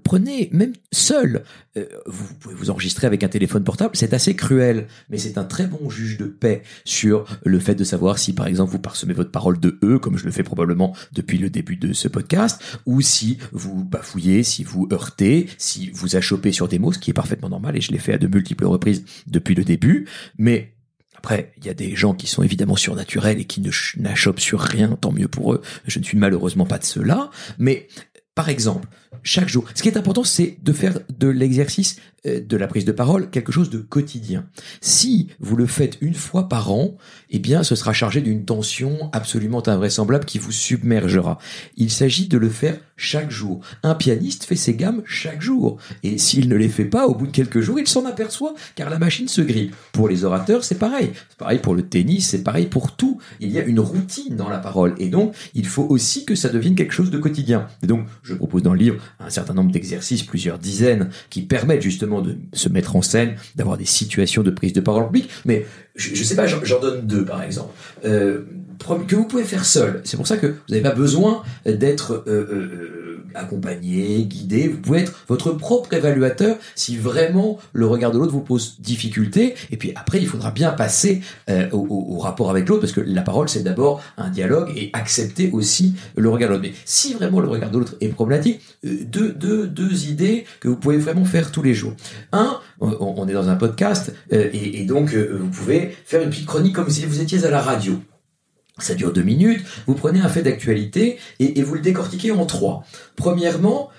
prenez 0.03 0.49
même 0.51 0.73
seul, 0.91 1.43
euh, 1.77 1.85
vous 2.05 2.33
pouvez 2.35 2.55
vous 2.55 2.69
enregistrer 2.69 3.07
avec 3.07 3.23
un 3.23 3.27
téléphone 3.27 3.63
portable, 3.63 3.95
c'est 3.95 4.13
assez 4.13 4.35
cruel, 4.35 4.87
mais 5.09 5.17
c'est 5.17 5.37
un 5.37 5.43
très 5.43 5.67
bon 5.67 5.89
juge 5.89 6.17
de 6.17 6.25
paix 6.25 6.63
sur 6.85 7.25
le 7.43 7.59
fait 7.59 7.75
de 7.75 7.83
savoir 7.83 8.17
si 8.17 8.33
par 8.33 8.47
exemple 8.47 8.71
vous 8.71 8.79
parsemez 8.79 9.13
votre 9.13 9.31
parole 9.31 9.59
de 9.59 9.77
E, 9.83 9.99
comme 9.99 10.17
je 10.17 10.25
le 10.25 10.31
fais 10.31 10.43
probablement 10.43 10.95
depuis 11.11 11.37
le 11.37 11.49
début 11.49 11.75
de 11.75 11.93
ce 11.93 12.07
podcast, 12.07 12.61
ou 12.85 13.01
si 13.01 13.37
vous 13.51 13.83
bafouillez, 13.83 14.43
si 14.43 14.63
vous 14.63 14.87
heurtez, 14.91 15.47
si 15.57 15.91
vous 15.91 16.15
achoppez 16.15 16.51
sur 16.51 16.67
des 16.67 16.79
mots, 16.79 16.93
ce 16.93 16.99
qui 16.99 17.11
est 17.11 17.13
parfaitement 17.13 17.49
normal 17.49 17.75
et 17.75 17.81
je 17.81 17.91
l'ai 17.91 17.99
fait 17.99 18.13
à 18.13 18.17
de 18.17 18.27
multiples 18.27 18.65
reprises 18.65 19.03
depuis 19.27 19.55
le 19.55 19.63
début, 19.63 20.07
mais 20.37 20.73
après, 21.17 21.51
il 21.57 21.65
y 21.65 21.69
a 21.69 21.73
des 21.73 21.97
gens 21.97 22.13
qui 22.13 22.27
sont 22.27 22.43
évidemment 22.43 22.77
surnaturels 22.77 23.39
et 23.39 23.43
qui 23.43 23.59
ne 23.59 23.71
sur 23.71 24.59
rien, 24.61 24.97
tant 25.01 25.11
mieux 25.11 25.27
pour 25.27 25.53
eux. 25.53 25.61
Je 25.85 25.99
ne 25.99 26.05
suis 26.05 26.17
malheureusement 26.17 26.65
pas 26.65 26.77
de 26.77 26.85
ceux-là. 26.85 27.29
Mais 27.57 27.89
par 28.35 28.47
exemple, 28.47 28.87
chaque 29.23 29.49
jour. 29.49 29.65
Ce 29.73 29.81
qui 29.81 29.89
est 29.89 29.97
important, 29.97 30.23
c'est 30.23 30.57
de 30.63 30.73
faire 30.73 30.99
de 31.17 31.27
l'exercice 31.27 31.97
euh, 32.25 32.41
de 32.41 32.57
la 32.57 32.67
prise 32.67 32.85
de 32.85 32.91
parole 32.91 33.29
quelque 33.29 33.51
chose 33.51 33.69
de 33.69 33.77
quotidien. 33.77 34.45
Si 34.81 35.29
vous 35.39 35.55
le 35.55 35.65
faites 35.65 35.97
une 36.01 36.13
fois 36.13 36.49
par 36.49 36.71
an, 36.71 36.97
eh 37.29 37.39
bien, 37.39 37.63
ce 37.63 37.75
sera 37.75 37.93
chargé 37.93 38.21
d'une 38.21 38.45
tension 38.45 39.09
absolument 39.13 39.67
invraisemblable 39.67 40.25
qui 40.25 40.37
vous 40.37 40.51
submergera. 40.51 41.37
Il 41.77 41.91
s'agit 41.91 42.27
de 42.27 42.37
le 42.37 42.49
faire 42.49 42.77
chaque 42.99 43.31
jour. 43.31 43.61
Un 43.81 43.95
pianiste 43.95 44.43
fait 44.43 44.55
ses 44.55 44.75
gammes 44.75 45.01
chaque 45.05 45.41
jour. 45.41 45.77
Et 46.03 46.17
s'il 46.17 46.49
ne 46.49 46.55
les 46.55 46.69
fait 46.69 46.85
pas, 46.85 47.07
au 47.07 47.15
bout 47.15 47.27
de 47.27 47.31
quelques 47.31 47.61
jours, 47.61 47.79
il 47.79 47.87
s'en 47.87 48.05
aperçoit, 48.05 48.53
car 48.75 48.89
la 48.89 48.99
machine 48.99 49.27
se 49.27 49.41
grille. 49.41 49.71
Pour 49.93 50.09
les 50.09 50.25
orateurs, 50.25 50.63
c'est 50.63 50.77
pareil. 50.77 51.11
C'est 51.29 51.37
pareil 51.37 51.59
pour 51.59 51.73
le 51.73 51.83
tennis, 51.83 52.27
c'est 52.27 52.43
pareil 52.43 52.67
pour 52.67 52.95
tout. 52.95 53.19
Il 53.39 53.49
y 53.49 53.57
a 53.57 53.63
une 53.63 53.79
routine 53.79 54.35
dans 54.35 54.49
la 54.49 54.59
parole. 54.59 54.95
Et 54.99 55.07
donc, 55.07 55.33
il 55.55 55.65
faut 55.65 55.87
aussi 55.89 56.25
que 56.25 56.35
ça 56.35 56.49
devienne 56.49 56.75
quelque 56.75 56.93
chose 56.93 57.09
de 57.09 57.17
quotidien. 57.17 57.67
Et 57.81 57.87
donc, 57.87 58.05
je 58.21 58.33
propose 58.35 58.63
dans 58.63 58.73
le 58.73 58.79
livre 58.79 58.97
un 59.19 59.29
certain 59.29 59.53
nombre 59.53 59.71
d'exercices, 59.71 60.23
plusieurs 60.23 60.59
dizaines, 60.59 61.09
qui 61.29 61.41
permettent 61.41 61.81
justement 61.81 62.21
de 62.21 62.37
se 62.53 62.69
mettre 62.69 62.95
en 62.95 63.01
scène, 63.01 63.35
d'avoir 63.55 63.77
des 63.77 63.85
situations 63.85 64.43
de 64.43 64.51
prise 64.51 64.73
de 64.73 64.81
parole 64.81 65.05
publique. 65.05 65.29
Mais 65.45 65.65
je, 65.99 66.15
je 66.15 66.23
sais 66.23 66.35
pas, 66.35 66.47
j'en 66.47 66.79
donne 66.79 67.05
deux 67.05 67.25
par 67.25 67.43
exemple. 67.43 67.73
Euh, 68.05 68.41
que 69.07 69.15
vous 69.15 69.25
pouvez 69.25 69.43
faire 69.43 69.65
seul. 69.65 70.01
C'est 70.03 70.17
pour 70.17 70.25
ça 70.25 70.37
que 70.37 70.47
vous 70.47 70.53
n'avez 70.69 70.81
pas 70.81 70.95
besoin 70.95 71.43
d'être 71.65 72.23
euh, 72.27 73.08
accompagné, 73.35 74.23
guidé. 74.23 74.67
Vous 74.67 74.77
pouvez 74.77 74.99
être 74.99 75.25
votre 75.27 75.51
propre 75.51 75.93
évaluateur 75.93 76.57
si 76.75 76.97
vraiment 76.97 77.59
le 77.73 77.85
regard 77.85 78.11
de 78.11 78.17
l'autre 78.17 78.31
vous 78.31 78.41
pose 78.41 78.75
difficulté. 78.79 79.55
Et 79.71 79.77
puis 79.77 79.91
après, 79.95 80.19
il 80.19 80.27
faudra 80.27 80.51
bien 80.51 80.71
passer 80.71 81.21
euh, 81.49 81.69
au, 81.71 82.17
rapport 82.19 82.49
avec 82.49 82.67
l'autre 82.67 82.81
parce 82.81 82.93
que 82.93 83.01
la 83.01 83.21
parole, 83.21 83.49
c'est 83.49 83.63
d'abord 83.63 84.01
un 84.17 84.29
dialogue 84.29 84.71
et 84.75 84.89
accepter 84.93 85.49
aussi 85.51 85.95
le 86.15 86.29
regard 86.29 86.49
de 86.49 86.55
l'autre. 86.55 86.67
Mais 86.67 86.73
si 86.85 87.13
vraiment 87.13 87.39
le 87.39 87.47
regard 87.47 87.71
de 87.71 87.79
l'autre 87.79 87.95
est 88.01 88.09
problématique, 88.09 88.61
euh, 88.85 88.97
deux, 89.05 89.31
deux, 89.31 89.67
deux 89.67 90.07
idées 90.07 90.45
que 90.59 90.67
vous 90.67 90.75
pouvez 90.75 90.97
vraiment 90.97 91.25
faire 91.25 91.51
tous 91.51 91.63
les 91.63 91.73
jours. 91.73 91.93
Un, 92.31 92.59
on, 92.79 93.27
est 93.27 93.33
dans 93.33 93.49
un 93.49 93.55
podcast 93.55 94.13
euh, 94.33 94.49
et, 94.53 94.81
et, 94.81 94.85
donc 94.85 95.13
vous 95.13 95.47
pouvez 95.47 95.95
faire 96.05 96.21
une 96.21 96.29
petite 96.29 96.45
chronique 96.45 96.75
comme 96.75 96.89
si 96.89 97.05
vous 97.05 97.21
étiez 97.21 97.45
à 97.45 97.49
la 97.49 97.61
radio. 97.61 97.99
Ça 98.79 98.95
dure 98.95 99.13
deux 99.13 99.23
minutes. 99.23 99.65
Vous 99.87 99.95
prenez 99.95 100.19
un 100.21 100.29
fait 100.29 100.41
d'actualité 100.41 101.19
et, 101.39 101.61
vous 101.61 101.75
le 101.75 101.81
décortiquez 101.81 102.31
en 102.31 102.45
trois. 102.45 102.83
Premièrement, 103.15 103.89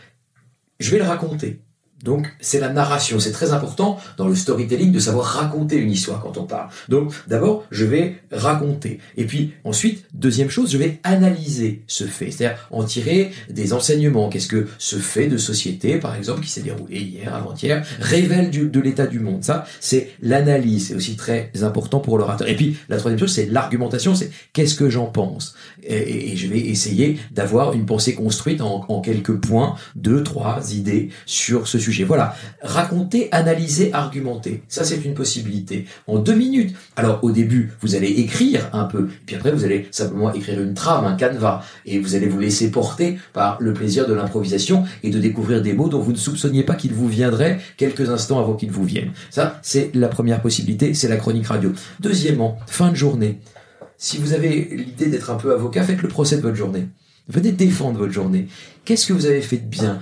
je 0.78 0.90
vais 0.90 0.98
le 0.98 1.04
raconter. 1.04 1.60
Donc 2.04 2.28
c'est 2.40 2.60
la 2.60 2.70
narration, 2.70 3.20
c'est 3.20 3.32
très 3.32 3.52
important 3.52 3.98
dans 4.16 4.26
le 4.26 4.34
storytelling 4.34 4.90
de 4.90 4.98
savoir 4.98 5.26
raconter 5.26 5.76
une 5.76 5.90
histoire 5.90 6.20
quand 6.22 6.38
on 6.38 6.44
parle. 6.44 6.68
Donc 6.88 7.12
d'abord 7.28 7.64
je 7.70 7.84
vais 7.84 8.22
raconter 8.32 9.00
et 9.16 9.24
puis 9.24 9.52
ensuite 9.64 10.04
deuxième 10.14 10.48
chose 10.48 10.72
je 10.72 10.78
vais 10.78 10.98
analyser 11.02 11.82
ce 11.86 12.04
fait, 12.04 12.30
c'est-à-dire 12.30 12.58
en 12.70 12.84
tirer 12.84 13.32
des 13.50 13.72
enseignements. 13.72 14.28
Qu'est-ce 14.30 14.48
que 14.48 14.66
ce 14.78 14.96
fait 14.96 15.26
de 15.26 15.36
société 15.36 15.96
par 15.96 16.14
exemple 16.14 16.40
qui 16.40 16.50
s'est 16.50 16.62
déroulé 16.62 17.00
hier, 17.00 17.34
avant-hier, 17.34 17.86
révèle 18.00 18.50
de 18.50 18.80
l'état 18.80 19.06
du 19.06 19.20
monde. 19.20 19.44
Ça 19.44 19.66
c'est 19.78 20.10
l'analyse, 20.22 20.88
c'est 20.88 20.94
aussi 20.94 21.16
très 21.16 21.50
important 21.62 22.00
pour 22.00 22.16
l'orateur. 22.16 22.48
Et 22.48 22.56
puis 22.56 22.76
la 22.88 22.96
troisième 22.96 23.18
chose 23.18 23.32
c'est 23.32 23.46
l'argumentation, 23.46 24.14
c'est 24.14 24.30
qu'est-ce 24.54 24.74
que 24.74 24.88
j'en 24.88 25.06
pense 25.06 25.54
et, 25.82 26.36
je 26.36 26.46
vais 26.46 26.60
essayer 26.60 27.18
d'avoir 27.32 27.72
une 27.72 27.84
pensée 27.84 28.14
construite 28.14 28.60
en, 28.60 28.84
en 28.88 29.00
quelques 29.00 29.34
points, 29.34 29.74
deux 29.96 30.22
trois 30.22 30.72
idées 30.72 31.10
sur 31.26 31.66
ce 31.66 31.78
sujet 31.78 31.89
voilà, 32.04 32.34
raconter, 32.62 33.28
analyser, 33.32 33.92
argumenter. 33.92 34.62
Ça, 34.68 34.84
c'est 34.84 35.04
une 35.04 35.14
possibilité. 35.14 35.86
En 36.06 36.18
deux 36.18 36.34
minutes. 36.34 36.74
Alors, 36.96 37.20
au 37.22 37.30
début, 37.30 37.72
vous 37.80 37.94
allez 37.94 38.08
écrire 38.08 38.68
un 38.72 38.84
peu, 38.84 39.08
puis 39.26 39.36
après, 39.36 39.52
vous 39.52 39.64
allez 39.64 39.88
simplement 39.90 40.32
écrire 40.32 40.60
une 40.60 40.74
trame, 40.74 41.04
un 41.04 41.16
canevas, 41.16 41.62
et 41.86 41.98
vous 41.98 42.14
allez 42.14 42.28
vous 42.28 42.38
laisser 42.38 42.70
porter 42.70 43.18
par 43.32 43.56
le 43.60 43.72
plaisir 43.72 44.06
de 44.06 44.14
l'improvisation 44.14 44.84
et 45.02 45.10
de 45.10 45.18
découvrir 45.18 45.62
des 45.62 45.72
mots 45.72 45.88
dont 45.88 46.00
vous 46.00 46.12
ne 46.12 46.16
soupçonniez 46.16 46.62
pas 46.62 46.74
qu'ils 46.74 46.94
vous 46.94 47.08
viendraient 47.08 47.60
quelques 47.76 48.10
instants 48.10 48.40
avant 48.40 48.54
qu'ils 48.54 48.70
vous 48.70 48.84
viennent. 48.84 49.12
Ça, 49.30 49.58
c'est 49.62 49.90
la 49.94 50.08
première 50.08 50.40
possibilité, 50.40 50.94
c'est 50.94 51.08
la 51.08 51.16
chronique 51.16 51.46
radio. 51.46 51.72
Deuxièmement, 52.00 52.58
fin 52.66 52.90
de 52.90 52.96
journée. 52.96 53.40
Si 53.96 54.16
vous 54.16 54.32
avez 54.32 54.68
l'idée 54.72 55.06
d'être 55.06 55.30
un 55.30 55.36
peu 55.36 55.52
avocat, 55.52 55.82
faites 55.82 56.02
le 56.02 56.08
procès 56.08 56.36
de 56.36 56.42
votre 56.42 56.56
journée. 56.56 56.88
Venez 57.28 57.52
défendre 57.52 57.98
votre 57.98 58.12
journée. 58.12 58.48
Qu'est-ce 58.84 59.06
que 59.06 59.12
vous 59.12 59.26
avez 59.26 59.42
fait 59.42 59.58
de 59.58 59.66
bien? 59.66 60.00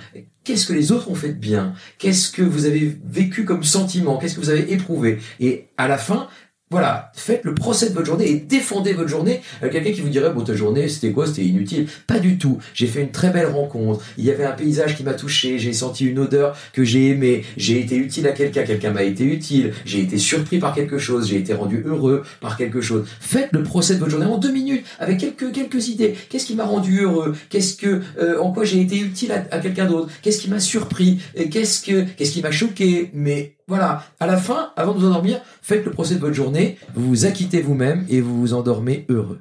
Qu'est-ce 0.48 0.64
que 0.64 0.72
les 0.72 0.92
autres 0.92 1.10
ont 1.10 1.14
fait 1.14 1.28
de 1.28 1.38
bien? 1.38 1.74
Qu'est-ce 1.98 2.30
que 2.30 2.40
vous 2.40 2.64
avez 2.64 2.96
vécu 3.04 3.44
comme 3.44 3.64
sentiment? 3.64 4.16
Qu'est-ce 4.16 4.34
que 4.34 4.40
vous 4.40 4.48
avez 4.48 4.72
éprouvé? 4.72 5.18
Et 5.40 5.66
à 5.76 5.88
la 5.88 5.98
fin, 5.98 6.26
voilà, 6.70 7.10
faites 7.14 7.44
le 7.44 7.54
procès 7.54 7.88
de 7.88 7.94
votre 7.94 8.06
journée 8.06 8.28
et 8.30 8.34
défendez 8.34 8.92
votre 8.92 9.08
journée. 9.08 9.40
Euh, 9.62 9.70
quelqu'un 9.70 9.92
qui 9.92 10.02
vous 10.02 10.10
dirait, 10.10 10.30
bon, 10.30 10.42
ta 10.42 10.54
journée, 10.54 10.88
c'était 10.88 11.12
quoi? 11.12 11.26
C'était 11.26 11.44
inutile. 11.44 11.86
Pas 12.06 12.18
du 12.18 12.36
tout. 12.36 12.58
J'ai 12.74 12.86
fait 12.86 13.00
une 13.00 13.10
très 13.10 13.30
belle 13.30 13.46
rencontre. 13.46 14.04
Il 14.18 14.24
y 14.24 14.30
avait 14.30 14.44
un 14.44 14.52
paysage 14.52 14.96
qui 14.96 15.02
m'a 15.02 15.14
touché. 15.14 15.58
J'ai 15.58 15.72
senti 15.72 16.04
une 16.04 16.18
odeur 16.18 16.56
que 16.72 16.84
j'ai 16.84 17.08
aimée. 17.08 17.44
J'ai 17.56 17.80
été 17.80 17.96
utile 17.96 18.26
à 18.26 18.32
quelqu'un. 18.32 18.64
Quelqu'un 18.64 18.90
m'a 18.90 19.02
été 19.02 19.24
utile. 19.24 19.72
J'ai 19.86 20.00
été 20.00 20.18
surpris 20.18 20.58
par 20.58 20.74
quelque 20.74 20.98
chose. 20.98 21.28
J'ai 21.28 21.36
été 21.36 21.54
rendu 21.54 21.82
heureux 21.86 22.22
par 22.40 22.56
quelque 22.56 22.80
chose. 22.80 23.06
Faites 23.20 23.48
le 23.52 23.62
procès 23.62 23.94
de 23.94 24.00
votre 24.00 24.10
journée 24.10 24.26
en 24.26 24.38
deux 24.38 24.52
minutes 24.52 24.84
avec 24.98 25.18
quelques, 25.18 25.52
quelques 25.52 25.88
idées. 25.88 26.14
Qu'est-ce 26.28 26.46
qui 26.46 26.54
m'a 26.54 26.64
rendu 26.64 27.00
heureux? 27.00 27.34
Qu'est-ce 27.48 27.76
que, 27.76 28.02
euh, 28.20 28.40
en 28.40 28.52
quoi 28.52 28.64
j'ai 28.64 28.80
été 28.80 28.98
utile 28.98 29.32
à, 29.32 29.46
à 29.50 29.58
quelqu'un 29.58 29.86
d'autre? 29.86 30.10
Qu'est-ce 30.22 30.38
qui 30.38 30.50
m'a 30.50 30.60
surpris? 30.60 31.20
Qu'est-ce 31.50 31.82
que, 31.82 32.04
qu'est-ce 32.16 32.32
qui 32.32 32.42
m'a 32.42 32.50
choqué? 32.50 33.10
Mais 33.12 33.57
voilà, 33.68 34.02
à 34.18 34.26
la 34.26 34.38
fin, 34.38 34.72
avant 34.76 34.94
de 34.94 34.98
vous 34.98 35.06
endormir, 35.06 35.40
faites 35.60 35.84
le 35.84 35.90
procès 35.90 36.14
de 36.14 36.20
votre 36.20 36.34
journée, 36.34 36.78
vous 36.94 37.06
vous 37.06 37.26
acquittez 37.26 37.60
vous-même 37.60 38.06
et 38.08 38.22
vous 38.22 38.40
vous 38.40 38.54
endormez 38.54 39.04
heureux. 39.10 39.40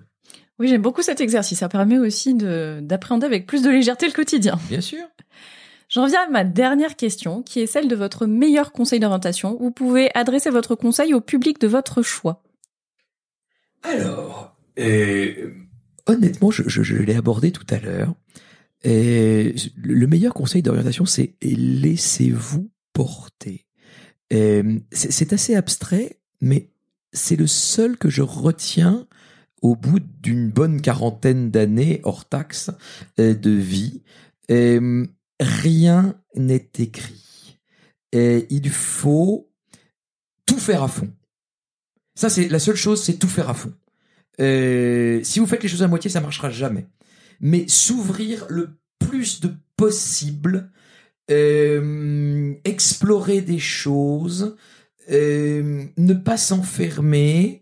Oui, 0.59 0.67
j'aime 0.67 0.81
beaucoup 0.81 1.01
cet 1.01 1.21
exercice. 1.21 1.59
Ça 1.59 1.69
permet 1.69 1.97
aussi 1.97 2.35
d'appréhender 2.35 3.25
avec 3.25 3.47
plus 3.47 3.61
de 3.61 3.69
légèreté 3.69 4.05
le 4.05 4.11
quotidien. 4.11 4.59
Bien 4.69 4.81
sûr. 4.81 5.03
J'en 5.87 6.07
viens 6.07 6.27
à 6.27 6.29
ma 6.29 6.43
dernière 6.43 6.97
question, 6.97 7.41
qui 7.41 7.61
est 7.61 7.67
celle 7.67 7.87
de 7.87 7.95
votre 7.95 8.25
meilleur 8.25 8.73
conseil 8.73 8.99
d'orientation. 8.99 9.57
Vous 9.61 9.71
pouvez 9.71 10.09
adresser 10.13 10.49
votre 10.49 10.75
conseil 10.75 11.13
au 11.13 11.21
public 11.21 11.61
de 11.61 11.67
votre 11.67 12.01
choix. 12.01 12.43
Alors, 13.83 14.57
euh, 14.77 15.53
honnêtement, 16.05 16.51
je, 16.51 16.93
l'ai 16.95 17.15
abordé 17.15 17.51
tout 17.51 17.67
à 17.69 17.79
l'heure. 17.79 18.13
le 18.83 20.05
meilleur 20.05 20.33
conseil 20.33 20.61
d'orientation, 20.61 21.05
c'est 21.05 21.35
laissez-vous 21.41 22.69
porter. 22.91 23.66
C'est 24.31 25.33
assez 25.33 25.55
abstrait, 25.55 26.19
mais 26.41 26.69
c'est 27.13 27.35
le 27.35 27.47
seul 27.47 27.97
que 27.97 28.09
je 28.09 28.21
retiens 28.21 29.07
au 29.61 29.75
bout 29.75 29.99
d'une 29.99 30.49
bonne 30.49 30.81
quarantaine 30.81 31.49
d'années 31.49 32.01
hors 32.03 32.25
taxe 32.25 32.69
euh, 33.19 33.33
de 33.33 33.51
vie. 33.51 34.03
rien 35.39 36.15
n'est 36.35 36.69
écrit. 36.79 37.59
Et 38.11 38.47
il 38.49 38.69
faut 38.69 39.49
tout 40.45 40.59
faire 40.59 40.83
à 40.83 40.87
fond. 40.87 41.11
Ça, 42.15 42.29
c'est 42.29 42.47
la 42.47 42.59
seule 42.59 42.75
chose, 42.75 43.03
c'est 43.03 43.17
tout 43.17 43.27
faire 43.27 43.49
à 43.49 43.53
fond. 43.53 43.73
Euh, 44.39 45.19
si 45.23 45.39
vous 45.39 45.45
faites 45.45 45.63
les 45.63 45.69
choses 45.69 45.83
à 45.83 45.87
moitié, 45.87 46.09
ça 46.09 46.21
marchera 46.21 46.49
jamais. 46.49 46.87
Mais 47.39 47.67
s'ouvrir 47.67 48.45
le 48.49 48.79
plus 48.97 49.39
de 49.41 49.51
possible 49.75 50.71
euh, 51.29 52.53
explorer 52.63 53.41
des 53.41 53.59
choses, 53.59 54.55
euh, 55.11 55.83
ne 55.97 56.13
pas 56.13 56.37
s'enfermer, 56.37 57.61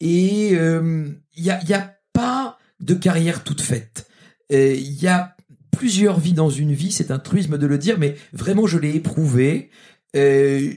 et 0.00 0.48
il 0.48 0.56
euh, 0.56 1.08
n'y 1.38 1.50
a, 1.50 1.62
y 1.62 1.74
a 1.74 1.96
pas 2.12 2.58
de 2.80 2.94
carrière 2.94 3.44
toute 3.44 3.60
faite. 3.60 4.08
Il 4.50 5.00
y 5.00 5.06
a 5.06 5.36
plusieurs 5.70 6.18
vies 6.18 6.32
dans 6.32 6.50
une 6.50 6.72
vie, 6.72 6.90
c'est 6.90 7.12
un 7.12 7.20
truisme 7.20 7.56
de 7.56 7.66
le 7.66 7.78
dire, 7.78 7.98
mais 7.98 8.16
vraiment 8.32 8.66
je 8.66 8.78
l'ai 8.78 8.94
éprouvé. 8.94 9.70
Il 10.12 10.76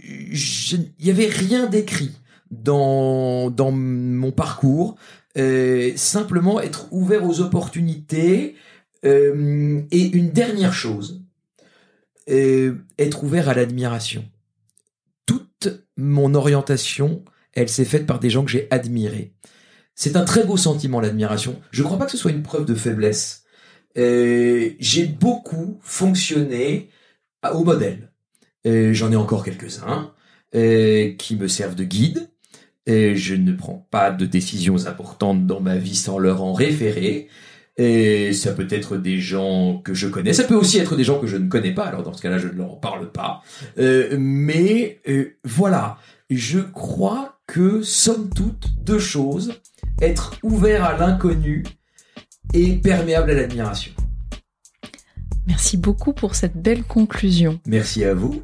n'y 0.99 1.09
avait 1.09 1.27
rien 1.27 1.65
d'écrit 1.67 2.11
dans, 2.49 3.49
dans 3.49 3.71
mon 3.71 4.31
parcours. 4.31 4.95
simplement 5.95 6.61
être 6.61 6.87
ouvert 6.91 7.25
aux 7.25 7.41
opportunités. 7.41 8.55
et 9.03 10.17
une 10.17 10.29
dernière 10.31 10.73
chose, 10.73 11.26
être 12.27 13.23
ouvert 13.23 13.49
à 13.49 13.53
l'admiration. 13.53 14.25
Toute 15.25 15.69
mon 15.95 16.35
orientation, 16.35 17.23
elle 17.53 17.69
s'est 17.69 17.85
faite 17.85 18.05
par 18.05 18.19
des 18.19 18.29
gens 18.29 18.45
que 18.45 18.51
j'ai 18.51 18.67
admirés. 18.69 19.33
C'est 19.95 20.15
un 20.15 20.25
très 20.25 20.43
beau 20.43 20.57
sentiment, 20.57 20.99
l'admiration. 20.99 21.59
Je 21.71 21.81
ne 21.81 21.85
crois 21.87 21.97
pas 21.97 22.05
que 22.05 22.11
ce 22.11 22.17
soit 22.17 22.31
une 22.31 22.43
preuve 22.43 22.65
de 22.65 22.75
faiblesse. 22.75 23.43
j'ai 23.95 25.05
beaucoup 25.19 25.79
fonctionné 25.81 26.89
au 27.51 27.63
modèle. 27.63 28.11
J'en 28.65 29.11
ai 29.11 29.15
encore 29.15 29.43
quelques-uns 29.43 30.13
qui 30.53 31.35
me 31.35 31.47
servent 31.47 31.75
de 31.75 31.83
guide. 31.83 32.29
je 32.87 33.33
ne 33.33 33.53
prends 33.53 33.87
pas 33.89 34.11
de 34.11 34.25
décisions 34.25 34.85
importantes 34.85 35.47
dans 35.47 35.61
ma 35.61 35.77
vie 35.77 35.95
sans 35.95 36.19
leur 36.19 36.43
en 36.43 36.53
référer. 36.53 37.27
Et 37.77 38.33
ça 38.33 38.53
peut 38.53 38.67
être 38.69 38.97
des 38.97 39.19
gens 39.19 39.81
que 39.83 39.93
je 39.93 40.07
connais, 40.07 40.33
ça 40.33 40.43
peut 40.43 40.55
aussi 40.55 40.79
être 40.79 40.95
des 40.95 41.03
gens 41.03 41.19
que 41.19 41.27
je 41.27 41.37
ne 41.37 41.47
connais 41.47 41.73
pas, 41.73 41.85
alors 41.85 42.01
dans 42.01 42.13
ce 42.13 42.21
cas-là, 42.23 42.39
je 42.39 42.47
ne 42.47 42.53
leur 42.53 42.79
parle 42.79 43.11
pas. 43.11 43.43
Euh, 43.77 44.17
mais 44.19 44.99
euh, 45.07 45.37
voilà, 45.43 45.97
je 46.31 46.59
crois 46.59 47.39
que, 47.45 47.83
somme 47.83 48.29
toute, 48.35 48.69
deux 48.83 48.99
choses, 48.99 49.61
être 50.01 50.33
ouvert 50.41 50.83
à 50.85 50.97
l'inconnu 50.97 51.63
et 52.53 52.73
perméable 52.77 53.31
à 53.31 53.35
l'admiration. 53.35 53.91
Merci 55.45 55.77
beaucoup 55.77 56.13
pour 56.13 56.35
cette 56.35 56.57
belle 56.57 56.83
conclusion. 56.83 57.59
Merci 57.67 58.03
à 58.03 58.13
vous. 58.13 58.43